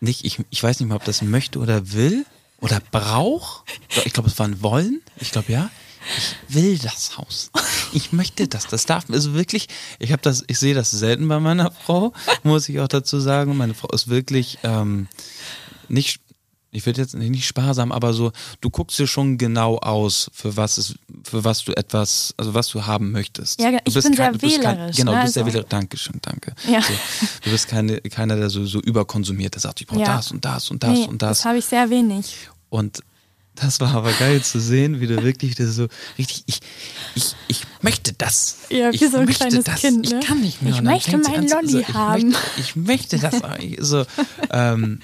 Nicht, 0.00 0.24
ich, 0.24 0.40
ich 0.50 0.62
weiß 0.62 0.80
nicht 0.80 0.88
mal, 0.88 0.96
ob 0.96 1.04
das 1.04 1.22
möchte 1.22 1.58
oder 1.58 1.92
will 1.92 2.26
oder 2.60 2.80
braucht. 2.90 3.64
Ich 4.04 4.12
glaube, 4.12 4.28
es 4.28 4.38
war 4.38 4.46
ein 4.46 4.62
Wollen. 4.62 5.00
Ich 5.16 5.30
glaube, 5.30 5.52
ja. 5.52 5.70
Ich 6.48 6.54
will 6.54 6.78
das 6.78 7.16
Haus. 7.16 7.50
Ich 7.92 8.12
möchte 8.12 8.46
das. 8.48 8.66
Das 8.66 8.86
darf 8.86 9.04
also 9.10 9.34
wirklich. 9.34 9.68
Ich 9.98 10.12
habe 10.12 10.22
das. 10.22 10.44
Ich 10.48 10.58
sehe 10.58 10.74
das 10.74 10.90
selten 10.90 11.28
bei 11.28 11.40
meiner 11.40 11.70
Frau, 11.70 12.12
muss 12.42 12.68
ich 12.68 12.80
auch 12.80 12.88
dazu 12.88 13.20
sagen. 13.20 13.56
Meine 13.56 13.74
Frau 13.74 13.88
ist 13.88 14.08
wirklich 14.08 14.58
ähm, 14.62 15.08
nicht. 15.88 16.20
Ich 16.76 16.84
will 16.86 16.96
jetzt 16.98 17.14
nicht 17.14 17.46
sparsam, 17.46 17.92
aber 17.92 18.12
so. 18.12 18.32
Du 18.60 18.68
guckst 18.68 18.98
dir 18.98 19.06
schon 19.06 19.38
genau 19.38 19.78
aus, 19.78 20.28
für 20.34 20.56
was 20.56 20.76
es, 20.76 20.96
für 21.22 21.44
was 21.44 21.62
du 21.64 21.72
etwas, 21.76 22.34
also 22.36 22.52
was 22.52 22.66
du 22.68 22.84
haben 22.84 23.12
möchtest. 23.12 23.60
Ja, 23.60 23.70
ich 23.84 23.94
bist 23.94 24.02
bin 24.08 24.16
sehr 24.16 24.24
kein- 24.26 24.32
du 24.32 24.38
bist 24.40 24.60
kein- 24.60 24.76
wählerisch, 24.78 24.96
Genau, 24.96 25.12
ne, 25.12 25.18
du 25.18 25.22
bist 25.22 25.34
sehr 25.34 25.44
also- 25.44 25.52
wählerisch. 25.54 25.68
Dankeschön, 25.70 26.18
danke. 26.20 26.52
Ja. 26.68 26.82
So, 26.82 26.92
du 27.44 27.50
bist 27.50 27.68
keine, 27.68 28.00
keiner, 28.00 28.34
der 28.34 28.50
so, 28.50 28.66
so 28.66 28.80
überkonsumiert, 28.80 29.54
der 29.54 29.60
sagt, 29.60 29.82
ich 29.82 29.86
brauche 29.86 30.00
Ja. 30.00 30.16
das 30.16 30.32
und 30.32 30.44
das 30.44 30.68
und 30.72 30.82
das 30.82 30.90
nee, 30.98 31.06
und 31.06 31.22
das. 31.22 31.38
das 31.38 31.44
habe 31.44 31.58
ich 31.58 31.64
sehr 31.64 31.88
wenig. 31.90 32.48
Und 32.70 33.04
das 33.54 33.80
war 33.80 33.94
aber 33.94 34.12
geil 34.12 34.42
zu 34.42 34.58
sehen, 34.60 35.00
wie 35.00 35.06
du 35.06 35.22
wirklich 35.22 35.54
das 35.54 35.74
so 35.76 35.86
richtig, 36.18 36.42
ich, 36.46 36.60
ich, 37.14 37.34
ich 37.48 37.62
möchte 37.82 38.12
das. 38.12 38.56
Ja, 38.70 38.90
wie 38.92 38.96
ich 38.96 39.10
so 39.10 39.18
ein 39.18 39.26
kleines 39.28 39.64
das. 39.64 39.80
Kind, 39.80 40.10
ne? 40.10 40.18
Ich 40.20 40.26
kann 40.26 40.40
nicht 40.40 40.62
mehr. 40.62 40.74
Ich 40.74 40.82
möchte 40.82 41.10
fängt 41.10 41.24
sie 41.24 41.30
mein 41.30 41.40
an 41.40 41.48
zu- 41.48 41.54
Lolli 41.56 41.70
so, 41.72 41.78
ich 41.78 41.94
haben. 41.94 42.28
Möchte, 42.30 42.60
ich 42.60 42.76
möchte 42.76 43.18
das. 43.18 43.34
so, 43.80 44.04
ähm, 44.50 45.00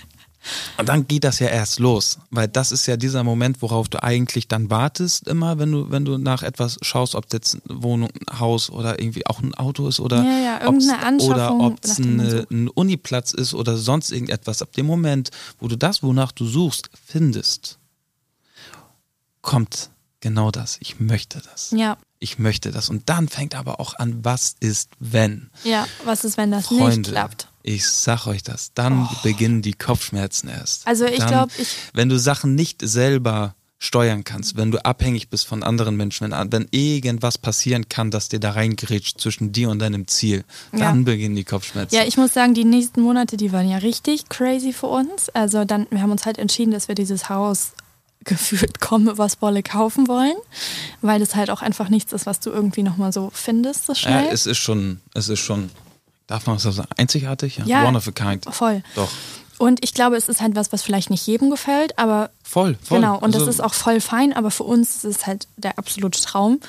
und 0.78 0.88
dann 0.88 1.06
geht 1.06 1.24
das 1.24 1.38
ja 1.38 1.48
erst 1.48 1.80
los, 1.80 2.18
weil 2.30 2.48
das 2.48 2.72
ist 2.72 2.86
ja 2.86 2.96
dieser 2.96 3.22
Moment, 3.22 3.60
worauf 3.60 3.90
du 3.90 4.02
eigentlich 4.02 4.48
dann 4.48 4.70
wartest, 4.70 5.28
immer, 5.28 5.58
wenn 5.58 5.70
du, 5.70 5.90
wenn 5.90 6.06
du 6.06 6.16
nach 6.16 6.42
etwas 6.42 6.78
schaust, 6.80 7.14
ob 7.14 7.24
das 7.28 7.32
jetzt 7.52 7.58
eine 7.68 7.82
Wohnung, 7.82 8.08
ein 8.26 8.40
Haus 8.40 8.70
oder 8.70 8.98
irgendwie 8.98 9.26
auch 9.26 9.40
ein 9.42 9.52
Auto 9.54 9.86
ist 9.86 10.00
oder 10.00 10.24
Ja, 10.24 10.38
ja, 10.62 10.66
ob's- 10.68 10.88
oder 11.28 11.54
ob 11.60 11.84
es 11.84 11.98
ein 11.98 12.68
Uniplatz 12.68 13.32
ist 13.34 13.52
oder 13.52 13.76
sonst 13.76 14.10
irgendetwas. 14.12 14.62
Ab 14.62 14.72
dem 14.72 14.86
Moment, 14.86 15.28
wo 15.58 15.68
du 15.68 15.76
das, 15.76 16.02
wonach 16.02 16.32
du 16.32 16.46
suchst, 16.46 16.88
findest, 17.06 17.76
kommt 19.42 19.90
genau 20.20 20.50
das. 20.50 20.76
Ich 20.80 21.00
möchte 21.00 21.40
das. 21.50 21.70
Ja, 21.74 21.96
Ich 22.18 22.38
möchte 22.38 22.70
das. 22.70 22.90
Und 22.90 23.08
dann 23.08 23.28
fängt 23.28 23.54
aber 23.54 23.80
auch 23.80 23.94
an, 23.94 24.22
was 24.24 24.54
ist, 24.60 24.90
wenn? 24.98 25.50
ja. 25.64 25.86
Was 26.04 26.24
ist, 26.24 26.36
wenn 26.36 26.50
das 26.50 26.66
Freunde, 26.66 26.96
nicht 26.98 27.10
klappt? 27.12 27.48
ich 27.62 27.86
sag 27.88 28.26
euch 28.26 28.42
das. 28.42 28.72
Dann 28.74 29.08
beginnen 29.22 29.62
die 29.62 29.72
Kopfschmerzen 29.74 30.48
erst. 30.48 30.86
Also 30.86 31.04
ich 31.06 31.18
Dann, 31.18 31.28
glaub, 31.28 31.50
ich- 31.58 31.74
Wenn 31.94 32.08
du 32.08 32.18
Sachen 32.18 32.54
nicht 32.54 32.80
selber 32.82 33.54
steuern 33.82 34.24
kannst, 34.24 34.58
wenn 34.58 34.70
du 34.70 34.84
abhängig 34.84 35.30
bist 35.30 35.46
von 35.46 35.62
anderen 35.62 35.96
Menschen, 35.96 36.30
wenn, 36.30 36.52
wenn 36.52 36.68
irgendwas 36.70 37.38
passieren 37.38 37.88
kann, 37.88 38.10
dass 38.10 38.28
dir 38.28 38.38
da 38.38 38.50
reingrätscht 38.50 39.18
zwischen 39.18 39.52
dir 39.52 39.70
und 39.70 39.78
deinem 39.78 40.06
Ziel, 40.06 40.44
Ja. 40.72 40.80
dann 40.80 41.04
beginnen 41.06 41.34
die 41.34 41.44
Kopfschmerzen. 41.44 41.94
Ja, 41.96 42.04
ich 42.04 42.18
muss 42.18 42.34
sagen, 42.34 42.52
die 42.52 42.66
nächsten 42.66 43.00
Monate, 43.00 43.38
die 43.38 43.52
waren 43.52 43.66
ja 43.66 43.78
richtig 43.78 44.28
crazy 44.28 44.74
für 44.74 44.88
uns. 44.88 45.30
Also 45.30 45.64
dann, 45.64 45.86
wir 45.90 46.02
haben 46.02 46.10
uns 46.12 46.26
halt 46.26 46.36
entschieden, 46.36 46.72
dass 46.72 46.88
wir 46.88 46.94
dieses 46.94 47.30
Haus 47.30 47.72
gefühlt 48.24 48.80
komme, 48.80 49.16
was 49.18 49.40
wolle 49.40 49.62
kaufen 49.62 50.06
wollen, 50.08 50.36
weil 51.00 51.20
das 51.20 51.34
halt 51.34 51.50
auch 51.50 51.62
einfach 51.62 51.88
nichts 51.88 52.12
ist, 52.12 52.26
was 52.26 52.40
du 52.40 52.50
irgendwie 52.50 52.82
nochmal 52.82 53.12
so 53.12 53.30
findest, 53.32 53.86
so 53.86 53.92
Ja, 53.92 53.98
schnell. 53.98 54.28
es 54.32 54.46
ist 54.46 54.58
schon, 54.58 55.00
es 55.14 55.28
ist 55.28 55.40
schon, 55.40 55.70
darf 56.26 56.46
man 56.46 56.56
das 56.58 56.74
sagen, 56.74 56.88
einzigartig? 56.96 57.56
Ja. 57.58 57.64
Ja, 57.66 57.88
One 57.88 57.96
of 57.96 58.06
a 58.06 58.10
kind. 58.12 58.44
voll. 58.54 58.82
Doch. 58.94 59.08
Und 59.58 59.84
ich 59.84 59.92
glaube, 59.92 60.16
es 60.16 60.28
ist 60.28 60.40
halt 60.40 60.54
was, 60.56 60.72
was 60.72 60.82
vielleicht 60.82 61.10
nicht 61.10 61.26
jedem 61.26 61.50
gefällt, 61.50 61.98
aber 61.98 62.30
Voll, 62.42 62.78
voll. 62.82 62.98
genau, 63.00 63.16
und 63.16 63.24
Also, 63.34 63.40
das 63.40 63.48
ist 63.56 63.60
auch 63.60 63.74
voll 63.74 64.00
fein, 64.00 64.32
aber 64.32 64.50
für 64.50 64.64
uns 64.64 64.96
ist 64.96 65.04
es 65.04 65.26
halt 65.26 65.46
der 65.58 65.78
absolute 65.78 66.18
Traum. 66.20 66.60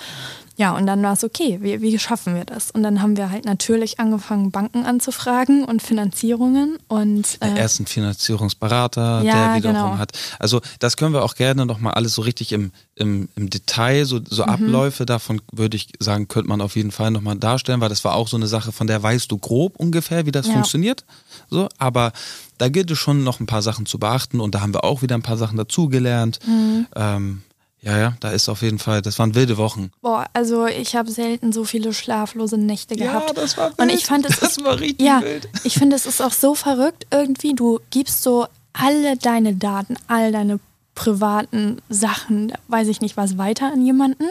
Ja, 0.61 0.75
und 0.77 0.85
dann 0.85 1.01
war 1.01 1.13
es 1.13 1.23
okay, 1.23 1.57
wie, 1.61 1.81
wie 1.81 1.97
schaffen 1.97 2.35
wir 2.35 2.45
das? 2.45 2.69
Und 2.69 2.83
dann 2.83 3.01
haben 3.01 3.17
wir 3.17 3.31
halt 3.31 3.45
natürlich 3.45 3.99
angefangen, 3.99 4.51
Banken 4.51 4.85
anzufragen 4.85 5.63
und 5.65 5.81
Finanzierungen 5.81 6.77
und 6.87 7.39
äh, 7.41 7.55
ersten 7.57 7.87
Finanzierungsberater, 7.87 9.23
Ja, 9.23 9.31
der 9.47 9.53
wiederum 9.55 9.75
genau. 9.75 9.97
hat. 9.97 10.11
Also 10.37 10.61
das 10.77 10.97
können 10.97 11.13
wir 11.13 11.23
auch 11.23 11.33
gerne 11.33 11.65
nochmal 11.65 11.93
alles 11.95 12.13
so 12.13 12.21
richtig 12.21 12.51
im, 12.51 12.71
im, 12.93 13.27
im 13.35 13.49
Detail, 13.49 14.05
so, 14.05 14.19
so 14.23 14.43
Mhm. 14.43 14.49
Abläufe 14.49 15.05
davon 15.07 15.41
würde 15.51 15.77
ich 15.77 15.89
sagen, 15.99 16.27
könnte 16.27 16.49
man 16.49 16.61
auf 16.61 16.75
jeden 16.75 16.91
Fall 16.91 17.09
nochmal 17.09 17.37
darstellen, 17.37 17.81
weil 17.81 17.89
das 17.89 18.03
war 18.03 18.13
auch 18.13 18.27
so 18.27 18.37
eine 18.37 18.47
Sache, 18.47 18.71
von 18.71 18.85
der 18.85 19.01
weißt 19.01 19.31
du 19.31 19.39
grob 19.39 19.77
ungefähr, 19.77 20.27
wie 20.27 20.31
das 20.31 20.45
Ja. 20.45 20.53
funktioniert. 20.53 21.05
So, 21.49 21.69
aber 21.79 22.11
da 22.59 22.69
gilt 22.69 22.91
es 22.91 22.99
schon 22.99 23.23
noch 23.23 23.39
ein 23.39 23.47
paar 23.47 23.63
Sachen 23.63 23.87
zu 23.87 23.97
beachten 23.97 24.39
und 24.39 24.53
da 24.53 24.61
haben 24.61 24.75
wir 24.75 24.83
auch 24.83 25.01
wieder 25.01 25.15
ein 25.15 25.23
paar 25.23 25.37
Sachen 25.37 25.57
dazugelernt. 25.57 26.37
Mhm. 26.45 26.85
Ähm, 26.95 27.41
ja, 27.81 27.97
ja, 27.97 28.13
da 28.19 28.29
ist 28.31 28.47
auf 28.49 28.61
jeden 28.61 28.77
Fall, 28.79 29.01
das 29.01 29.17
waren 29.19 29.33
wilde 29.35 29.57
Wochen. 29.57 29.91
Boah, 30.01 30.25
also 30.33 30.67
ich 30.67 30.95
habe 30.95 31.09
selten 31.11 31.51
so 31.51 31.63
viele 31.63 31.93
schlaflose 31.93 32.57
Nächte 32.57 32.95
Ja, 32.97 33.07
gehabt. 33.19 33.37
das 33.37 33.57
war 33.57 33.71
Und 33.77 33.87
wild. 33.89 33.93
ich 33.93 34.05
fand 34.05 34.25
es 34.29 34.39
Das 34.39 34.57
ist, 34.57 34.63
war 34.63 34.79
richtig 34.79 35.05
ja, 35.05 35.21
wild. 35.21 35.49
ich 35.63 35.73
finde 35.73 35.95
es 35.95 36.05
ist 36.05 36.21
auch 36.21 36.31
so 36.33 36.53
verrückt 36.55 37.07
irgendwie. 37.11 37.53
Du 37.55 37.79
gibst 37.89 38.21
so 38.23 38.47
alle 38.73 39.17
deine 39.17 39.55
Daten, 39.55 39.95
all 40.07 40.31
deine 40.31 40.59
privaten 40.93 41.81
Sachen, 41.89 42.53
weiß 42.67 42.87
ich 42.87 43.01
nicht 43.01 43.17
was, 43.17 43.37
weiter 43.37 43.71
an 43.71 43.83
jemanden 43.85 44.25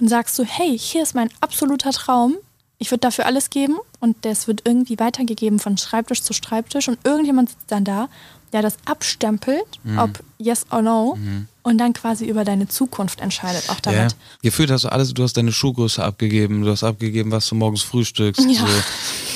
und 0.00 0.08
sagst 0.08 0.34
so, 0.34 0.44
hey, 0.44 0.76
hier 0.78 1.02
ist 1.02 1.14
mein 1.14 1.30
absoluter 1.40 1.90
Traum. 1.92 2.36
Ich 2.78 2.90
würde 2.90 3.00
dafür 3.02 3.26
alles 3.26 3.50
geben 3.50 3.76
und 4.00 4.16
das 4.22 4.48
wird 4.48 4.62
irgendwie 4.64 4.98
weitergegeben 4.98 5.58
von 5.58 5.76
Schreibtisch 5.78 6.22
zu 6.22 6.32
Schreibtisch 6.32 6.88
und 6.88 6.98
irgendjemand 7.04 7.50
sitzt 7.50 7.70
dann 7.70 7.84
da, 7.84 8.08
der 8.52 8.62
das 8.62 8.76
abstempelt, 8.84 9.64
Mhm. 9.84 9.98
ob 9.98 10.20
yes 10.38 10.66
or 10.70 10.82
no 10.82 11.16
und 11.62 11.78
dann 11.78 11.92
quasi 11.92 12.24
über 12.26 12.44
deine 12.44 12.68
Zukunft 12.68 13.20
entscheidet 13.20 13.68
auch 13.70 13.76
Ja, 13.86 13.92
damit. 13.92 14.16
gefühlt 14.42 14.70
hast 14.70 14.84
du 14.84 14.88
alles, 14.92 15.12
du 15.14 15.22
hast 15.22 15.36
deine 15.36 15.52
Schuhgröße 15.52 16.02
abgegeben, 16.02 16.62
du 16.62 16.70
hast 16.70 16.82
abgegeben, 16.84 17.30
was 17.30 17.46
du 17.48 17.54
morgens 17.54 17.82
frühstückst. 17.82 18.40
Ja. 18.42 18.62
Mhm. 18.62 18.66
So. 18.66 18.82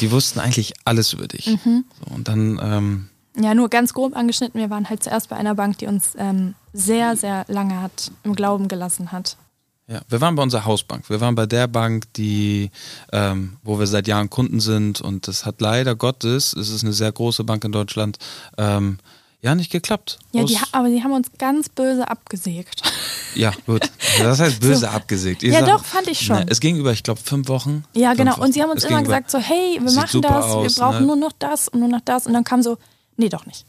Die 0.00 0.10
wussten 0.10 0.40
eigentlich 0.40 0.74
alles 0.84 1.12
über 1.12 1.28
dich. 1.28 1.44
So, 1.64 2.14
und 2.14 2.28
dann, 2.28 2.60
ähm, 2.62 3.08
Ja, 3.40 3.52
nur 3.54 3.68
ganz 3.68 3.94
grob 3.94 4.16
angeschnitten. 4.16 4.60
Wir 4.60 4.70
waren 4.70 4.88
halt 4.88 5.02
zuerst 5.02 5.28
bei 5.28 5.36
einer 5.36 5.54
Bank, 5.56 5.78
die 5.78 5.86
uns 5.86 6.12
ähm, 6.16 6.54
sehr, 6.72 7.16
sehr 7.16 7.44
lange 7.48 7.80
hat 7.82 8.12
im 8.22 8.34
Glauben 8.36 8.68
gelassen 8.68 9.10
hat. 9.12 9.36
Ja, 9.86 10.00
wir 10.08 10.20
waren 10.20 10.34
bei 10.34 10.42
unserer 10.42 10.64
Hausbank. 10.64 11.10
Wir 11.10 11.20
waren 11.20 11.34
bei 11.34 11.44
der 11.44 11.66
Bank, 11.66 12.10
die, 12.14 12.70
ähm, 13.12 13.58
wo 13.62 13.78
wir 13.78 13.86
seit 13.86 14.08
Jahren 14.08 14.30
Kunden 14.30 14.60
sind 14.60 15.02
und 15.02 15.28
das 15.28 15.44
hat 15.44 15.60
leider 15.60 15.94
Gottes, 15.94 16.54
es 16.54 16.70
ist 16.70 16.84
eine 16.84 16.94
sehr 16.94 17.12
große 17.12 17.44
Bank 17.44 17.64
in 17.64 17.72
Deutschland, 17.72 18.18
ähm, 18.56 18.98
ja, 19.42 19.54
nicht 19.54 19.70
geklappt. 19.70 20.18
Ja, 20.32 20.42
die, 20.42 20.58
aber 20.72 20.88
die 20.88 21.04
haben 21.04 21.12
uns 21.12 21.28
ganz 21.36 21.68
böse 21.68 22.08
abgesägt. 22.08 22.82
Ja, 23.36 23.52
gut. 23.66 23.90
Das 24.20 24.38
heißt 24.38 24.60
böse 24.60 24.82
so. 24.82 24.86
abgesägt. 24.86 25.42
Ich 25.42 25.52
ja, 25.52 25.58
sag, 25.58 25.68
doch, 25.68 25.84
fand 25.84 26.06
ich 26.06 26.20
schon. 26.20 26.36
Ne, 26.36 26.46
es 26.48 26.60
ging 26.60 26.76
über, 26.76 26.92
ich 26.92 27.02
glaube, 27.02 27.18
fünf 27.20 27.48
Wochen. 27.48 27.82
Ja, 27.92 28.10
fünf 28.10 28.18
genau. 28.18 28.30
Wochen. 28.30 28.40
Und 28.42 28.54
sie 28.54 28.62
haben 28.62 28.70
uns 28.70 28.84
es 28.84 28.90
immer 28.90 29.02
gesagt, 29.02 29.28
so, 29.28 29.38
hey, 29.38 29.80
wir 29.82 29.90
machen 29.90 30.22
das, 30.22 30.44
aus, 30.44 30.76
wir 30.76 30.80
brauchen 30.80 31.00
ne? 31.00 31.06
nur 31.08 31.16
noch 31.16 31.32
das 31.36 31.66
und 31.66 31.80
nur 31.80 31.88
noch 31.88 32.00
das. 32.04 32.28
Und 32.28 32.32
dann 32.32 32.44
kam 32.44 32.62
so, 32.62 32.78
nee, 33.16 33.28
doch 33.28 33.44
nicht. 33.44 33.66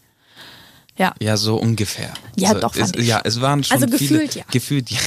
Ja. 0.97 1.15
Ja, 1.19 1.36
so 1.36 1.56
ungefähr. 1.56 2.13
Ja, 2.36 2.49
also, 2.49 2.62
doch, 2.62 2.75
fand 2.75 2.95
es, 2.95 3.01
ich. 3.01 3.08
Ja, 3.08 3.21
es 3.23 3.41
waren 3.41 3.63
schon 3.63 3.75
Also 3.75 3.97
viele, 3.97 4.19
gefühlt, 4.19 4.36
ja. 4.36 4.43
Gefühlt, 4.51 4.91
ja. 4.91 4.99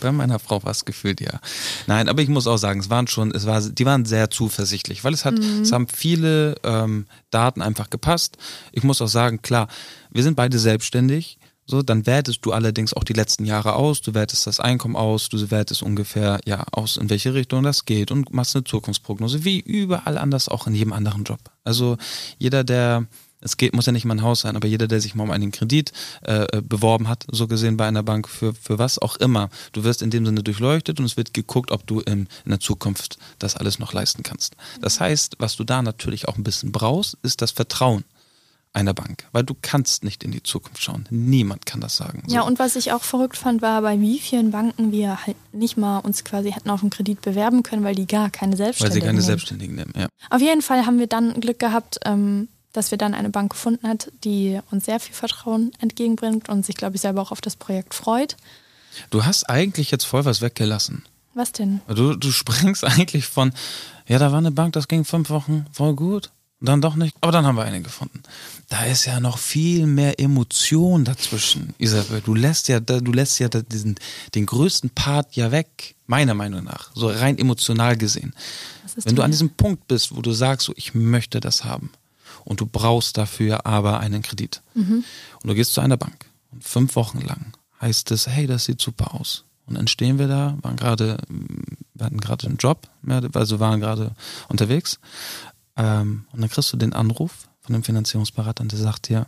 Bei 0.00 0.12
meiner 0.12 0.38
Frau 0.38 0.62
war 0.62 0.70
es 0.70 0.84
gefühlt, 0.84 1.20
ja. 1.20 1.40
Nein, 1.86 2.08
aber 2.08 2.22
ich 2.22 2.28
muss 2.28 2.46
auch 2.46 2.56
sagen, 2.56 2.80
es 2.80 2.90
waren 2.90 3.06
schon, 3.06 3.30
es 3.32 3.46
war, 3.46 3.60
die 3.60 3.86
waren 3.86 4.04
sehr 4.04 4.30
zuversichtlich, 4.30 5.04
weil 5.04 5.14
es 5.14 5.24
hat, 5.24 5.34
Mhm. 5.38 5.62
es 5.62 5.72
haben 5.72 5.88
viele 5.88 6.54
ähm, 6.64 7.06
Daten 7.30 7.62
einfach 7.62 7.90
gepasst. 7.90 8.36
Ich 8.72 8.82
muss 8.82 9.02
auch 9.02 9.08
sagen, 9.08 9.42
klar, 9.42 9.68
wir 10.10 10.22
sind 10.22 10.36
beide 10.36 10.58
selbstständig. 10.58 11.38
So, 11.70 11.82
dann 11.82 12.06
wertest 12.06 12.46
du 12.46 12.52
allerdings 12.52 12.94
auch 12.94 13.04
die 13.04 13.12
letzten 13.12 13.44
Jahre 13.44 13.74
aus, 13.74 14.00
du 14.00 14.14
wertest 14.14 14.46
das 14.46 14.58
Einkommen 14.58 14.96
aus, 14.96 15.28
du 15.28 15.50
wertest 15.50 15.82
ungefähr 15.82 16.40
ja 16.46 16.64
aus, 16.72 16.96
in 16.96 17.10
welche 17.10 17.34
Richtung 17.34 17.62
das 17.62 17.84
geht 17.84 18.10
und 18.10 18.32
machst 18.32 18.56
eine 18.56 18.64
Zukunftsprognose, 18.64 19.44
wie 19.44 19.60
überall 19.60 20.16
anders 20.16 20.48
auch 20.48 20.66
in 20.66 20.74
jedem 20.74 20.94
anderen 20.94 21.24
Job. 21.24 21.40
Also 21.64 21.98
jeder, 22.38 22.64
der 22.64 23.06
es 23.40 23.56
geht, 23.56 23.74
muss 23.74 23.86
ja 23.86 23.92
nicht 23.92 24.04
mal 24.04 24.14
ein 24.14 24.22
Haus 24.22 24.40
sein, 24.40 24.56
aber 24.56 24.66
jeder, 24.68 24.88
der 24.88 25.00
sich 25.00 25.14
mal 25.14 25.24
um 25.24 25.30
einen 25.30 25.52
Kredit 25.52 25.92
äh, 26.22 26.60
beworben 26.62 27.08
hat, 27.08 27.24
so 27.30 27.46
gesehen 27.46 27.76
bei 27.76 27.86
einer 27.86 28.02
Bank, 28.02 28.28
für, 28.28 28.54
für 28.54 28.78
was 28.78 28.98
auch 28.98 29.16
immer, 29.16 29.48
du 29.72 29.84
wirst 29.84 30.02
in 30.02 30.10
dem 30.10 30.26
Sinne 30.26 30.42
durchleuchtet 30.42 30.98
und 30.98 31.06
es 31.06 31.16
wird 31.16 31.34
geguckt, 31.34 31.70
ob 31.70 31.86
du 31.86 32.00
in, 32.00 32.28
in 32.44 32.50
der 32.50 32.60
Zukunft 32.60 33.18
das 33.38 33.56
alles 33.56 33.78
noch 33.78 33.92
leisten 33.92 34.22
kannst. 34.22 34.56
Das 34.80 35.00
heißt, 35.00 35.36
was 35.38 35.56
du 35.56 35.64
da 35.64 35.82
natürlich 35.82 36.28
auch 36.28 36.36
ein 36.36 36.44
bisschen 36.44 36.72
brauchst, 36.72 37.16
ist 37.22 37.42
das 37.42 37.50
Vertrauen 37.52 38.04
einer 38.74 38.92
Bank, 38.94 39.26
weil 39.32 39.44
du 39.44 39.54
kannst 39.60 40.04
nicht 40.04 40.22
in 40.22 40.30
die 40.30 40.42
Zukunft 40.42 40.82
schauen. 40.82 41.06
Niemand 41.10 41.64
kann 41.64 41.80
das 41.80 41.96
sagen. 41.96 42.22
Ja, 42.28 42.42
So. 42.42 42.46
und 42.46 42.58
was 42.58 42.76
ich 42.76 42.92
auch 42.92 43.02
verrückt 43.02 43.36
fand, 43.36 43.62
war, 43.62 43.80
bei 43.82 43.98
wie 44.00 44.18
vielen 44.18 44.50
Banken 44.50 44.92
wir 44.92 45.26
halt 45.26 45.36
nicht 45.52 45.76
mal 45.78 45.98
uns 45.98 46.22
quasi 46.22 46.52
hätten 46.52 46.70
auf 46.70 46.82
einen 46.82 46.90
Kredit 46.90 47.22
bewerben 47.22 47.62
können, 47.62 47.82
weil 47.82 47.94
die 47.94 48.06
gar 48.06 48.30
keine 48.30 48.52
weil 48.52 48.58
Selbstständigen 48.58 49.00
sie 49.00 49.06
keine 49.06 49.12
nehmen. 49.18 49.26
Selbstständigen 49.26 49.74
nehmen, 49.74 49.92
ja. 49.96 50.06
Auf 50.30 50.42
jeden 50.42 50.62
Fall 50.62 50.84
haben 50.86 50.98
wir 50.98 51.06
dann 51.06 51.40
Glück 51.40 51.58
gehabt, 51.58 51.98
ähm, 52.04 52.48
dass 52.78 52.90
wir 52.90 52.98
dann 52.98 53.12
eine 53.14 53.28
Bank 53.30 53.50
gefunden 53.52 53.86
hat, 53.88 54.10
die 54.24 54.58
uns 54.70 54.84
sehr 54.86 55.00
viel 55.00 55.14
Vertrauen 55.14 55.72
entgegenbringt 55.80 56.48
und 56.48 56.64
sich, 56.64 56.76
glaube 56.76 56.96
ich, 56.96 57.02
selber 57.02 57.20
auch 57.20 57.32
auf 57.32 57.40
das 57.40 57.56
Projekt 57.56 57.92
freut. 57.94 58.36
Du 59.10 59.24
hast 59.24 59.44
eigentlich 59.50 59.90
jetzt 59.90 60.04
voll 60.04 60.24
was 60.24 60.40
weggelassen. 60.40 61.04
Was 61.34 61.52
denn? 61.52 61.80
Du, 61.88 62.14
du 62.16 62.30
springst 62.40 62.84
eigentlich 62.84 63.26
von, 63.26 63.52
ja, 64.06 64.18
da 64.18 64.32
war 64.32 64.38
eine 64.38 64.50
Bank, 64.50 64.72
das 64.72 64.88
ging 64.88 65.04
fünf 65.04 65.28
Wochen, 65.30 65.66
voll 65.72 65.94
gut. 65.94 66.30
Dann 66.60 66.80
doch 66.80 66.96
nicht, 66.96 67.14
aber 67.20 67.30
dann 67.30 67.46
haben 67.46 67.54
wir 67.56 67.62
eine 67.64 67.80
gefunden. 67.82 68.20
Da 68.68 68.84
ist 68.84 69.04
ja 69.04 69.20
noch 69.20 69.38
viel 69.38 69.86
mehr 69.86 70.18
Emotion 70.18 71.04
dazwischen, 71.04 71.72
Isabel. 71.78 72.20
Du 72.20 72.34
lässt 72.34 72.66
ja, 72.66 72.80
da- 72.80 72.98
du 73.00 73.12
lässt 73.12 73.38
ja 73.38 73.48
diesen, 73.48 73.94
den 74.34 74.44
größten 74.46 74.90
Part 74.90 75.36
ja 75.36 75.52
weg, 75.52 75.94
meiner 76.08 76.34
Meinung 76.34 76.64
nach, 76.64 76.90
so 76.96 77.08
rein 77.08 77.38
emotional 77.38 77.96
gesehen. 77.96 78.34
Wenn 79.04 79.14
du 79.14 79.22
an 79.22 79.30
diesem 79.30 79.50
Punkt 79.50 79.86
bist, 79.86 80.16
wo 80.16 80.20
du 80.20 80.32
sagst, 80.32 80.66
so, 80.66 80.72
ich 80.74 80.94
möchte 80.94 81.38
das 81.38 81.62
haben 81.64 81.90
und 82.48 82.60
du 82.60 82.66
brauchst 82.66 83.18
dafür 83.18 83.66
aber 83.66 84.00
einen 84.00 84.22
Kredit 84.22 84.62
Mhm. 84.74 85.04
und 85.42 85.48
du 85.48 85.54
gehst 85.54 85.74
zu 85.74 85.80
einer 85.82 85.96
Bank 85.98 86.26
und 86.50 86.64
fünf 86.64 86.96
Wochen 86.96 87.20
lang 87.20 87.52
heißt 87.80 88.10
es, 88.10 88.26
hey, 88.26 88.46
das 88.46 88.64
sieht 88.64 88.80
super 88.80 89.14
aus. 89.14 89.44
Und 89.66 89.74
dann 89.74 89.86
stehen 89.86 90.18
wir 90.18 90.28
da, 90.28 90.56
waren 90.62 90.76
gerade, 90.76 91.18
wir 91.94 92.06
hatten 92.06 92.18
gerade 92.20 92.46
einen 92.46 92.56
Job, 92.56 92.88
also 93.34 93.60
waren 93.60 93.80
gerade 93.80 94.12
unterwegs. 94.48 94.98
Ähm, 95.76 96.24
und 96.32 96.40
dann 96.40 96.48
kriegst 96.50 96.72
du 96.72 96.76
den 96.78 96.94
Anruf 96.94 97.48
von 97.60 97.74
dem 97.74 97.84
Finanzierungsberater 97.84 98.62
und 98.62 98.72
der 98.72 98.78
sagt 98.78 99.08
dir, 99.10 99.26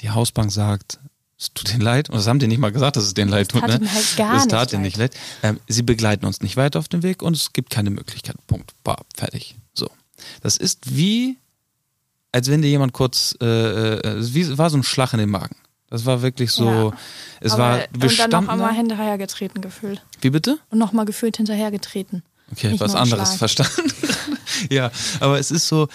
die 0.00 0.10
Hausbank 0.10 0.50
sagt, 0.50 0.98
es 1.38 1.52
tut 1.52 1.70
ihnen 1.72 1.82
leid. 1.82 2.08
Und 2.08 2.16
das 2.16 2.26
haben 2.26 2.38
die 2.38 2.46
nicht 2.48 2.58
mal 2.58 2.72
gesagt, 2.72 2.96
dass 2.96 3.04
es 3.04 3.12
denen 3.14 3.30
leid 3.30 3.50
tut. 3.50 3.60
tat 3.60 3.80
Ne? 3.82 3.92
halt 3.92 4.16
gar 4.16 4.34
nicht 4.36 4.48
tat 4.50 4.72
ihnen 4.72 4.82
leid. 4.82 4.86
nicht 4.86 4.96
leid. 4.96 5.14
Ähm, 5.42 5.60
sie 5.68 5.82
begleiten 5.82 6.24
uns 6.26 6.40
nicht 6.40 6.56
weiter 6.56 6.78
auf 6.78 6.88
dem 6.88 7.02
Weg 7.02 7.22
und 7.22 7.36
es 7.36 7.52
gibt 7.52 7.68
keine 7.70 7.90
Möglichkeit. 7.90 8.36
Punkt. 8.46 8.72
Bah, 8.82 8.96
fertig. 9.14 9.56
So. 9.74 9.90
Das 10.40 10.56
ist 10.56 10.96
wie, 10.96 11.36
als 12.34 12.50
wenn 12.50 12.62
dir 12.62 12.68
jemand 12.68 12.92
kurz, 12.92 13.36
äh, 13.40 13.44
äh, 13.46 14.08
es 14.18 14.34
wie, 14.34 14.58
war 14.58 14.68
so 14.68 14.76
ein 14.76 14.82
Schlag 14.82 15.12
in 15.12 15.20
den 15.20 15.30
Magen. 15.30 15.54
Das 15.88 16.04
war 16.04 16.20
wirklich 16.20 16.50
so, 16.50 16.68
Ja. 16.68 16.92
es 17.40 17.52
Aber, 17.52 17.62
war, 17.62 17.78
wir 17.92 18.10
und 18.10 18.18
dann 18.32 18.44
noch 18.44 18.52
einmal 18.52 18.74
hinterhergetreten 18.74 19.60
gefühlt. 19.62 20.04
Wie 20.20 20.30
bitte? 20.30 20.58
Und 20.70 20.78
nochmal 20.78 21.04
gefühlt 21.04 21.36
hinterhergetreten. 21.36 22.24
Okay, 22.50 22.70
Nicht 22.72 22.80
was 22.80 22.96
anderes 22.96 23.28
Schlag. 23.28 23.38
verstanden. 23.38 23.92
ja, 24.70 24.90
aber 25.20 25.38
es 25.38 25.52
ist 25.52 25.68
so, 25.68 25.86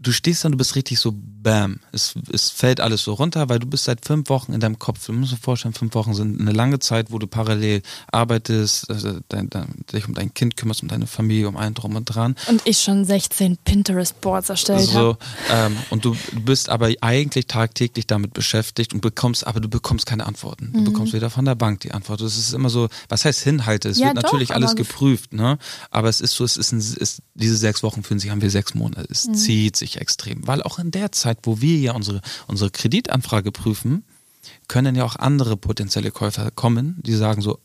du 0.00 0.12
stehst 0.12 0.44
da 0.44 0.48
und 0.48 0.52
du 0.52 0.58
bist 0.58 0.74
richtig 0.76 0.98
so 1.00 1.12
bam. 1.14 1.80
Es, 1.92 2.14
es 2.32 2.50
fällt 2.50 2.80
alles 2.80 3.02
so 3.02 3.12
runter, 3.14 3.48
weil 3.48 3.58
du 3.58 3.66
bist 3.66 3.84
seit 3.84 4.04
fünf 4.04 4.28
Wochen 4.28 4.52
in 4.52 4.60
deinem 4.60 4.78
Kopf. 4.78 5.06
Du 5.06 5.12
musst 5.12 5.32
dir 5.32 5.36
vorstellen, 5.36 5.74
fünf 5.74 5.94
Wochen 5.94 6.14
sind 6.14 6.40
eine 6.40 6.52
lange 6.52 6.78
Zeit, 6.78 7.10
wo 7.10 7.18
du 7.18 7.26
parallel 7.26 7.82
arbeitest, 8.12 8.90
also 8.90 9.18
dein, 9.28 9.48
dein, 9.50 9.84
dich 9.92 10.06
um 10.08 10.14
dein 10.14 10.34
Kind 10.34 10.56
kümmerst, 10.56 10.82
um 10.82 10.88
deine 10.88 11.06
Familie, 11.06 11.48
um 11.48 11.56
allen 11.56 11.74
drum 11.74 11.94
und 11.96 12.04
dran. 12.04 12.34
Und 12.48 12.62
ich 12.64 12.78
schon 12.80 13.04
16 13.04 13.56
Pinterest-Boards 13.64 14.48
erstellt 14.50 14.88
So, 14.88 14.98
habe. 14.98 15.18
ähm, 15.50 15.76
und 15.90 16.04
du 16.04 16.16
du 16.32 16.40
bist 16.40 16.68
aber 16.68 16.90
eigentlich 17.00 17.46
tagtäglich 17.46 18.06
damit 18.06 18.32
beschäftigt 18.32 18.92
und 18.94 19.00
bekommst, 19.00 19.46
aber 19.46 19.60
du 19.60 19.68
bekommst 19.68 20.06
keine 20.06 20.26
Antworten. 20.26 20.70
Mhm. 20.72 20.84
Du 20.84 20.92
bekommst 20.92 21.12
weder 21.12 21.30
von 21.30 21.44
der 21.44 21.54
Bank 21.54 21.80
die 21.80 21.92
Antwort. 21.92 22.20
Es 22.20 22.36
ist 22.38 22.52
immer 22.52 22.70
so, 22.70 22.88
was 23.08 23.24
heißt 23.24 23.40
Hinhalte? 23.42 23.88
Es 23.88 23.98
Ja, 23.98 24.08
wird 24.08 24.18
doch, 24.18 24.22
natürlich 24.24 24.54
alles 24.54 24.74
geprüft, 24.76 25.32
ne? 25.32 25.58
Aber 25.90 26.08
es 26.08 26.20
ist 26.20 26.32
so, 26.34 26.44
es 26.44 26.56
ist, 26.56 26.72
ein, 26.72 26.78
es, 26.78 27.22
diese 27.34 27.56
sechs 27.56 27.82
Wochen 27.82 28.02
fühlen 28.02 28.18
sich, 28.20 28.30
haben 28.30 28.42
wir 28.42 28.50
sechs 28.50 28.74
Monate. 28.74 29.06
Es 29.10 29.26
Mhm. 29.26 29.34
zieht 29.34 29.76
sich 29.76 29.87
extrem. 29.96 30.46
Weil 30.46 30.62
auch 30.62 30.78
in 30.78 30.90
der 30.90 31.12
Zeit, 31.12 31.38
wo 31.42 31.60
wir 31.60 31.78
ja 31.78 31.92
unsere, 31.92 32.20
unsere 32.46 32.70
Kreditanfrage 32.70 33.52
prüfen, 33.52 34.04
können 34.68 34.94
ja 34.94 35.04
auch 35.04 35.16
andere 35.16 35.56
potenzielle 35.56 36.10
Käufer 36.10 36.50
kommen, 36.50 36.96
die 37.02 37.14
sagen 37.14 37.42
so, 37.42 37.58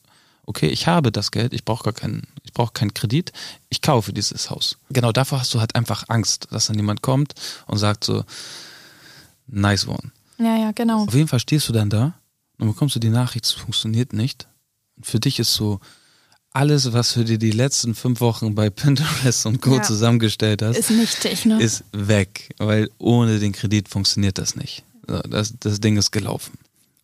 okay, 0.46 0.68
ich 0.68 0.88
habe 0.88 1.12
das 1.12 1.32
Geld, 1.32 1.54
ich 1.54 1.66
brauche 1.66 1.84
gar 1.84 1.94
keinen, 1.94 2.28
ich 2.44 2.54
brauche 2.54 2.74
keinen 2.74 2.94
Kredit, 2.94 3.32
ich 3.70 3.82
kaufe 3.82 4.14
dieses 4.14 4.50
Haus. 4.50 4.78
Genau 4.90 5.12
davor 5.12 5.40
hast 5.40 5.54
du 5.54 5.60
halt 5.60 5.76
einfach 5.76 6.06
Angst, 6.10 6.48
dass 6.52 6.68
dann 6.68 6.78
jemand 6.78 7.02
kommt 7.02 7.34
und 7.68 7.78
sagt 7.78 8.04
so, 8.04 8.24
nice 9.48 9.88
one. 9.88 10.12
Ja, 10.38 10.58
ja, 10.58 10.72
genau. 10.72 11.04
Auf 11.04 11.14
jeden 11.14 11.28
Fall 11.28 11.40
stehst 11.40 11.70
du 11.70 11.74
dann 11.74 11.90
da 11.90 12.14
und 12.58 12.68
bekommst 12.68 12.96
du 12.96 13.00
die 13.00 13.10
Nachricht, 13.10 13.46
es 13.46 13.52
funktioniert 13.52 14.14
nicht. 14.14 14.48
Und 14.98 15.06
für 15.06 15.20
dich 15.20 15.40
ist 15.40 15.54
so, 15.54 15.80
alles, 16.54 16.94
was 16.94 17.14
du 17.14 17.24
dir 17.24 17.40
die 17.40 17.52
letzten 17.52 17.96
fünf 17.96 18.22
Wochen 18.22 18.54
bei 18.56 18.70
Pinterest 18.70 19.46
und 19.46 19.62
Co. 19.62 19.76
Ja. 19.76 19.82
zusammengestellt 19.82 20.62
hast, 20.62 20.78
Ist 20.78 20.92
nichtig, 20.92 21.46
ne? 21.46 21.62
ist 21.62 21.84
weg, 21.92 22.54
weil 22.60 22.90
ohne 23.00 23.40
den 23.40 23.52
Kredit 23.52 23.90
funktioniert 23.90 24.38
das 24.38 24.56
nicht. 24.56 24.84
Das, 25.06 25.54
das 25.60 25.82
Ding 25.82 25.98
ist 25.98 26.12
gelaufen. 26.12 26.54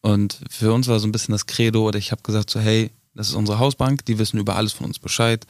Und 0.02 0.40
für 0.50 0.72
uns 0.72 0.88
war 0.88 1.00
so 1.00 1.08
ein 1.08 1.12
bisschen 1.12 1.34
das 1.34 1.48
Credo, 1.48 1.86
oder 1.86 2.00
ich 2.00 2.12
habe 2.12 2.22
gesagt 2.22 2.50
so, 2.50 2.60
hey, 2.60 2.92
das 3.16 3.30
ist 3.30 3.34
unsere 3.34 3.60
Hausbank, 3.60 4.06
die 4.06 4.18
wissen 4.20 4.38
über 4.38 4.56
alles 4.56 4.72
von 4.72 4.86
uns 4.86 5.00
Bescheid. 5.00 5.46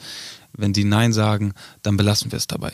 Wenn 0.53 0.73
die 0.73 0.85
Nein 0.85 1.13
sagen, 1.13 1.53
dann 1.83 1.97
belassen 1.97 2.31
wir 2.31 2.37
es 2.37 2.47
dabei. 2.47 2.73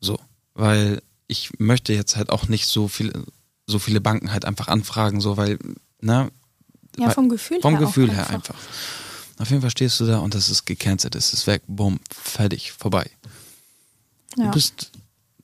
So, 0.00 0.18
weil 0.52 1.02
ich 1.26 1.50
möchte 1.58 1.94
jetzt 1.94 2.16
halt 2.16 2.30
auch 2.30 2.48
nicht 2.48 2.66
so 2.66 2.86
viele, 2.86 3.24
so 3.66 3.78
viele 3.78 4.00
Banken 4.00 4.30
halt 4.30 4.44
einfach 4.44 4.68
anfragen, 4.68 5.20
so, 5.20 5.36
weil, 5.36 5.58
na, 6.00 6.28
ja, 6.96 7.10
vom 7.10 7.28
Gefühl 7.28 7.60
vom 7.60 7.72
her. 7.72 7.80
auch 7.80 7.86
Gefühl 7.86 8.12
her 8.12 8.30
einfach. 8.30 8.54
Auf 9.38 9.50
jeden 9.50 9.62
Fall 9.62 9.70
stehst 9.70 9.98
du 10.00 10.06
da 10.06 10.18
und 10.18 10.34
das 10.34 10.48
ist 10.48 10.64
gecancelt, 10.64 11.14
es 11.16 11.32
ist 11.32 11.46
weg, 11.46 11.62
bumm, 11.66 11.98
fertig, 12.10 12.72
vorbei. 12.72 13.10
Ja. 14.36 14.46
Du 14.46 14.50
bist, 14.52 14.90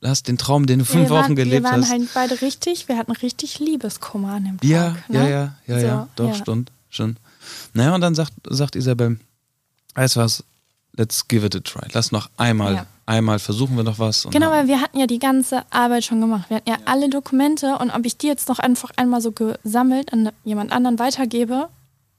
hast 0.03 0.29
den 0.29 0.39
Traum, 0.39 0.67
den 0.67 0.81
du 0.81 0.85
fünf 0.85 1.09
wir 1.09 1.11
waren, 1.17 1.25
Wochen 1.25 1.37
gelebt 1.37 1.65
Wir 1.65 1.71
waren 1.71 1.83
hast. 1.83 1.91
halt 1.91 2.09
beide 2.15 2.41
richtig, 2.41 2.89
wir 2.89 2.97
hatten 2.97 3.13
richtig 3.13 3.59
Liebeskummer 3.59 4.35
an 4.35 4.45
dem 4.45 4.61
Tag. 4.61 4.69
ja, 4.69 4.97
ne? 5.09 5.19
ja, 5.19 5.29
ja, 5.29 5.55
ja, 5.67 5.81
So, 5.81 5.87
ja, 5.87 6.09
doch, 6.17 6.29
ja. 6.29 6.35
stimmt, 6.35 6.71
schon. 6.89 7.17
Naja, 7.75 7.95
und 7.95 8.01
dann 8.01 8.15
sagt, 8.15 8.33
sagt 8.49 8.77
Isabel, 8.77 9.19
weißt 9.95 10.17
du 10.17 10.21
was, 10.21 10.45
let's 10.97 11.27
give 11.27 11.45
it 11.45 11.57
a 11.57 11.61
try. 11.61 11.87
Lass 11.93 12.13
noch 12.13 12.31
einmal, 12.37 12.75
Ja. 12.75 12.87
einmal 13.07 13.39
versuchen 13.41 13.77
wir 13.77 13.83
noch 13.83 13.99
was. 13.99 14.27
Genau, 14.31 14.51
weil 14.51 14.69
wir 14.69 14.81
hatten 14.81 14.99
ja 15.01 15.07
die 15.07 15.19
ganze 15.19 15.65
Arbeit 15.71 16.05
schon 16.05 16.21
gemacht. 16.21 16.49
Wir 16.49 16.59
hatten 16.59 16.69
ja, 16.71 16.79
alle 16.85 17.09
Dokumente 17.11 17.77
und 17.79 17.91
ob 17.91 18.05
ich 18.07 18.17
die 18.17 18.29
jetzt 18.29 18.49
noch 18.49 18.61
einfach 18.61 18.91
einmal 18.97 19.21
so 19.21 19.33
gesammelt 19.33 20.13
an 20.13 20.31
jemand 20.45 20.71
anderen 20.73 20.99
weitergebe, 21.01 21.69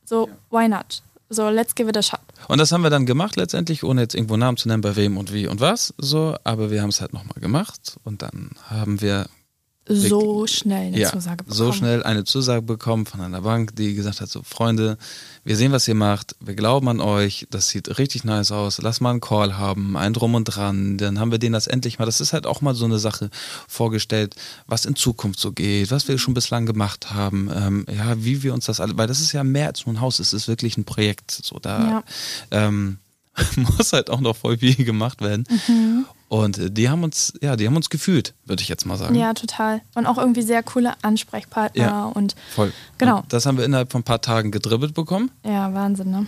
so, 0.06 0.30
why 0.50 0.68
not? 0.68 1.02
So, 1.34 1.50
let's 1.50 1.74
give 1.74 1.90
it 1.90 1.96
a 1.96 2.02
shot. 2.02 2.20
Und 2.50 2.58
das 2.58 2.74
haben 2.74 2.84
wir 2.84 2.90
dann 2.90 3.06
gemacht 3.06 3.38
letztendlich, 3.38 3.86
ohne 3.86 4.02
jetzt 4.02 4.16
irgendwo 4.16 4.36
Namen 4.36 4.58
zu 4.58 4.68
nennen, 4.68 4.82
bei 4.82 4.98
wem 4.98 5.18
und 5.18 5.32
wie 5.32 5.48
und 5.48 5.62
was, 5.62 5.94
so, 5.98 6.36
aber 6.44 6.72
wir 6.72 6.82
haben 6.82 6.90
es 6.90 7.00
halt 7.00 7.14
nochmal 7.14 7.40
gemacht 7.40 7.96
und 8.04 8.22
dann 8.22 8.50
haben 8.70 9.00
wir 9.00 9.28
so 9.88 10.46
schnell 10.48 10.88
eine 10.88 11.00
ja, 11.00 11.12
Zusage 11.12 11.38
bekommen. 11.44 11.56
so 11.58 11.72
schnell 11.72 12.04
eine 12.04 12.24
Zusage 12.24 12.62
bekommen 12.62 13.06
von 13.06 13.20
einer 13.20 13.42
Bank, 13.42 13.76
die 13.76 13.96
gesagt 13.96 14.22
hat, 14.22 14.30
so 14.30 14.44
Freunde, 14.44 14.98
wir 15.44 15.56
sehen, 15.58 15.72
was 15.72 15.88
ihr 15.88 15.96
macht, 15.96 16.36
wir 16.40 16.54
glauben 16.54 16.88
an 16.88 17.00
euch, 17.02 17.48
das 17.50 17.70
sieht 17.70 17.98
richtig 17.98 18.24
nice 18.24 18.52
aus, 18.52 18.80
lass 18.82 19.02
mal 19.02 19.10
einen 19.10 19.22
Call 19.22 19.58
haben, 19.58 19.98
ein 19.98 20.14
Drum 20.14 20.36
und 20.36 20.46
Dran, 20.46 20.98
dann 20.98 21.20
haben 21.20 21.32
wir 21.32 21.40
denen 21.40 21.54
das 21.54 21.66
endlich 21.68 21.98
mal, 21.98 22.06
das 22.06 22.22
ist 22.22 22.32
halt 22.32 22.46
auch 22.46 22.62
mal 22.62 22.76
so 22.76 22.86
eine 22.86 23.00
Sache 23.00 23.32
vorgestellt, 23.68 24.36
was 24.68 24.86
in 24.86 24.96
Zukunft 24.96 25.40
so 25.40 25.52
geht, 25.52 25.90
was 25.90 26.08
wir 26.08 26.18
schon 26.20 26.36
bislang 26.36 26.66
gemacht 26.68 27.12
haben, 27.12 27.50
ähm, 27.54 27.86
ja, 27.92 28.24
wie 28.24 28.44
wir 28.44 28.54
uns 28.54 28.66
das 28.66 28.80
alle, 28.80 28.98
weil 28.98 29.08
das 29.08 29.20
ist 29.20 29.32
ja 29.32 29.44
mehr 29.44 29.68
als 29.68 29.86
nur 29.86 29.96
ein 29.96 30.02
Haus, 30.02 30.20
es 30.20 30.32
ist 30.34 30.48
wirklich 30.48 30.78
ein 30.78 30.86
Projekt, 30.86 31.32
so 31.32 31.58
da 31.60 31.80
Ja. 31.90 32.04
ähm, 32.52 33.00
muss 33.56 33.94
halt 33.94 34.10
auch 34.10 34.20
noch 34.20 34.36
voll 34.36 34.58
viel 34.60 34.76
gemacht 34.76 35.22
werden. 35.22 35.46
Mhm. 35.68 36.06
Und 36.32 36.58
äh, 36.58 36.72
die 36.72 36.88
haben 36.90 37.04
uns, 37.04 37.34
ja, 37.42 37.58
die 37.58 37.68
haben 37.68 37.76
uns 37.76 37.90
gefühlt, 37.90 38.34
würde 38.46 38.62
ich 38.64 38.70
jetzt 38.70 38.86
mal 38.86 38.96
sagen. 38.98 39.16
Ja, 39.16 39.34
total. 39.34 39.82
Und 39.96 40.06
auch 40.06 40.18
irgendwie 40.18 40.44
sehr 40.44 40.64
coole 40.64 40.94
Ansprechpartner 41.04 41.82
Ja. 41.84 42.06
und 42.06 42.36
Voll. 42.56 42.72
Genau. 42.98 43.18
Und 43.20 43.34
das 43.34 43.46
haben 43.46 43.58
wir 43.58 43.66
innerhalb 43.66 43.92
von 43.92 44.00
ein 44.00 44.06
paar 44.06 44.22
Tagen 44.22 44.50
gedribbelt 44.50 44.94
bekommen. 44.94 45.30
ja, 45.44 45.74
Wahnsinn, 45.74 46.10
ne? 46.10 46.28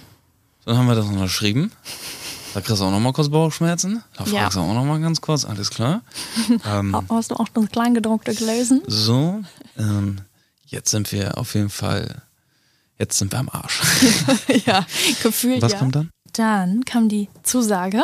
Dann 0.66 0.78
haben 0.78 0.88
wir 0.88 0.96
das 0.96 1.06
unterschrieben. 1.06 1.72
Da 2.54 2.60
kriegst 2.60 2.82
du 2.82 2.86
auch 2.86 2.92
noch 2.92 3.00
mal 3.00 3.14
kurz 3.14 3.30
Bauchschmerzen. 3.30 4.04
Da 4.18 4.26
Ja. 4.26 4.42
fragst 4.42 4.58
du 4.58 4.62
auch 4.62 4.74
noch 4.74 4.84
mal 4.84 5.00
ganz 5.00 5.22
kurz, 5.22 5.46
alles 5.46 5.70
klar. 5.70 6.02
ähm, 6.70 7.02
Hast 7.10 7.32
du 7.32 7.36
auch 7.36 7.48
das 7.48 7.70
Kleingedruckte 7.70 8.36
gelesen? 8.36 8.82
so, 8.88 9.42
ähm, 9.78 10.18
jetzt 10.66 10.92
sind 10.92 11.14
wir 11.14 11.38
auf 11.38 11.56
jeden 11.56 11.70
Fall, 11.70 12.22
jetzt 13.00 13.18
sind 13.18 13.32
wir 13.32 13.40
am 13.40 13.48
Arsch. 13.48 13.82
ja, 14.66 14.86
gefühlt 15.24 15.62
Was 15.62 15.72
ja. 15.72 15.80
kommt 15.80 15.96
dann? 15.96 16.10
Dann 16.34 16.84
kam 16.86 17.10
die 17.10 17.30
Zusage 17.44 18.04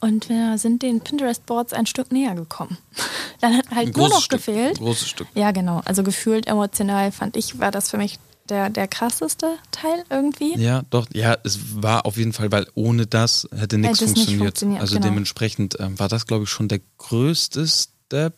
und 0.00 0.28
wir 0.28 0.58
sind 0.58 0.82
den 0.82 1.00
Pinterest-Boards 1.00 1.72
ein 1.72 1.86
Stück 1.86 2.12
näher 2.12 2.34
gekommen. 2.34 2.78
Dann 3.40 3.56
hat 3.56 3.70
halt 3.70 3.88
Ein 3.88 3.92
nur 4.00 4.08
noch 4.08 4.22
Stück. 4.22 4.38
gefehlt. 4.44 4.78
Ein 4.78 4.84
großes 4.84 5.08
Stück. 5.08 5.26
Ja, 5.34 5.50
genau. 5.50 5.82
Also 5.84 6.02
gefühlt 6.02 6.46
emotional 6.46 7.12
fand 7.12 7.36
ich, 7.36 7.58
war 7.58 7.70
das 7.70 7.90
für 7.90 7.96
mich 7.98 8.18
der, 8.48 8.70
der 8.70 8.88
krasseste 8.88 9.56
Teil 9.72 10.04
irgendwie. 10.08 10.56
Ja, 10.58 10.82
doch, 10.90 11.06
ja, 11.12 11.36
es 11.44 11.82
war 11.82 12.06
auf 12.06 12.16
jeden 12.16 12.32
Fall, 12.32 12.50
weil 12.50 12.66
ohne 12.74 13.06
das 13.06 13.46
hätte 13.54 13.76
nichts 13.76 14.00
es 14.00 14.08
nicht 14.10 14.16
funktioniert. 14.20 14.40
funktioniert, 14.46 14.80
also 14.80 14.94
genau. 14.94 15.06
dementsprechend 15.08 15.76
ähm, 15.80 15.98
war 15.98 16.08
das, 16.08 16.26
glaube 16.26 16.44
ich, 16.44 16.50
schon 16.50 16.68
der 16.68 16.80
größte 16.96 17.66
Step. 17.66 18.34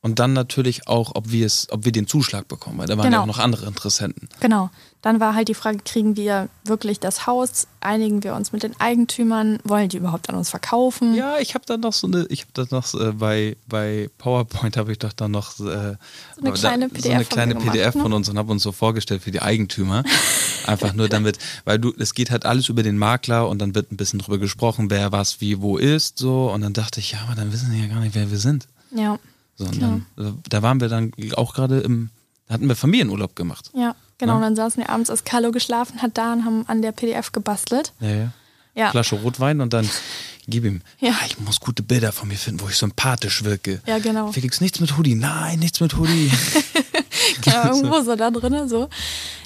Und 0.00 0.18
dann 0.18 0.32
natürlich 0.32 0.88
auch, 0.88 1.12
ob 1.14 1.30
wir 1.30 1.46
es, 1.46 1.68
ob 1.70 1.84
wir 1.84 1.92
den 1.92 2.08
Zuschlag 2.08 2.48
bekommen, 2.48 2.78
weil 2.78 2.86
da 2.88 2.96
waren 2.96 3.04
Genau. 3.04 3.18
ja 3.18 3.22
auch 3.22 3.26
noch 3.26 3.38
andere 3.38 3.66
Interessenten. 3.66 4.28
Genau. 4.40 4.70
Dann 5.02 5.18
war 5.18 5.34
halt 5.34 5.48
die 5.48 5.54
Frage, 5.54 5.78
kriegen 5.84 6.14
wir 6.16 6.48
wirklich 6.62 7.00
das 7.00 7.26
Haus? 7.26 7.66
Einigen 7.80 8.22
wir 8.22 8.36
uns 8.36 8.52
mit 8.52 8.62
den 8.62 8.78
Eigentümern? 8.80 9.58
Wollen 9.64 9.88
die 9.88 9.96
überhaupt 9.96 10.30
an 10.30 10.36
uns 10.36 10.48
verkaufen? 10.48 11.14
Ja, 11.16 11.38
ich 11.40 11.54
habe 11.54 11.64
dann 11.66 11.80
noch 11.80 11.92
so 11.92 12.06
eine, 12.06 12.24
ich 12.28 12.42
habe 12.42 12.52
das 12.54 12.70
noch 12.70 12.94
äh, 12.94 13.10
bei, 13.10 13.56
bei 13.66 14.08
PowerPoint 14.18 14.76
habe 14.76 14.92
ich 14.92 15.00
doch 15.00 15.12
dann 15.12 15.32
noch 15.32 15.58
äh, 15.58 15.58
so 15.58 16.40
eine 16.40 16.52
kleine 16.52 16.88
so 16.88 16.94
PDF 16.94 17.14
eine 17.14 17.24
von 17.24 17.32
kleine 17.34 17.54
gemacht, 17.54 17.72
PDF 17.72 17.94
ne? 17.96 18.02
von 18.02 18.12
uns 18.12 18.28
und 18.28 18.38
habe 18.38 18.52
uns 18.52 18.62
so 18.62 18.70
vorgestellt 18.70 19.22
für 19.24 19.32
die 19.32 19.42
Eigentümer. 19.42 20.04
Einfach 20.66 20.92
nur 20.92 21.08
damit, 21.08 21.38
weil 21.64 21.80
du, 21.80 21.92
es 21.98 22.14
geht 22.14 22.30
halt 22.30 22.46
alles 22.46 22.68
über 22.68 22.84
den 22.84 22.96
Makler 22.96 23.48
und 23.48 23.58
dann 23.58 23.74
wird 23.74 23.90
ein 23.90 23.96
bisschen 23.96 24.20
drüber 24.20 24.38
gesprochen, 24.38 24.88
wer 24.88 25.10
was 25.10 25.40
wie 25.40 25.60
wo 25.60 25.78
ist 25.78 26.18
so 26.18 26.52
und 26.52 26.60
dann 26.60 26.74
dachte 26.74 27.00
ich, 27.00 27.10
ja, 27.10 27.18
aber 27.26 27.34
dann 27.34 27.52
wissen 27.52 27.72
die 27.72 27.80
ja 27.80 27.88
gar 27.88 27.98
nicht, 27.98 28.14
wer 28.14 28.30
wir 28.30 28.38
sind. 28.38 28.68
Ja, 28.94 29.18
So, 29.56 29.64
und 29.64 29.82
dann, 29.82 30.06
äh, 30.16 30.30
da 30.48 30.62
waren 30.62 30.80
wir 30.80 30.88
dann 30.88 31.12
auch 31.34 31.54
gerade 31.54 31.80
im, 31.80 32.10
da 32.46 32.54
hatten 32.54 32.68
wir 32.68 32.76
Familienurlaub 32.76 33.34
gemacht. 33.34 33.70
ja, 33.74 33.96
genau. 34.26 34.36
Und 34.36 34.42
dann 34.42 34.56
saßen 34.56 34.82
wir 34.82 34.90
abends, 34.90 35.10
als 35.10 35.24
Carlo 35.24 35.52
geschlafen 35.52 36.02
hat, 36.02 36.16
da 36.18 36.32
und 36.32 36.44
haben 36.44 36.64
an 36.68 36.82
der 36.82 36.92
PDF 36.92 37.32
gebastelt. 37.32 37.92
Ja, 38.00 38.08
ja. 38.10 38.32
Ja, 38.74 38.90
Flasche 38.90 39.16
Rotwein 39.16 39.60
und 39.60 39.74
dann 39.74 39.86
gib 40.48 40.64
ihm. 40.64 40.80
Ja. 40.98 41.10
Ah, 41.10 41.26
ich 41.26 41.38
muss 41.38 41.60
gute 41.60 41.82
Bilder 41.82 42.10
von 42.10 42.28
mir 42.28 42.36
finden, 42.36 42.62
wo 42.62 42.68
ich 42.70 42.76
sympathisch 42.76 43.44
wirke. 43.44 43.82
Ja, 43.86 43.98
genau. 43.98 44.32
Felix, 44.32 44.62
nichts 44.62 44.80
mit 44.80 44.96
Hoodie. 44.96 45.14
Nein, 45.14 45.58
nichts 45.58 45.80
mit 45.80 45.94
Hoodie. 45.98 46.30
ja, 47.44 47.66
irgendwo 47.74 48.00
so 48.00 48.16
da 48.16 48.30
drin, 48.30 48.66
so. 48.70 48.88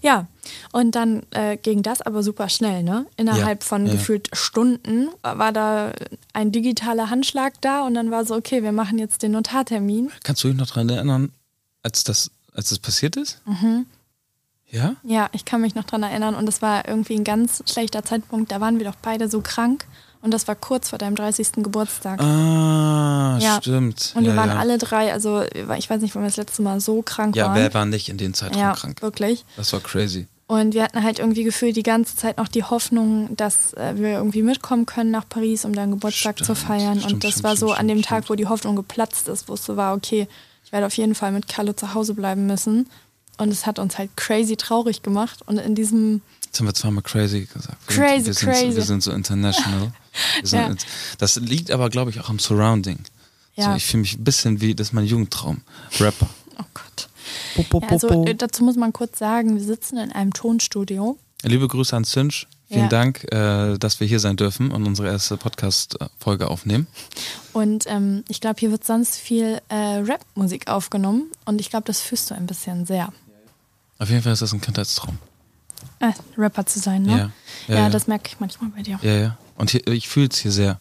Ja, 0.01 0.29
und 0.71 0.95
dann 0.95 1.25
äh, 1.31 1.57
ging 1.57 1.83
das 1.83 2.03
aber 2.03 2.23
super 2.23 2.49
schnell, 2.49 2.85
ne? 2.85 3.07
Innerhalb 3.17 3.63
Ja, 3.63 3.67
von 3.67 3.87
ja. 3.87 3.93
gefühlt 3.95 4.29
Stunden 4.33 5.09
war 5.23 5.53
da 5.53 5.91
ein 6.33 6.53
digitaler 6.53 7.11
Handschlag 7.11 7.55
da 7.63 7.85
und 7.85 7.95
dann 7.95 8.13
war 8.13 8.25
so, 8.25 8.37
okay, 8.37 8.63
wir 8.63 8.73
machen 8.73 8.99
jetzt 8.99 9.23
den 9.23 9.33
Notartermin. 9.33 10.13
Kannst 10.23 10.45
du 10.45 10.49
dich 10.49 10.57
noch 10.57 10.69
daran 10.69 10.89
erinnern, 10.89 11.33
als 11.83 12.05
das, 12.05 12.31
als 12.55 12.69
das 12.69 12.79
passiert 12.79 13.17
ist? 13.17 13.41
Mhm. 13.45 13.87
Ja? 14.71 14.97
Ja, 15.05 15.29
ich 15.33 15.45
kann 15.45 15.61
mich 15.61 15.75
noch 15.75 15.85
dran 15.85 16.03
erinnern 16.03 16.35
und 16.35 16.49
es 16.49 16.61
war 16.63 16.87
irgendwie 16.89 17.15
ein 17.15 17.25
ganz 17.25 17.63
schlechter 17.71 18.03
Zeitpunkt. 18.05 18.51
Da 18.53 18.61
waren 18.61 18.79
wir 18.79 18.87
doch 18.87 18.97
beide 19.01 19.29
so 19.29 19.41
krank 19.41 19.87
und 20.23 20.35
das 20.35 20.49
war 20.49 20.55
kurz 20.57 20.89
vor 20.91 20.99
deinem 20.99 21.15
30. 21.15 21.53
Geburtstag. 21.63 22.21
Ah, 22.21 23.39
Ja. 23.41 23.59
stimmt. 23.61 24.13
Und 24.17 24.25
wir 24.25 24.31
ja, 24.33 24.37
waren 24.37 24.51
ja. 24.51 24.57
alle 24.57 24.79
drei, 24.79 25.13
also 25.13 25.43
ich 25.43 25.89
weiß 25.89 26.01
nicht, 26.01 26.15
wann 26.15 26.23
wir 26.23 26.29
das 26.29 26.37
letzte 26.37 26.63
Mal 26.63 26.81
so 26.81 27.03
krank 27.03 27.37
Ja, 27.37 27.47
waren. 27.47 27.55
wer 27.57 27.75
war 27.75 27.87
nicht 27.87 28.09
in 28.09 28.19
den 28.19 28.35
Zeitraum 28.35 28.61
ja, 28.61 28.73
krank? 28.75 29.03
wirklich. 29.03 29.45
Das 29.57 29.73
war 29.73 29.81
crazy. 29.81 30.27
Und 30.49 30.75
wir 30.75 30.85
hatten 30.85 31.03
halt 31.03 31.19
irgendwie 31.19 31.43
gefühlt 31.43 31.75
die 31.77 31.83
ganze 31.83 32.17
Zeit 32.17 32.39
noch 32.39 32.47
die 32.47 32.63
Hoffnung, 32.63 33.37
dass 33.37 33.73
äh, 33.75 33.95
wir 33.97 34.11
irgendwie 34.11 34.43
mitkommen 34.43 34.87
können 34.87 35.11
nach 35.11 35.29
Paris, 35.29 35.65
um 35.65 35.75
deinen 35.75 35.91
Geburtstag 35.93 36.39
zu 36.39 36.45
Stimmt, 36.55 36.59
feiern. 36.59 36.99
stimmt, 37.01 37.15
und 37.15 37.25
das 37.25 37.31
stimmt, 37.33 37.45
war 37.45 37.57
so 37.57 37.73
an 37.73 37.89
dem 37.89 38.03
Tag, 38.03 38.31
wo 38.31 38.35
die 38.37 38.47
Hoffnung 38.47 38.77
geplatzt 38.77 39.27
ist, 39.27 39.49
wo 39.49 39.55
es 39.55 39.65
so 39.65 39.77
war, 39.77 39.95
okay, 39.97 40.29
ich 40.65 40.71
werde 40.71 40.87
auf 40.87 40.97
jeden 40.97 41.17
Fall 41.17 41.33
mit 41.33 41.49
Carlo 41.49 41.73
zu 41.73 41.95
Hause 41.95 42.15
bleiben 42.15 42.47
müssen. 42.47 42.89
Und 43.39 43.51
es 43.51 43.67
hat 43.67 43.79
uns 43.79 43.99
halt 43.99 44.17
crazy 44.17 44.57
traurig 44.57 45.03
gemacht. 45.03 45.41
Und 45.47 45.59
in 45.59 45.75
diesem, 45.75 46.23
Jetzt 46.45 46.59
haben 46.61 46.67
wir 46.67 46.75
zweimal 46.75 47.03
crazy 47.03 47.47
gesagt. 47.53 47.87
Crazy, 47.87 48.27
wir 48.27 48.35
Sind, 48.35 48.49
crazy. 48.51 48.71
so- 48.71 48.77
wir 48.77 48.83
sind 48.85 49.03
so 49.03 49.13
international. 49.13 49.93
Sind, 50.43 50.59
Ja. 50.61 50.67
int- 50.69 50.87
Das 51.19 51.37
liegt 51.37 51.71
aber, 51.71 51.91
glaube 51.91 52.11
ich, 52.11 52.21
auch 52.21 52.31
am 52.31 52.39
Surrounding. 52.39 52.99
So, 53.57 53.63
Ja. 53.63 53.77
ich 53.77 53.85
fühle 53.85 54.03
mich 54.03 54.15
ein 54.19 54.25
bisschen 54.25 54.61
wie, 54.61 54.75
das 54.75 54.89
ist 54.89 54.93
mein 54.95 55.05
Jugendtraum. 55.05 55.61
Rapper. 56.01 56.29
oh 56.59 56.65
Gott. 56.73 57.09
Po, 57.57 57.63
po, 57.65 57.81
Ja, 57.83 57.89
also 57.89 58.25
äh, 58.25 58.35
dazu 58.35 58.65
muss 58.65 58.77
man 58.77 58.93
kurz 58.93 59.19
sagen, 59.19 59.55
wir 59.57 59.63
sitzen 59.65 59.99
in 59.99 60.13
einem 60.13 60.33
Tonstudio. 60.33 61.19
Liebe 61.43 61.69
Grüße 61.69 61.95
an 61.97 62.05
Zünsch. 62.05 62.47
Vielen 62.69 62.83
Ja. 62.83 62.89
Dank, 62.89 63.25
äh, 63.33 63.79
dass 63.79 64.01
wir 64.01 64.07
hier 64.09 64.19
sein 64.19 64.37
dürfen 64.37 64.73
und 64.73 64.85
unsere 64.87 65.09
erste 65.09 65.37
Podcast-Folge 65.37 66.49
aufnehmen. 66.51 66.87
Und 67.53 67.85
ähm, 67.87 68.25
ich 68.29 68.41
glaube, 68.41 68.57
hier 68.59 68.71
wird 68.73 68.85
sonst 68.85 69.17
viel 69.17 69.61
äh, 69.69 69.75
Rap-Musik 69.77 70.67
aufgenommen. 70.69 71.31
Und 71.45 71.61
ich 71.61 71.71
glaube, 71.71 71.85
das 71.87 72.01
fühlst 72.01 72.31
du 72.31 72.35
ein 72.35 72.47
bisschen 72.47 72.85
sehr. 72.87 73.13
Auf 73.99 74.11
jeden 74.11 74.23
Fall 74.23 74.33
ist 74.33 74.43
das 74.43 74.53
ein 74.53 74.61
Kindheitstraum. 74.61 75.19
Äh, 76.01 76.13
Rapper 76.37 76.67
zu 76.67 76.79
sein, 76.79 77.03
ne? 77.03 77.33
Ja. 77.69 77.75
Ja, 77.75 77.81
ja. 77.83 77.91
das 77.91 78.07
merke 78.07 78.29
ich 78.29 78.41
manchmal 78.41 78.71
bei 78.71 78.83
dir. 78.83 78.99
Ja, 79.03 79.13
ja. 79.13 79.39
Und 79.57 79.71
hier, 79.71 79.87
ich 79.87 80.09
fühle 80.09 80.29
es 80.31 80.39
hier 80.39 80.53
sehr. 80.53 80.81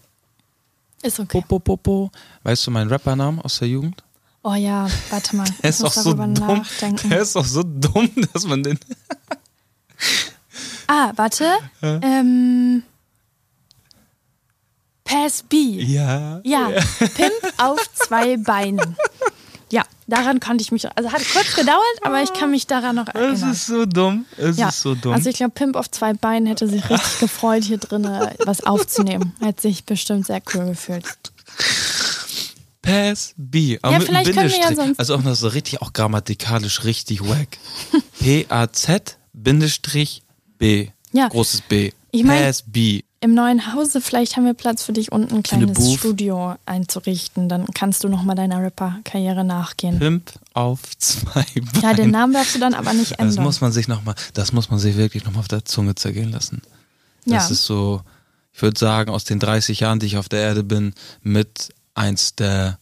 Ist 1.02 1.20
okay. 1.20 1.44
Po, 1.48 1.60
po, 1.60 1.78
po. 1.78 2.12
Weißt 2.44 2.66
du 2.68 2.72
meinen 2.72 2.90
Rappernamen 2.90 3.40
aus 3.42 3.60
der 3.60 3.68
Jugend? 3.70 4.04
Oh 4.44 4.54
ja, 4.54 4.88
warte 5.10 5.36
mal. 5.36 5.48
Der 5.64 5.70
ist 5.70 5.82
muss 5.82 5.98
auch 5.98 6.04
so 6.04 6.14
dumm. 6.14 6.34
nachdenken. 6.34 7.10
Der 7.10 7.22
ist 7.22 7.36
auch 7.36 7.46
so 7.46 7.64
dumm, 7.64 8.10
dass 8.34 8.46
man 8.46 8.64
den. 8.64 8.80
Ah, 10.88 11.12
warte. 11.16 11.52
Ähm, 11.82 12.84
Pass 15.04 15.44
B. 15.44 15.58
Ja. 15.82 16.42
Ja, 16.44 16.70
Pimp 17.00 17.54
auf 17.58 17.80
zwei 17.94 18.38
Beinen. 18.38 18.96
Daran 20.08 20.40
konnte 20.40 20.62
ich 20.62 20.72
mich. 20.72 20.88
Also 20.96 21.12
hat 21.12 21.22
kurz 21.34 21.56
gedauert, 21.56 21.82
aber 22.04 22.22
ich 22.22 22.32
kann 22.34 22.52
mich 22.52 22.68
daran 22.68 22.96
noch 22.96 23.08
Es 23.08 23.16
erinnern. 23.16 23.52
ist 23.52 23.66
so 23.66 23.86
dumm. 23.88 24.26
Es 24.38 24.56
ja, 24.58 24.70
ist 24.70 24.82
so 24.82 24.94
dumm. 24.94 25.14
also 25.14 25.30
ich 25.30 25.38
glaube, 25.38 25.54
Pimp 25.54 25.76
auf 25.76 25.90
zwei 25.90 26.14
Beinen 26.14 26.46
hätte 26.48 26.68
sich 26.68 26.88
richtig 26.90 27.20
gefreut, 27.20 27.64
hier 27.64 27.80
drinnen 27.80 28.30
was 28.46 28.64
aufzunehmen. 28.64 29.34
Hätte 29.42 29.64
sich 29.64 29.84
bestimmt 29.86 30.28
sehr 30.28 30.42
cool 30.54 30.68
gefühlt. 30.68 31.06
Pass 32.82 33.34
B. 33.36 33.80
Aber 33.82 33.94
Ja, 33.94 34.00
mit 34.00 34.08
vielleicht 34.08 34.34
können 34.34 34.50
wir 34.50 34.60
ja 34.60 34.76
sonst- 34.76 35.00
Also 35.00 35.16
auch 35.16 35.24
noch 35.24 35.34
so 35.36 35.48
richtig, 35.48 35.82
auch 35.82 35.92
grammatikalisch 35.92 36.84
richtig 36.84 37.28
wack. 37.28 37.58
P-A-Z 38.20 39.18
Bindestrich 39.34 40.22
B. 40.60 40.90
Ja. 41.12 41.28
Großes 41.30 41.62
B. 41.62 41.92
Ich 42.12 42.24
mein- 42.24 42.44
Pass 42.44 42.62
B. 42.66 43.02
Im 43.26 43.34
neuen 43.34 43.74
Hause, 43.74 44.02
vielleicht 44.02 44.38
haben 44.38 44.46
wir 44.46 44.54
Platz 44.54 44.84
für 44.84 44.94
dich, 44.94 45.12
unten 45.12 45.30
ein 45.30 45.44
eine 45.50 45.66
kleines. 45.74 45.94
Studio 45.96 46.56
einzurichten. 46.68 47.50
Dann 47.50 47.66
kannst 47.74 48.04
du 48.04 48.08
nochmal 48.08 48.36
deiner 48.36 48.62
Rapper-Karriere 48.62 49.44
nachgehen. 49.44 49.98
Pimp 49.98 50.32
auf 50.54 50.96
zwei 51.00 51.44
Beinen. 51.56 51.82
Ja, 51.82 51.94
den 51.96 52.12
Namen 52.12 52.34
darfst 52.34 52.54
du 52.54 52.60
dann 52.60 52.76
aber 52.76 52.94
nicht 52.94 53.12
Das 53.18 53.20
ändern. 53.30 53.44
muss 53.46 53.62
man 53.62 53.72
sich 53.72 53.88
noch 53.88 54.04
mal, 54.04 54.14
das 54.36 54.52
muss 54.54 54.70
man 54.70 54.78
sich 54.78 54.96
wirklich 54.96 55.26
nochmal 55.26 55.40
auf 55.40 55.48
der 55.48 55.66
Zunge 55.66 55.96
zergehen 55.96 56.32
lassen. 56.32 56.62
Das 57.26 57.48
Ja. 57.48 57.54
ist 57.54 57.66
so, 57.66 58.02
ich 58.54 58.62
würde 58.62 58.80
sagen, 58.80 59.10
aus 59.10 59.24
den 59.24 59.40
30 59.40 59.80
Jahren, 59.80 60.00
die 60.00 60.06
ich 60.06 60.18
auf 60.18 60.30
der 60.30 60.42
Erde 60.42 60.64
bin, 60.64 60.94
mit 61.24 61.74
eins 61.96 62.36
der, 62.36 62.78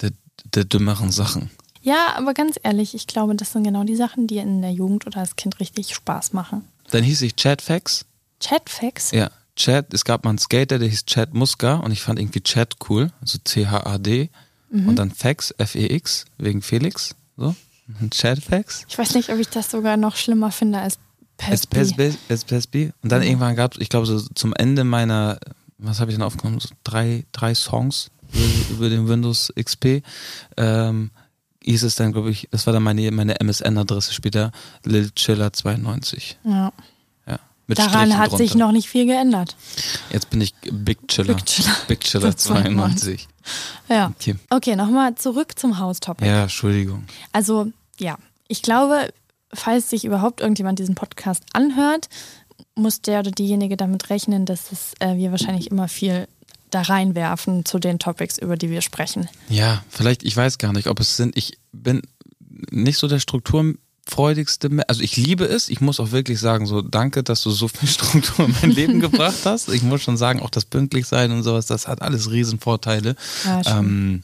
der, 0.00 0.12
der 0.54 0.64
dümmeren 0.64 1.12
Sachen. 1.12 1.50
Ja, 1.82 2.14
aber 2.16 2.32
ganz 2.32 2.58
ehrlich, 2.62 2.94
ich 2.94 3.06
glaube, 3.06 3.34
das 3.34 3.52
sind 3.52 3.64
genau 3.64 3.84
die 3.84 3.96
Sachen, 3.96 4.26
die 4.26 4.38
in 4.38 4.62
der 4.62 4.72
Jugend 4.72 5.06
oder 5.06 5.18
als 5.20 5.36
Kind 5.36 5.60
richtig 5.60 5.94
Spaß 5.94 6.32
machen. 6.32 6.64
Dann 6.90 7.04
hieß 7.04 7.20
ich 7.20 7.36
Chatfax. 7.36 8.06
Chatfax? 8.40 9.10
Ja, 9.12 9.30
Chad, 9.56 9.92
es 9.92 10.04
gab 10.04 10.24
mal 10.24 10.30
einen 10.30 10.38
Skater, 10.38 10.78
der 10.78 10.88
hieß 10.88 11.04
Chad 11.06 11.34
Muska 11.34 11.74
und 11.76 11.92
ich 11.92 12.00
fand 12.00 12.18
irgendwie 12.18 12.40
Chad 12.40 12.74
cool, 12.88 13.10
also 13.20 13.38
C-H-A-D 13.44 14.30
Mhm. 14.72 14.88
und 14.88 14.96
dann 15.00 15.10
Fax, 15.10 15.52
F-E-X, 15.58 16.26
wegen 16.38 16.62
Felix, 16.62 17.16
so. 17.36 17.56
Chatfax. 18.10 18.84
Ich 18.88 18.96
weiß 18.96 19.14
nicht, 19.14 19.28
ob 19.30 19.38
ich 19.38 19.48
das 19.48 19.68
sogar 19.70 19.96
noch 19.96 20.14
schlimmer 20.14 20.52
finde 20.52 20.78
als 20.78 20.96
Es 21.50 21.66
Pesby. 21.66 22.14
Es 22.28 22.44
PSB. 22.44 22.90
Und 23.02 23.10
dann 23.10 23.22
irgendwann 23.24 23.56
gab 23.56 23.74
es, 23.74 23.80
ich 23.80 23.88
glaube, 23.88 24.06
so 24.06 24.20
zum 24.20 24.54
Ende 24.54 24.84
meiner, 24.84 25.38
was 25.78 25.98
habe 25.98 26.12
ich 26.12 26.16
denn 26.16 26.22
aufgenommen? 26.22 26.60
So 26.60 26.68
drei, 26.84 27.24
drei 27.32 27.52
Songs 27.56 28.10
über, 28.32 28.44
über 28.76 28.88
den 28.90 29.08
Windows 29.08 29.52
XP, 29.60 30.04
ähm, 30.56 31.10
hieß 31.64 31.82
es 31.82 31.96
dann, 31.96 32.12
glaube 32.12 32.30
ich, 32.30 32.46
das 32.52 32.64
war 32.66 32.72
dann 32.72 32.84
meine, 32.84 33.10
meine 33.10 33.40
MSN-Adresse 33.40 34.14
später, 34.14 34.52
lilchiller92. 34.86 36.36
Ja. 36.44 36.72
Mit 37.70 37.78
Daran 37.78 38.08
Strichen 38.08 38.18
hat 38.18 38.36
sich 38.36 38.50
drunter. 38.50 38.66
noch 38.66 38.72
nicht 38.72 38.88
viel 38.88 39.06
geändert. 39.06 39.54
Jetzt 40.12 40.28
bin 40.28 40.40
ich 40.40 40.52
Big 40.72 41.06
Chiller. 41.06 41.34
Big 41.34 41.46
Chiller. 41.46 41.76
Big 41.86 42.00
Chiller 42.00 42.36
92. 42.36 43.28
Ja. 43.88 44.08
Okay. 44.18 44.34
Okay, 44.50 44.74
nochmal 44.74 45.14
zurück 45.14 45.56
zum 45.56 45.78
Haustopic. 45.78 46.26
Ja, 46.26 46.42
Entschuldigung. 46.42 47.04
Also, 47.32 47.68
ja, 48.00 48.18
ich 48.48 48.62
glaube, 48.62 49.12
falls 49.54 49.88
sich 49.88 50.04
überhaupt 50.04 50.40
irgendjemand 50.40 50.80
diesen 50.80 50.96
Podcast 50.96 51.44
anhört, 51.52 52.08
muss 52.74 53.02
der 53.02 53.20
oder 53.20 53.30
diejenige 53.30 53.76
damit 53.76 54.10
rechnen, 54.10 54.46
dass 54.46 54.72
es, 54.72 54.94
äh, 54.98 55.14
wir 55.14 55.30
wahrscheinlich 55.30 55.70
immer 55.70 55.86
viel 55.86 56.26
da 56.70 56.82
reinwerfen 56.82 57.64
zu 57.64 57.78
den 57.78 58.00
Topics, 58.00 58.36
über 58.36 58.56
die 58.56 58.70
wir 58.70 58.80
sprechen. 58.80 59.28
Ja, 59.48 59.84
vielleicht, 59.88 60.24
ich 60.24 60.36
weiß 60.36 60.58
gar 60.58 60.72
nicht, 60.72 60.88
ob 60.88 60.98
es 60.98 61.16
sind. 61.16 61.36
Ich 61.36 61.56
bin 61.70 62.02
nicht 62.72 62.98
so 62.98 63.06
der 63.06 63.20
strukturfreudigste. 63.20 63.78
Me- 64.70 64.88
Also 64.88 65.02
ich 65.02 65.16
liebe 65.16 65.44
es. 65.44 65.68
Ich 65.68 65.80
muss 65.80 66.00
auch 66.00 66.10
wirklich 66.12 66.40
sagen, 66.40 66.66
so 66.66 66.82
danke, 66.82 67.22
dass 67.22 67.42
du 67.42 67.50
so 67.50 67.68
viel 67.68 67.88
Struktur 67.96 68.46
in 68.46 68.54
mein 68.60 68.70
Leben 68.72 69.00
gebracht 69.00 69.44
hast. 69.44 69.68
Ich 69.68 69.82
muss 69.82 70.02
schon 70.02 70.16
sagen, 70.16 70.40
auch 70.40 70.50
das 70.50 70.64
pünktlich 70.64 71.06
sein 71.06 71.30
und 71.32 71.42
sowas, 71.42 71.66
das 71.66 71.86
hat 71.88 72.02
alles 72.02 72.30
Riesenvorteile. 72.30 73.14
Ja. 73.44 73.78
Ähm, 73.78 74.22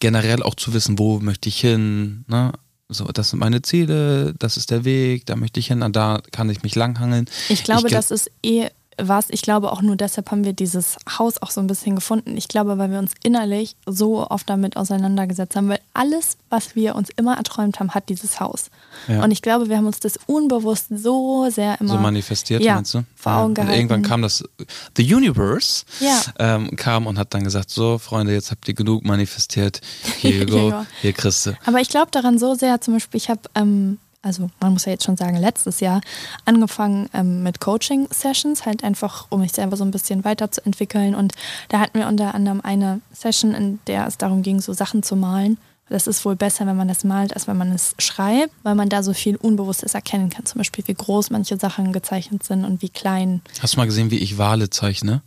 generell 0.00 0.42
auch 0.42 0.54
zu 0.54 0.72
wissen, 0.74 0.98
wo 0.98 1.20
möchte 1.20 1.48
ich 1.48 1.60
hin, 1.60 2.24
ne? 2.28 2.52
So, 2.92 3.04
das 3.04 3.30
sind 3.30 3.38
meine 3.38 3.62
Ziele, 3.62 4.34
das 4.40 4.56
ist 4.56 4.72
der 4.72 4.84
Weg, 4.84 5.24
da 5.26 5.36
möchte 5.36 5.60
ich 5.60 5.68
hin, 5.68 5.82
und 5.82 5.94
da 5.94 6.20
kann 6.32 6.50
ich 6.50 6.64
mich 6.64 6.74
langhangeln. 6.74 7.26
Ich 7.48 7.62
glaube, 7.62 7.84
ge- 7.86 7.92
das 7.96 8.10
ist 8.10 8.28
eh 8.44 8.66
was. 9.08 9.26
Ich 9.30 9.42
glaube 9.42 9.72
auch 9.72 9.82
nur 9.82 9.96
deshalb 9.96 10.30
haben 10.30 10.44
wir 10.44 10.52
dieses 10.52 10.96
Haus 11.18 11.40
auch 11.42 11.50
so 11.50 11.60
ein 11.60 11.66
bisschen 11.66 11.94
gefunden. 11.94 12.36
Ich 12.36 12.48
glaube, 12.48 12.78
weil 12.78 12.90
wir 12.90 12.98
uns 12.98 13.12
innerlich 13.22 13.76
so 13.86 14.28
oft 14.30 14.48
damit 14.48 14.76
auseinandergesetzt 14.76 15.56
haben, 15.56 15.68
weil 15.68 15.80
alles, 15.94 16.36
was 16.48 16.74
wir 16.74 16.94
uns 16.94 17.08
immer 17.16 17.36
erträumt 17.36 17.80
haben, 17.80 17.90
hat 17.92 18.08
dieses 18.08 18.40
Haus. 18.40 18.70
Ja. 19.08 19.22
Und 19.22 19.30
ich 19.30 19.42
glaube, 19.42 19.68
wir 19.68 19.76
haben 19.76 19.86
uns 19.86 20.00
das 20.00 20.18
unbewusst 20.26 20.86
so 20.94 21.48
sehr 21.50 21.80
immer 21.80 21.90
so 21.94 21.98
manifestiert, 21.98 22.62
ja, 22.62 22.76
meinst 22.76 22.94
du? 22.94 23.04
vor 23.16 23.32
Augen 23.32 23.44
Und 23.48 23.54
gehalten. 23.54 23.74
irgendwann 23.74 24.02
kam 24.02 24.22
das, 24.22 24.42
The 24.96 25.14
Universe 25.14 25.84
Ja. 26.00 26.20
ähm, 26.38 26.74
kam 26.76 27.06
und 27.06 27.18
hat 27.18 27.34
dann 27.34 27.44
gesagt, 27.44 27.70
so 27.70 27.98
Freunde, 27.98 28.32
jetzt 28.32 28.50
habt 28.50 28.66
ihr 28.68 28.74
genug 28.74 29.04
manifestiert, 29.04 29.80
here 30.20 30.34
you 30.44 30.46
go, 30.46 30.68
Ja. 30.70 30.86
hier 31.00 31.12
kriegst 31.12 31.46
du. 31.46 31.52
Aber 31.66 31.80
ich 31.80 31.88
glaube 31.88 32.10
daran 32.10 32.38
so 32.38 32.54
sehr, 32.54 32.80
zum 32.80 32.94
Beispiel, 32.94 33.18
ich 33.18 33.28
habe, 33.30 33.40
ähm, 33.54 33.98
also 34.22 34.50
man 34.60 34.72
muss 34.72 34.84
ja 34.84 34.92
jetzt 34.92 35.04
schon 35.04 35.16
sagen, 35.16 35.36
letztes 35.36 35.80
Jahr 35.80 36.00
angefangen 36.44 37.08
ähm, 37.14 37.42
mit 37.42 37.60
Coaching-Sessions, 37.60 38.66
halt 38.66 38.84
einfach, 38.84 39.26
um 39.30 39.40
mich 39.40 39.52
selber 39.52 39.76
so 39.76 39.84
ein 39.84 39.90
bisschen 39.90 40.24
weiterzuentwickeln. 40.24 41.14
Und 41.14 41.34
da 41.68 41.80
hatten 41.80 41.98
wir 41.98 42.06
unter 42.06 42.34
anderem 42.34 42.60
eine 42.60 43.00
Session, 43.12 43.54
in 43.54 43.78
der 43.86 44.06
es 44.06 44.18
darum 44.18 44.42
ging, 44.42 44.60
so 44.60 44.72
Sachen 44.72 45.02
zu 45.02 45.16
malen. 45.16 45.58
Das 45.88 46.06
ist 46.06 46.24
wohl 46.24 46.36
besser, 46.36 46.66
wenn 46.66 46.76
man 46.76 46.86
das 46.86 47.02
malt, 47.02 47.34
als 47.34 47.48
wenn 47.48 47.56
man 47.56 47.72
es 47.72 47.94
schreibt, 47.98 48.52
weil 48.62 48.76
man 48.76 48.88
da 48.88 49.02
so 49.02 49.12
viel 49.12 49.34
Unbewusstes 49.34 49.94
erkennen 49.94 50.30
kann. 50.30 50.46
Zum 50.46 50.58
Beispiel, 50.58 50.86
wie 50.86 50.94
groß 50.94 51.30
manche 51.30 51.56
Sachen 51.56 51.92
gezeichnet 51.92 52.44
sind 52.44 52.64
und 52.64 52.80
wie 52.80 52.90
klein. 52.90 53.42
Hast 53.60 53.74
du 53.74 53.78
mal 53.78 53.86
gesehen, 53.86 54.12
wie 54.12 54.18
ich 54.18 54.38
Wale 54.38 54.70
zeichne? 54.70 55.22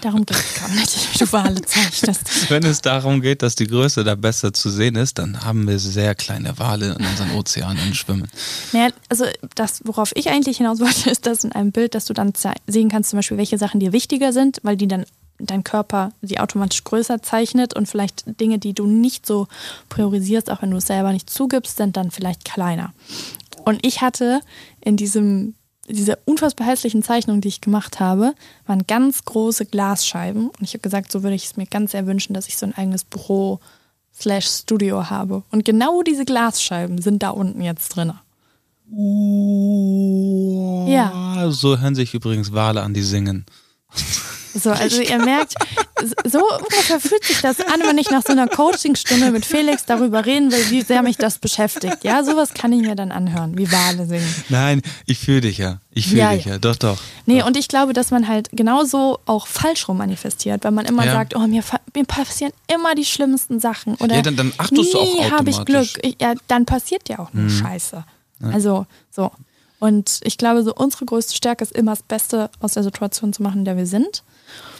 Darum 0.00 0.26
geht 0.26 0.36
es 0.36 0.54
gar 0.60 0.68
nicht, 0.68 1.14
wie 1.14 1.18
du 1.18 1.32
Wale 1.32 1.62
zeichnest. 1.62 2.50
Wenn 2.50 2.64
es 2.64 2.80
darum 2.80 3.20
geht, 3.20 3.42
dass 3.42 3.54
die 3.54 3.66
Größe 3.66 4.04
da 4.04 4.14
besser 4.14 4.52
zu 4.52 4.70
sehen 4.70 4.96
ist, 4.96 5.18
dann 5.18 5.44
haben 5.44 5.66
wir 5.66 5.78
sehr 5.78 6.14
kleine 6.14 6.58
Wale 6.58 6.96
in 6.98 7.06
unseren 7.06 7.30
Ozeanen 7.32 7.94
schwimmen. 7.94 8.28
Naja, 8.72 8.90
also 9.08 9.24
das, 9.54 9.80
worauf 9.84 10.12
ich 10.14 10.28
eigentlich 10.28 10.58
hinaus 10.58 10.80
wollte, 10.80 11.10
ist, 11.10 11.26
dass 11.26 11.44
in 11.44 11.52
einem 11.52 11.72
Bild, 11.72 11.94
dass 11.94 12.04
du 12.04 12.14
dann 12.14 12.32
sehen 12.66 12.88
kannst, 12.90 13.10
zum 13.10 13.18
Beispiel, 13.18 13.38
welche 13.38 13.58
Sachen 13.58 13.80
dir 13.80 13.92
wichtiger 13.92 14.32
sind, 14.32 14.60
weil 14.62 14.76
die 14.76 14.88
dann 14.88 15.06
dein 15.38 15.64
Körper 15.64 16.12
sie 16.22 16.38
automatisch 16.38 16.84
größer 16.84 17.22
zeichnet 17.22 17.74
und 17.74 17.88
vielleicht 17.88 18.40
Dinge, 18.40 18.58
die 18.58 18.72
du 18.72 18.86
nicht 18.86 19.26
so 19.26 19.48
priorisierst, 19.88 20.50
auch 20.50 20.62
wenn 20.62 20.70
du 20.70 20.76
es 20.76 20.86
selber 20.86 21.12
nicht 21.12 21.28
zugibst, 21.28 21.76
sind 21.76 21.96
dann 21.96 22.10
vielleicht 22.10 22.44
kleiner. 22.44 22.92
Und 23.64 23.84
ich 23.84 24.00
hatte 24.00 24.40
in 24.80 24.96
diesem 24.96 25.54
dieser 25.88 26.18
unfassbar 26.24 26.66
hässlichen 26.66 27.02
Zeichnung, 27.02 27.40
die 27.40 27.48
ich 27.48 27.60
gemacht 27.60 28.00
habe, 28.00 28.34
waren 28.66 28.86
ganz 28.86 29.24
große 29.24 29.66
Glasscheiben. 29.66 30.48
Und 30.48 30.62
ich 30.62 30.74
habe 30.74 30.80
gesagt, 30.80 31.12
so 31.12 31.22
würde 31.22 31.36
ich 31.36 31.44
es 31.44 31.56
mir 31.56 31.66
ganz 31.66 31.92
sehr 31.92 32.06
wünschen, 32.06 32.34
dass 32.34 32.48
ich 32.48 32.56
so 32.56 32.66
ein 32.66 32.74
eigenes 32.74 33.04
Büro 33.04 33.60
slash 34.18 34.46
Studio 34.46 35.10
habe. 35.10 35.42
Und 35.50 35.64
genau 35.64 36.02
diese 36.02 36.24
Glasscheiben 36.24 37.00
sind 37.00 37.22
da 37.22 37.30
unten 37.30 37.60
jetzt 37.60 37.90
drin. 37.90 38.12
Ja. 40.86 41.50
So 41.50 41.78
hören 41.78 41.94
sich 41.94 42.14
übrigens 42.14 42.52
Wale 42.52 42.82
an, 42.82 42.94
die 42.94 43.02
singen. 43.02 43.44
So, 44.54 44.70
also 44.70 45.00
ihr 45.02 45.18
merkt, 45.18 45.54
so 46.24 46.40
ungefähr 46.58 47.00
fühlt 47.00 47.24
sich 47.24 47.40
das 47.40 47.60
an, 47.60 47.80
wenn 47.84 47.98
ich 47.98 48.10
nach 48.10 48.22
so 48.24 48.32
einer 48.32 48.46
Coachingstunde 48.46 49.30
mit 49.32 49.44
Felix 49.44 49.84
darüber 49.84 50.24
reden 50.26 50.52
will, 50.52 50.70
wie 50.70 50.82
sehr 50.82 51.02
mich 51.02 51.16
das 51.16 51.38
beschäftigt. 51.38 52.04
Ja, 52.04 52.22
sowas 52.22 52.54
kann 52.54 52.72
ich 52.72 52.80
mir 52.82 52.94
dann 52.94 53.10
anhören, 53.10 53.58
wie 53.58 53.70
Wale 53.72 54.06
singen. 54.06 54.32
Nein, 54.48 54.80
ich 55.06 55.18
fühle 55.18 55.40
dich 55.42 55.58
ja. 55.58 55.78
Ich 55.90 56.06
fühle 56.08 56.20
Ja, 56.20 56.34
dich 56.34 56.44
ja. 56.44 56.58
Doch, 56.58 56.76
doch. 56.76 56.98
Nee, 57.26 57.42
und 57.42 57.56
ich 57.56 57.68
glaube, 57.68 57.92
dass 57.92 58.10
man 58.10 58.28
halt 58.28 58.48
genauso 58.52 59.18
auch 59.26 59.46
falsch 59.46 59.88
rum 59.88 59.98
manifestiert, 59.98 60.62
weil 60.64 60.70
man 60.72 60.86
immer 60.86 61.04
Ja. 61.04 61.12
sagt, 61.12 61.34
oh, 61.36 61.40
mir, 61.46 61.62
mir 61.94 62.04
passieren 62.04 62.52
immer 62.72 62.94
die 62.94 63.04
schlimmsten 63.04 63.58
Sachen. 63.60 63.94
Oder 63.96 64.16
Ja, 64.16 64.22
dann- 64.22 64.36
dann 64.36 64.52
achtest 64.58 64.94
du 64.94 64.98
auch 64.98 65.30
habe 65.30 65.50
ich. 65.50 65.64
Glück. 65.64 65.88
Ich, 66.02 66.16
ja, 66.20 66.34
dann 66.48 66.64
passiert 66.64 67.08
ja 67.08 67.18
auch 67.18 67.32
nur 67.32 67.50
Scheiße. 67.50 68.04
Also, 68.52 68.86
so. 69.10 69.30
Und 69.80 70.20
ich 70.22 70.38
glaube, 70.38 70.62
so 70.62 70.74
unsere 70.74 71.04
größte 71.04 71.34
Stärke 71.34 71.62
ist 71.64 71.72
immer 71.72 71.92
das 71.92 72.02
Beste 72.02 72.50
aus 72.60 72.72
der 72.72 72.82
Situation 72.82 73.32
zu 73.32 73.42
machen, 73.42 73.60
in 73.60 73.64
der 73.64 73.76
wir 73.76 73.86
sind. 73.86 74.22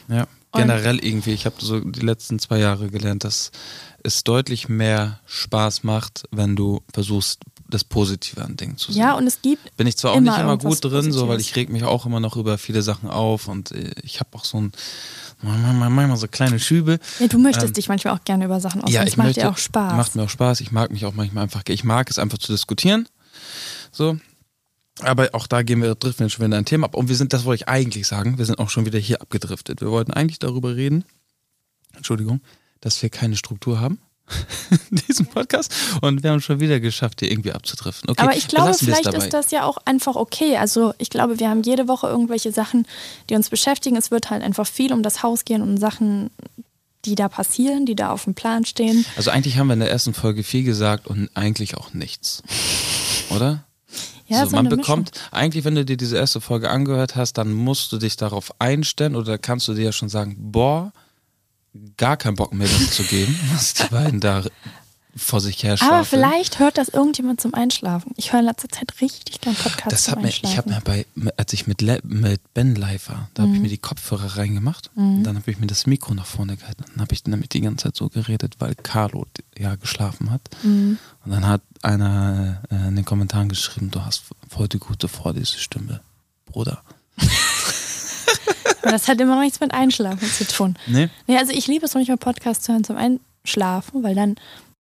Ja, 0.09 0.27
generell 0.53 1.05
irgendwie. 1.05 1.33
Ich 1.33 1.47
habe 1.47 1.57
so 1.59 1.81
die 1.81 2.01
letzten 2.01 2.39
zwei 2.39 2.59
Jahre 2.59 2.89
gelernt, 2.89 3.25
dass 3.25 3.51
es 4.03 4.25
deutlich 4.25 4.69
mehr 4.69 5.21
Spaß 5.27 5.83
macht, 5.83 6.25
wenn 6.31 6.57
du 6.57 6.83
versuchst, 6.93 7.41
das 7.69 7.83
Positive 7.83 8.43
an 8.45 8.57
Dingen 8.57 8.77
zu 8.77 8.93
sehen. 8.93 9.01
Ja, 9.01 9.15
und 9.15 9.27
es 9.27 9.41
gibt 9.41 9.77
Bin 9.77 9.87
ich 9.87 9.97
zwar 9.97 10.13
auch 10.13 10.17
immer 10.17 10.33
nicht 10.33 10.41
immer 10.41 10.59
gut 10.59 10.85
drin, 10.85 11.11
so, 11.11 11.29
weil 11.29 11.41
ich 11.41 11.57
reg 11.57 11.71
mich 11.71 11.85
auch 11.85 12.07
immer 12.07 12.21
noch 12.21 12.37
über 12.37 12.59
viele 12.59 12.83
Sachen 12.83 13.09
auf 13.09 13.49
und 13.49 13.73
äh, 13.73 13.93
ich 14.03 14.21
habe 14.21 14.31
auch 14.35 14.45
so 14.45 14.61
ein 14.61 14.73
manchmal, 15.43 16.17
so 16.17 16.29
kleine 16.29 16.61
Schübe. 16.61 16.99
Ja, 17.19 17.27
du 17.27 17.39
möchtest 17.39 17.69
Ähm, 17.69 17.73
dich 17.75 17.89
manchmal 17.89 18.15
auch 18.15 18.25
gerne 18.25 18.45
über 18.45 18.61
Sachen 18.61 18.81
ausdrücken. 18.83 18.95
Ja, 18.95 19.03
es 19.03 19.09
ich 19.11 19.17
macht 19.17 19.29
möchte, 19.29 19.41
dir 19.43 19.51
auch 19.51 19.59
Spaß. 19.59 19.95
Macht 19.95 20.15
mir 20.15 20.23
auch 20.23 20.29
Spaß. 20.29 20.61
Ich 20.61 20.73
mag 20.73 20.91
mich 20.91 21.05
auch 21.07 21.15
manchmal 21.15 21.45
einfach. 21.45 21.63
Ich 21.69 21.85
mag 21.85 22.11
es 22.11 22.19
einfach 22.19 22.39
zu 22.39 22.53
diskutieren. 22.53 23.09
So. 23.93 24.19
Aber 25.01 25.29
auch 25.33 25.47
da 25.47 25.63
gehen 25.63 25.83
wir, 25.83 25.95
driften 25.95 26.27
wir 26.27 26.31
schon 26.31 26.45
wieder 26.45 26.57
in 26.57 26.63
ein 26.63 26.65
Thema 26.65 26.87
ab. 26.87 26.95
Und 26.95 27.09
wir 27.09 27.17
sind, 27.17 27.33
das 27.33 27.45
wollte 27.45 27.65
ich 27.65 27.69
eigentlich 27.69 28.07
sagen, 28.07 28.39
wir 28.39 28.45
sind 28.45 28.59
auch 28.59 28.71
schon 28.71 28.87
wieder 28.87 28.99
hier 28.99 29.21
abgedriftet. 29.21 29.81
Wir 29.81 29.91
wollten 29.91 30.13
eigentlich 30.13 30.39
darüber 30.39 30.77
reden, 30.77 31.05
Entschuldigung, 31.95 32.41
dass 32.81 33.03
wir 33.03 33.11
keine 33.11 33.37
Struktur 33.37 33.81
haben 33.81 33.99
in 34.91 34.97
diesem 35.09 35.27
Podcast. 35.27 35.75
Und 36.01 36.23
wir 36.23 36.31
haben 36.31 36.41
schon 36.41 36.61
wieder 36.61 36.79
geschafft, 36.79 37.21
hier 37.21 37.31
irgendwie 37.31 37.53
abzudriften. 37.53 38.11
Okay, 38.11 38.23
Aber 38.23 38.37
ich 38.37 38.47
glaube, 38.47 38.75
vielleicht 38.75 39.13
ist 39.13 39.33
das 39.33 39.51
ja 39.51 39.65
auch 39.65 39.79
einfach 39.85 40.15
okay. 40.15 40.57
Also 40.57 40.95
ich 40.99 41.11
glaube, 41.11 41.41
wir 41.41 41.51
haben 41.51 41.63
jede 41.63 41.89
Woche 41.89 42.07
irgendwelche 42.07 42.53
Sachen, 42.53 42.87
die 43.29 43.35
uns 43.35 43.51
beschäftigen. 43.51 43.97
Es 43.97 44.13
wird 44.13 44.31
halt 44.31 44.43
einfach 44.43 44.67
viel 44.67 44.93
um 44.93 45.03
das 45.03 45.23
Haus 45.25 45.45
gehen 45.45 45.61
und 45.61 45.77
Sachen, 45.79 46.31
die 47.05 47.17
da 47.17 47.29
passieren, 47.29 47.85
die 47.85 47.97
da 47.97 48.11
auf 48.11 48.25
dem 48.25 48.35
Plan 48.35 48.65
stehen. 48.65 49.05
Also 49.17 49.31
eigentlich 49.31 49.59
haben 49.59 49.67
wir 49.67 49.75
in 49.75 49.81
der 49.81 49.91
ersten 49.91 50.15
Folge 50.15 50.43
viel 50.43 50.65
gesagt 50.65 51.07
und 51.07 51.31
eigentlich 51.35 51.77
auch 51.77 51.93
nichts. 51.93 52.43
Oder? 53.31 53.65
Ja, 54.27 54.45
so, 54.45 54.51
so 54.51 54.57
man 54.57 54.69
bekommt, 54.69 55.11
eigentlich, 55.31 55.65
wenn 55.65 55.75
du 55.75 55.85
dir 55.85 55.97
diese 55.97 56.17
erste 56.17 56.41
Folge 56.41 56.71
angehört 56.71 57.17
hast, 57.17 57.35
dann 57.35 57.53
musst 57.53 57.93
du 57.93 57.99
dich 57.99 58.17
darauf 58.17 58.59
einstellen 58.59 59.17
oder 59.17 59.39
kannst 59.39 59.69
du 59.69 59.75
dir 59.75 59.85
ja 59.85 59.93
schon 59.93 60.09
sagen, 60.09 60.37
boah, 60.39 60.93
gar 61.97 62.17
keinen 62.17 62.37
Bock 62.37 62.55
mehr 62.55 62.69
das 62.69 62.93
zu 62.93 63.03
geben, 63.05 63.39
was 63.53 63.75
die 63.75 63.89
beiden 63.89 64.21
da 64.21 64.45
vor 65.17 65.41
sich 65.41 65.63
her 65.63 65.73
Aber 65.73 65.79
schwafeln. 65.79 66.05
vielleicht 66.07 66.59
hört 66.59 66.77
das 66.77 66.89
irgendjemand 66.89 67.41
zum 67.41 67.55
Einschlafen. 67.55 68.13
Ich 68.17 68.33
höre 68.33 68.41
in 68.41 68.47
letzter 68.47 68.69
Zeit 68.69 69.01
richtig 69.01 69.41
gern 69.41 69.55
Podcasts 69.55 69.91
Das 69.91 70.09
hat 70.11 70.21
mir, 70.21 70.29
ich 70.29 70.57
habe 70.57 70.71
mir 70.71 70.81
bei, 70.85 71.07
als 71.37 71.53
ich 71.53 71.67
mit, 71.67 71.81
Le 71.83 72.01
mit 72.03 72.41
Ben 72.55 72.75
live 72.75 73.09
war, 73.09 73.29
da 73.35 73.43
Mhm. 73.43 73.47
habe 73.47 73.57
ich 73.57 73.63
mir 73.63 73.69
die 73.69 73.79
Kopfhörer 73.79 74.37
reingemacht, 74.37 74.91
und 74.97 75.23
dann 75.23 75.37
habe 75.37 75.51
ich 75.51 75.59
mir 75.59 75.67
das 75.69 75.87
Mikro 75.87 76.15
nach 76.15 76.27
vorne 76.27 76.57
gehalten, 76.57 76.85
dann 76.93 77.01
habe 77.01 77.15
ich 77.15 77.25
nämlich 77.27 77.49
die 77.51 77.61
ganze 77.61 77.85
Zeit 77.85 77.97
so 77.97 78.09
geredet, 78.09 78.57
weil 78.59 78.75
Carlo 78.75 79.27
ja 79.57 79.77
geschlafen 79.77 80.31
hat. 80.31 80.43
Mhm. 80.63 80.99
Und 81.25 81.31
dann 81.31 81.47
hat 81.47 81.63
einer 81.83 82.63
äh, 82.71 82.89
in 82.89 82.97
den 82.97 83.05
Kommentaren 83.05 83.49
geschrieben, 83.49 83.91
du 83.91 84.05
hast 84.05 84.25
voll 84.49 84.69
die 84.69 84.79
gute 84.79 85.07
Vorlesestimme, 85.09 86.01
Bruder. 86.47 86.83
Aber 88.83 88.91
das 88.93 89.09
hat 89.09 89.21
immer 89.21 89.37
noch 89.37 89.43
nichts 89.43 89.61
mit 89.61 89.73
Einschlafen 89.73 90.29
zu 90.29 90.47
tun. 90.47 90.77
Nee? 90.87 91.09
Nee, 91.27 91.39
also 91.39 91.53
ich 91.53 91.67
liebe 91.67 91.87
es 91.87 91.95
manchmal 91.95 92.19
Podcasts 92.19 92.65
zu 92.65 92.73
hören 92.73 92.85
zum 92.85 92.97
Einschlafen, 92.97 94.03
weil 94.03 94.15
dann 94.15 94.37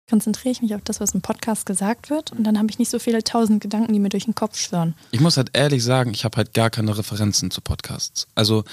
konzentriere 0.08 0.52
ich 0.52 0.62
mich 0.62 0.74
auf 0.74 0.82
das, 0.84 1.00
was 1.00 1.12
im 1.14 1.22
Podcast 1.22 1.66
gesagt 1.66 2.10
wird 2.10 2.32
und 2.32 2.44
dann 2.44 2.58
habe 2.58 2.68
ich 2.70 2.78
nicht 2.78 2.90
so 2.90 2.98
viele 2.98 3.24
tausend 3.24 3.62
Gedanken, 3.62 3.92
die 3.92 3.98
mir 3.98 4.10
durch 4.10 4.24
den 4.24 4.34
Kopf 4.34 4.58
schwirren. 4.58 4.94
Ich 5.10 5.20
muss 5.20 5.36
halt 5.36 5.50
ehrlich 5.54 5.82
sagen, 5.82 6.12
ich 6.12 6.24
habe 6.24 6.36
halt 6.36 6.52
gar 6.54 6.70
keine 6.70 6.96
Referenzen 6.96 7.50
zu 7.50 7.60
Podcasts. 7.60 8.26
Also 8.34 8.64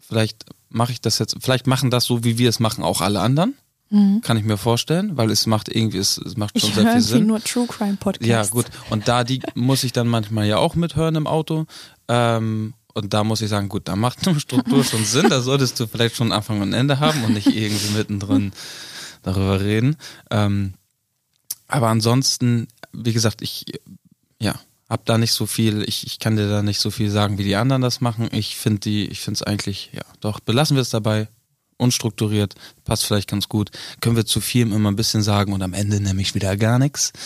vielleicht 0.00 0.44
mache 0.68 0.92
ich 0.92 1.00
das 1.00 1.18
jetzt, 1.18 1.36
vielleicht 1.40 1.66
machen 1.66 1.90
das 1.90 2.04
so, 2.04 2.24
wie 2.24 2.38
wir 2.38 2.48
es 2.48 2.60
machen, 2.60 2.84
auch 2.84 3.00
alle 3.00 3.20
anderen. 3.20 3.54
Kann 3.88 4.36
ich 4.36 4.42
mir 4.42 4.56
vorstellen, 4.56 5.16
weil 5.16 5.30
es 5.30 5.46
macht 5.46 5.68
irgendwie, 5.68 5.98
es, 5.98 6.18
es 6.18 6.36
macht 6.36 6.58
schon 6.58 6.70
Ich 6.70 6.74
sehr 6.74 6.90
viel 6.90 7.00
Sinn. 7.00 7.26
nur 7.28 7.40
True 7.40 7.68
Crime 7.68 7.96
Podcasts. 7.96 8.26
Ja, 8.26 8.44
gut. 8.44 8.66
Und 8.90 9.06
da 9.06 9.22
die 9.22 9.40
muss 9.54 9.84
ich 9.84 9.92
dann 9.92 10.08
manchmal 10.08 10.44
ja 10.44 10.56
auch 10.58 10.74
mithören 10.74 11.14
im 11.14 11.28
Auto. 11.28 11.66
Ähm, 12.08 12.74
und 12.94 13.14
da 13.14 13.22
muss 13.22 13.42
ich 13.42 13.48
sagen, 13.48 13.68
gut, 13.68 13.86
da 13.86 13.94
macht 13.94 14.26
eine 14.26 14.40
Struktur 14.40 14.82
schon 14.82 15.04
Sinn, 15.04 15.28
da 15.30 15.40
solltest 15.40 15.78
du 15.78 15.86
vielleicht 15.86 16.16
schon 16.16 16.32
Anfang 16.32 16.62
und 16.62 16.72
Ende 16.72 16.98
haben 16.98 17.22
und 17.22 17.34
nicht 17.34 17.46
irgendwie 17.46 17.96
mittendrin 17.96 18.50
darüber 19.26 19.60
reden. 19.60 19.96
Ähm, 20.30 20.74
aber 21.68 21.88
ansonsten, 21.88 22.68
wie 22.92 23.12
gesagt, 23.12 23.42
ich, 23.42 23.66
ja, 24.40 24.54
hab 24.88 25.04
da 25.04 25.18
nicht 25.18 25.32
so 25.32 25.46
viel, 25.46 25.82
ich, 25.82 26.06
ich 26.06 26.18
kann 26.18 26.36
dir 26.36 26.48
da 26.48 26.62
nicht 26.62 26.78
so 26.78 26.90
viel 26.90 27.10
sagen, 27.10 27.38
wie 27.38 27.44
die 27.44 27.56
anderen 27.56 27.82
das 27.82 28.00
machen. 28.00 28.28
Ich 28.32 28.56
finde 28.56 28.80
die, 28.80 29.06
ich 29.06 29.20
finde 29.20 29.38
es 29.38 29.42
eigentlich, 29.42 29.90
ja, 29.92 30.02
doch, 30.20 30.40
belassen 30.40 30.76
wir 30.76 30.82
es 30.82 30.90
dabei. 30.90 31.28
Unstrukturiert, 31.78 32.54
passt 32.84 33.04
vielleicht 33.04 33.28
ganz 33.28 33.50
gut. 33.50 33.70
Können 34.00 34.16
wir 34.16 34.24
zu 34.24 34.40
viel 34.40 34.72
immer 34.72 34.90
ein 34.90 34.96
bisschen 34.96 35.22
sagen 35.22 35.52
und 35.52 35.60
am 35.60 35.74
Ende 35.74 36.00
nämlich 36.00 36.34
wieder 36.34 36.56
gar 36.56 36.78
nichts. 36.78 37.12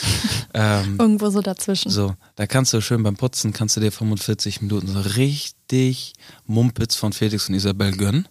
Ähm, 0.52 0.96
Irgendwo 0.98 1.30
so 1.30 1.42
dazwischen. 1.42 1.92
so, 1.92 2.16
da 2.34 2.44
kannst 2.48 2.72
du 2.72 2.80
schön 2.80 3.04
beim 3.04 3.14
Putzen, 3.14 3.52
kannst 3.52 3.76
du 3.76 3.80
dir 3.80 3.92
45 3.92 4.62
Minuten 4.62 4.88
so 4.88 4.98
richtig 4.98 6.14
Mumpitz 6.44 6.96
von 6.96 7.12
Felix 7.12 7.48
und 7.48 7.54
Isabel 7.54 7.96
gönnen. 7.96 8.26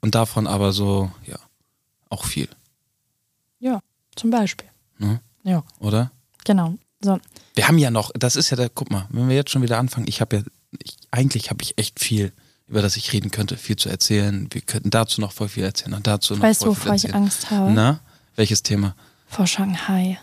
Und 0.00 0.16
davon 0.16 0.48
aber 0.48 0.72
so, 0.72 1.12
ja, 1.24 1.38
auch 2.12 2.24
viel, 2.24 2.48
Ja, 3.58 3.80
zum 4.16 4.30
Beispiel. 4.30 4.68
ne? 4.98 5.20
Ja, 5.44 5.64
oder? 5.80 6.10
genau. 6.44 6.74
So, 7.04 7.18
Wir 7.56 7.66
haben 7.66 7.78
ja 7.78 7.90
noch, 7.90 8.12
das 8.14 8.36
ist 8.36 8.50
ja 8.50 8.56
der, 8.56 8.68
guck 8.68 8.90
mal, 8.92 9.06
wenn 9.10 9.28
wir 9.28 9.34
jetzt 9.34 9.50
schon 9.50 9.62
wieder 9.62 9.78
anfangen, 9.78 10.06
ich 10.08 10.20
habe 10.20 10.36
ja, 10.36 10.42
ich, 10.84 10.96
eigentlich 11.10 11.50
habe 11.50 11.62
ich 11.62 11.76
echt 11.78 11.98
viel, 11.98 12.32
über 12.68 12.80
das 12.80 12.96
ich 12.96 13.12
reden 13.12 13.30
könnte, 13.32 13.56
viel 13.56 13.74
zu 13.76 13.88
erzählen. 13.88 14.46
Wir 14.52 14.60
könnten 14.60 14.90
dazu 14.90 15.20
noch 15.20 15.32
voll 15.32 15.48
viel 15.48 15.64
erzählen 15.64 15.94
und 15.94 16.06
dazu 16.06 16.34
noch 16.36 16.42
weißt 16.42 16.62
du, 16.62 16.74
voll 16.74 16.74
viel 16.76 16.84
wovor 16.84 16.94
ich. 17.10 17.14
Angst 17.14 17.50
habe? 17.50 17.72
Na, 17.72 18.00
welches 18.36 18.62
Thema? 18.62 18.94
Vor 19.26 19.46
Shanghai. 19.48 20.18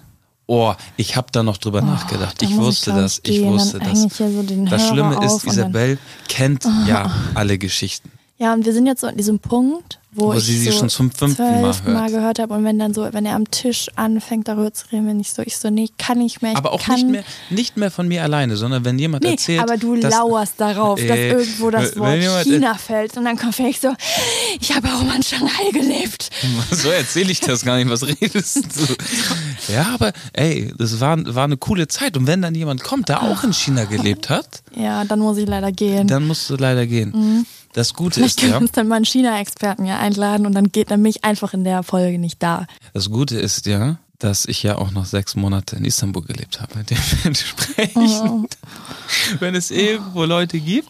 Oh, 0.47 0.73
ich 0.97 1.15
habe 1.17 1.27
da 1.31 1.43
noch 1.43 1.57
drüber 1.57 1.81
nachgedacht. 1.81 2.37
Oh, 2.41 2.45
da 2.45 2.49
Ich 2.49 2.55
wusste 2.55 2.91
glaub 2.91 3.01
das, 3.03 3.19
ich 3.23 3.43
wusste 3.43 3.77
das. 3.79 4.03
ich 4.05 4.13
so 4.13 4.41
Das 4.41 4.81
Hörer 4.81 4.89
Schlimme 4.89 5.25
ist, 5.25 5.43
Isabel 5.45 5.97
kennt 6.29 6.63
ja 6.87 7.11
alle 7.35 7.57
Geschichten. 7.57 8.09
Ja, 8.37 8.53
und 8.53 8.65
wir 8.65 8.73
sind 8.73 8.87
jetzt 8.87 9.01
so 9.01 9.07
an 9.07 9.17
diesem 9.17 9.39
Punkt, 9.39 9.98
wo, 10.11 10.29
Wo 10.29 10.33
ich 10.33 10.43
sie 10.43 10.57
sie 10.57 10.71
so 10.71 10.79
schon 10.79 10.89
zum 10.89 11.11
fünften 11.11 11.43
Mal 11.43 11.59
zwölften 11.61 11.93
Mal 11.93 12.01
hört. 12.01 12.11
gehört 12.11 12.39
habe 12.39 12.53
und 12.55 12.63
wenn 12.63 12.79
dann 12.79 12.95
so, 12.95 13.07
wenn 13.11 13.27
er 13.27 13.35
am 13.35 13.49
Tisch 13.51 13.89
anfängt 13.95 14.47
darüber 14.47 14.73
zu 14.73 14.85
reden, 14.91 15.05
bin 15.05 15.19
ich 15.19 15.31
so, 15.31 15.43
ich 15.43 15.55
so, 15.55 15.69
nee, 15.69 15.87
kann 15.99 16.19
ich 16.19 16.41
mehr. 16.41 16.53
Ich 16.53 16.57
Aber 16.57 16.71
auch 16.71 16.81
kann, 16.81 16.95
nicht 16.95 17.07
mehr, 17.09 17.23
nicht 17.51 17.77
mehr 17.77 17.91
von 17.91 18.07
mir 18.07 18.23
alleine, 18.23 18.57
sondern 18.57 18.83
wenn 18.85 18.97
jemand 18.97 19.23
Nee, 19.23 19.31
erzählt. 19.33 19.61
aber 19.61 19.77
du 19.77 19.95
dass- 19.97 20.11
lauerst 20.15 20.55
darauf, 20.59 20.99
dass 20.99 21.09
Äh, 21.17 21.29
irgendwo 21.33 21.69
das 21.69 21.95
Wort 21.95 22.43
China 22.43 22.73
fällt 22.73 23.15
und 23.17 23.25
dann 23.25 23.37
kommt 23.37 23.53
Felix 23.53 23.81
so, 23.81 23.93
ich 24.59 24.75
habe 24.75 24.87
auch 24.87 25.03
mal 25.03 25.15
in 25.17 25.23
Shanghai 25.23 25.69
gelebt. 25.71 26.29
So 26.71 26.89
erzähle 26.89 27.31
ich 27.31 27.41
das 27.41 27.63
gar 27.63 27.77
nicht, 27.77 27.89
was 27.89 28.05
redest 28.07 28.55
du? 28.57 28.95
Ja, 29.73 29.93
aber 29.93 30.11
ey, 30.33 30.73
das 30.77 30.99
war, 30.99 31.17
war 31.35 31.43
eine 31.43 31.57
coole 31.57 31.87
Zeit. 31.87 32.17
Und 32.17 32.25
wenn 32.27 32.41
dann 32.41 32.55
jemand 32.55 32.83
kommt, 32.83 33.09
der 33.09 33.21
auch 33.23 33.43
in 33.43 33.53
China 33.53 33.85
gelebt 33.85 34.29
hat, 34.29 34.63
Ja, 34.75 35.03
dann 35.03 35.19
muss 35.19 35.37
ich 35.37 35.47
leider 35.47 35.71
gehen. 35.71 36.07
dann 36.07 36.25
musst 36.27 36.49
du 36.49 36.55
leider 36.55 36.85
gehen. 36.87 37.45
Das 37.79 37.93
Gute 37.93 38.15
Vielleicht 38.15 38.35
ist 38.35 38.41
können 38.41 38.51
ja, 38.51 38.57
uns 38.57 38.73
dann 38.73 38.89
mal 38.89 38.97
einen 38.97 39.05
China-Experten 39.05 39.85
ja 39.85 39.99
einladen 39.99 40.45
und 40.45 40.53
dann 40.53 40.69
geht 40.69 40.91
dann 40.91 41.01
mich 41.01 41.23
einfach 41.23 41.53
in 41.53 41.63
der 41.63 41.81
Folge 41.81 42.19
nicht 42.19 42.43
da. 42.43 42.67
das 42.93 43.09
Gute 43.09 43.39
ist 43.39 43.67
ja, 43.67 43.99
dass 44.17 44.45
ich 44.45 44.63
ja 44.63 44.77
auch 44.77 44.91
noch 44.91 45.05
sechs 45.05 45.37
Monate 45.37 45.77
in 45.77 45.85
Istanbul 45.85 46.23
gelebt 46.23 46.59
habe. 46.59 46.83
Dementsprechend, 46.83 48.57
wenn 49.39 49.55
es 49.55 49.71
irgendwo 49.71 50.25
Leute 50.25 50.59
gibt. 50.59 50.89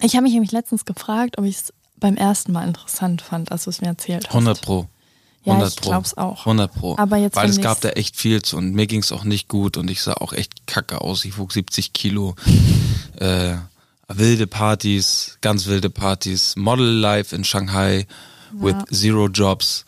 Ich 0.00 0.14
habe 0.14 0.22
mich 0.22 0.32
nämlich 0.32 0.52
letztens 0.52 0.84
gefragt, 0.84 1.38
ob 1.38 1.44
ich 1.44 1.56
es 1.56 1.72
beim 1.96 2.14
ersten 2.14 2.52
Mal 2.52 2.68
interessant 2.68 3.20
fand, 3.20 3.50
als 3.50 3.64
du 3.64 3.70
es 3.70 3.80
mir 3.80 3.88
erzählt 3.88 4.28
hast. 4.28 4.34
100 4.34 4.60
Pro. 4.60 4.86
Ja, 5.42 5.54
100 5.54 5.70
ich 5.72 5.80
Pro. 5.80 5.90
glaub's 5.90 6.16
auch. 6.16 6.38
100 6.46 6.72
Pro. 6.72 6.96
Aber 6.98 7.16
jetzt, 7.16 7.34
Weil 7.34 7.50
es 7.50 7.60
gab 7.60 7.80
da 7.80 7.88
echt 7.88 8.14
viel 8.14 8.42
zu 8.42 8.58
und 8.58 8.74
mir 8.74 8.86
ging 8.86 9.00
es 9.00 9.10
auch 9.10 9.24
nicht 9.24 9.48
gut 9.48 9.76
und 9.76 9.90
ich 9.90 10.02
sah 10.02 10.12
auch 10.12 10.32
echt 10.32 10.68
kacke 10.68 11.00
aus. 11.00 11.24
Ich 11.24 11.36
wog 11.36 11.50
70 11.50 11.92
Kilo. 11.92 12.36
Äh, 13.16 13.56
wilde 14.12 14.46
Partys, 14.46 15.38
ganz 15.40 15.66
wilde 15.66 15.90
Partys. 15.90 16.54
Model 16.56 16.86
Life 16.86 17.34
in 17.34 17.44
Shanghai 17.44 18.06
with 18.52 18.74
zero 18.90 19.28
jobs 19.28 19.84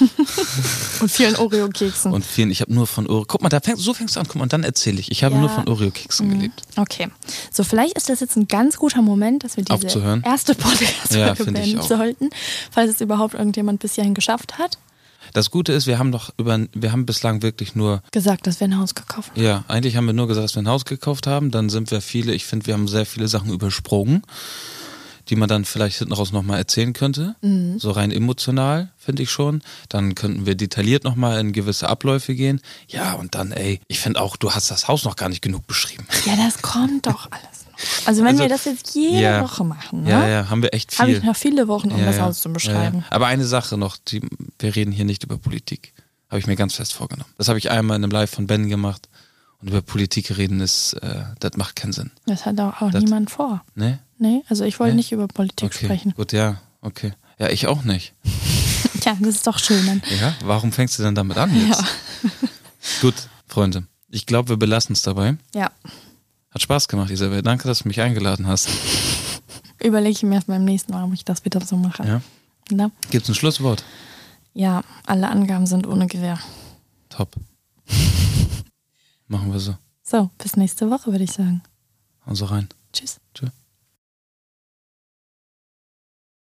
Und 1.00 1.08
vielen 1.10 1.36
Oreo-Keksen. 1.36 2.12
und 2.12 2.24
vielen. 2.26 2.50
Ich 2.50 2.60
habe 2.60 2.74
nur 2.74 2.88
von 2.88 3.06
Oreo. 3.06 3.24
Guck 3.28 3.42
mal, 3.42 3.48
da 3.48 3.60
fängst, 3.60 3.82
so 3.84 3.94
fängst 3.94 4.16
du 4.16 4.20
an. 4.20 4.26
Guck 4.26 4.36
mal, 4.36 4.42
und 4.42 4.52
dann 4.52 4.64
erzähle 4.64 4.98
ich. 4.98 5.10
Ich 5.12 5.22
habe 5.22 5.36
Ja. 5.36 5.40
nur 5.40 5.50
von 5.50 5.68
Oreo-Keksen 5.68 6.28
gelebt. 6.28 6.62
Okay. 6.76 7.08
So, 7.52 7.62
vielleicht 7.62 7.96
ist 7.96 8.08
das 8.08 8.18
jetzt 8.18 8.36
ein 8.36 8.48
ganz 8.48 8.76
guter 8.76 9.02
Moment, 9.02 9.44
dass 9.44 9.56
wir 9.56 9.64
diese 9.64 9.74
Aufzuhören? 9.74 10.22
erste 10.24 10.52
Ja, 10.54 10.58
Podcast-Folge 10.58 11.42
ich 11.42 11.52
beenden 11.52 11.82
sollten, 11.82 12.30
falls 12.72 12.90
es 12.90 13.00
überhaupt 13.00 13.34
irgendjemand 13.34 13.78
bis 13.80 13.94
hierhin 13.94 14.14
geschafft 14.14 14.58
hat. 14.58 14.78
Das 15.32 15.50
Gute 15.50 15.72
ist, 15.72 15.86
wir 15.86 15.98
haben 15.98 16.12
doch 16.12 16.30
über, 16.36 16.60
wir 16.74 16.92
haben 16.92 17.06
bislang 17.06 17.42
wirklich 17.42 17.74
nur 17.74 18.02
Gesagt, 18.12 18.46
dass 18.46 18.60
wir 18.60 18.66
ein 18.66 18.78
Haus 18.78 18.94
gekauft 18.94 19.30
haben. 19.30 19.42
Ja, 19.42 19.64
eigentlich 19.68 19.96
haben 19.96 20.06
wir 20.06 20.12
nur 20.12 20.28
gesagt, 20.28 20.44
dass 20.44 20.54
wir 20.54 20.62
ein 20.62 20.68
Haus 20.68 20.84
gekauft 20.84 21.26
haben. 21.26 21.50
Dann 21.50 21.70
sind 21.70 21.90
wir 21.90 22.00
viele, 22.02 22.34
ich 22.34 22.44
finde, 22.44 22.66
wir 22.66 22.74
haben 22.74 22.88
sehr 22.88 23.06
viele 23.06 23.28
Sachen 23.28 23.50
übersprungen, 23.50 24.22
die 25.28 25.36
man 25.36 25.48
dann 25.48 25.64
vielleicht 25.64 25.98
hinten 25.98 26.12
raus 26.12 26.32
nochmal 26.32 26.58
erzählen 26.58 26.92
könnte. 26.92 27.36
So 27.78 27.92
rein 27.92 28.10
emotional, 28.10 28.90
finde 28.98 29.22
ich 29.22 29.30
schon. 29.30 29.62
Dann 29.88 30.14
könnten 30.14 30.44
wir 30.44 30.54
detailliert 30.54 31.04
nochmal 31.04 31.40
in 31.40 31.52
gewisse 31.52 31.88
Abläufe 31.88 32.34
gehen. 32.34 32.60
Ja, 32.88 33.14
und 33.14 33.34
dann, 33.34 33.52
ey, 33.52 33.80
ich 33.88 34.00
finde 34.00 34.20
auch, 34.20 34.36
du 34.36 34.52
hast 34.52 34.70
das 34.70 34.88
Haus 34.88 35.04
noch 35.04 35.16
gar 35.16 35.28
nicht 35.30 35.40
genug 35.40 35.66
beschrieben. 35.66 36.06
Ja, 36.26 36.36
das 36.36 36.60
kommt 36.60 37.06
doch 37.06 37.30
alles. 37.30 37.61
Also 38.06 38.22
wenn 38.22 38.28
Also, 38.28 38.42
wir 38.42 38.48
das 38.48 38.64
jetzt 38.64 38.94
jede 38.94 39.20
ja. 39.20 39.42
Woche 39.42 39.64
machen, 39.64 40.02
ne? 40.04 40.10
Ja, 40.10 40.28
ja, 40.28 40.50
haben 40.50 40.62
wir 40.62 40.72
echt 40.74 40.92
viel. 40.92 40.98
habe 41.00 41.10
ich 41.12 41.22
noch 41.22 41.36
viele 41.36 41.68
Wochen, 41.68 41.90
um 41.90 41.98
Ja, 41.98 42.06
das 42.06 42.16
ja. 42.16 42.22
Haus 42.24 42.40
zu 42.40 42.48
Ja, 42.48 42.52
beschreiben. 42.54 42.98
ja. 42.98 43.04
Aber 43.10 43.26
eine 43.26 43.44
Sache 43.44 43.76
noch, 43.76 43.96
die, 43.96 44.22
wir 44.58 44.74
reden 44.76 44.92
hier 44.92 45.04
nicht 45.04 45.24
über 45.24 45.38
Politik. 45.38 45.92
Habe 46.30 46.38
ich 46.40 46.46
mir 46.46 46.56
ganz 46.56 46.74
fest 46.74 46.94
vorgenommen. 46.94 47.30
Das 47.38 47.48
habe 47.48 47.58
ich 47.58 47.70
einmal 47.70 47.96
in 47.96 48.04
einem 48.04 48.10
Live 48.12 48.30
von 48.30 48.46
Ben 48.46 48.68
gemacht. 48.68 49.08
Und 49.60 49.68
über 49.68 49.82
Politik 49.82 50.36
reden 50.36 50.60
ist, 50.60 50.94
äh, 50.94 51.24
das 51.40 51.52
macht 51.56 51.76
keinen 51.76 51.92
Sinn. 51.92 52.10
Das 52.26 52.46
hat 52.46 52.58
auch, 52.58 52.80
auch 52.82 52.90
Das- 52.90 53.02
niemand 53.04 53.30
vor. 53.30 53.62
Ne? 53.74 53.98
Nee, 54.18 54.42
also 54.48 54.64
ich 54.64 54.80
wollte 54.80 54.92
Nee? 54.94 54.98
nicht 54.98 55.12
über 55.12 55.28
Politik 55.28 55.66
Okay, 55.74 55.84
sprechen. 55.86 56.14
gut, 56.16 56.32
ja, 56.32 56.60
okay. 56.80 57.12
Ja, 57.38 57.48
ich 57.50 57.66
auch 57.66 57.84
nicht. 57.84 58.14
Ja, 59.04 59.16
das 59.18 59.30
ist 59.34 59.46
doch 59.48 59.58
schön. 59.58 59.84
Dann. 59.84 60.00
Ja, 60.20 60.32
warum 60.44 60.70
fängst 60.70 60.96
du 60.96 61.02
denn 61.02 61.16
damit 61.16 61.36
an 61.36 61.50
jetzt? 61.68 61.82
Gut, 63.00 63.14
Freunde. 63.48 63.84
Ich 64.10 64.26
glaube, 64.26 64.50
wir 64.50 64.56
belassen 64.56 64.92
es 64.92 65.02
dabei. 65.02 65.36
Ja, 65.56 65.72
Hat 66.52 66.62
Spaß 66.62 66.88
gemacht, 66.88 67.10
Isabel. 67.10 67.42
Danke, 67.42 67.66
dass 67.66 67.80
du 67.80 67.88
mich 67.88 68.00
eingeladen 68.00 68.46
hast. 68.46 68.68
überlege 69.82 70.10
ich 70.12 70.22
mir 70.22 70.34
erst 70.36 70.46
beim 70.46 70.64
nächsten 70.64 70.92
Mal, 70.92 71.04
ob 71.04 71.12
ich 71.12 71.24
das 71.24 71.44
wieder 71.44 71.60
so 71.60 71.76
mache. 71.76 72.06
Ja. 72.06 72.22
Ja. 72.70 72.90
Gibt's 73.10 73.28
ein 73.28 73.34
Schlusswort? 73.34 73.84
ja, 74.54 74.82
alle 75.06 75.28
Angaben 75.28 75.66
sind 75.66 75.86
ohne 75.86 76.06
Gewähr. 76.06 76.38
Top. 77.08 77.34
Machen 79.28 79.52
wir 79.52 79.60
so. 79.60 79.76
So, 80.02 80.30
bis 80.38 80.56
nächste 80.56 80.90
Woche, 80.90 81.10
würde 81.10 81.24
ich 81.24 81.32
sagen. 81.32 81.62
Also 82.26 82.44
rein. 82.46 82.68
Tschüss. 82.92 83.18
Tschüss. 83.34 83.50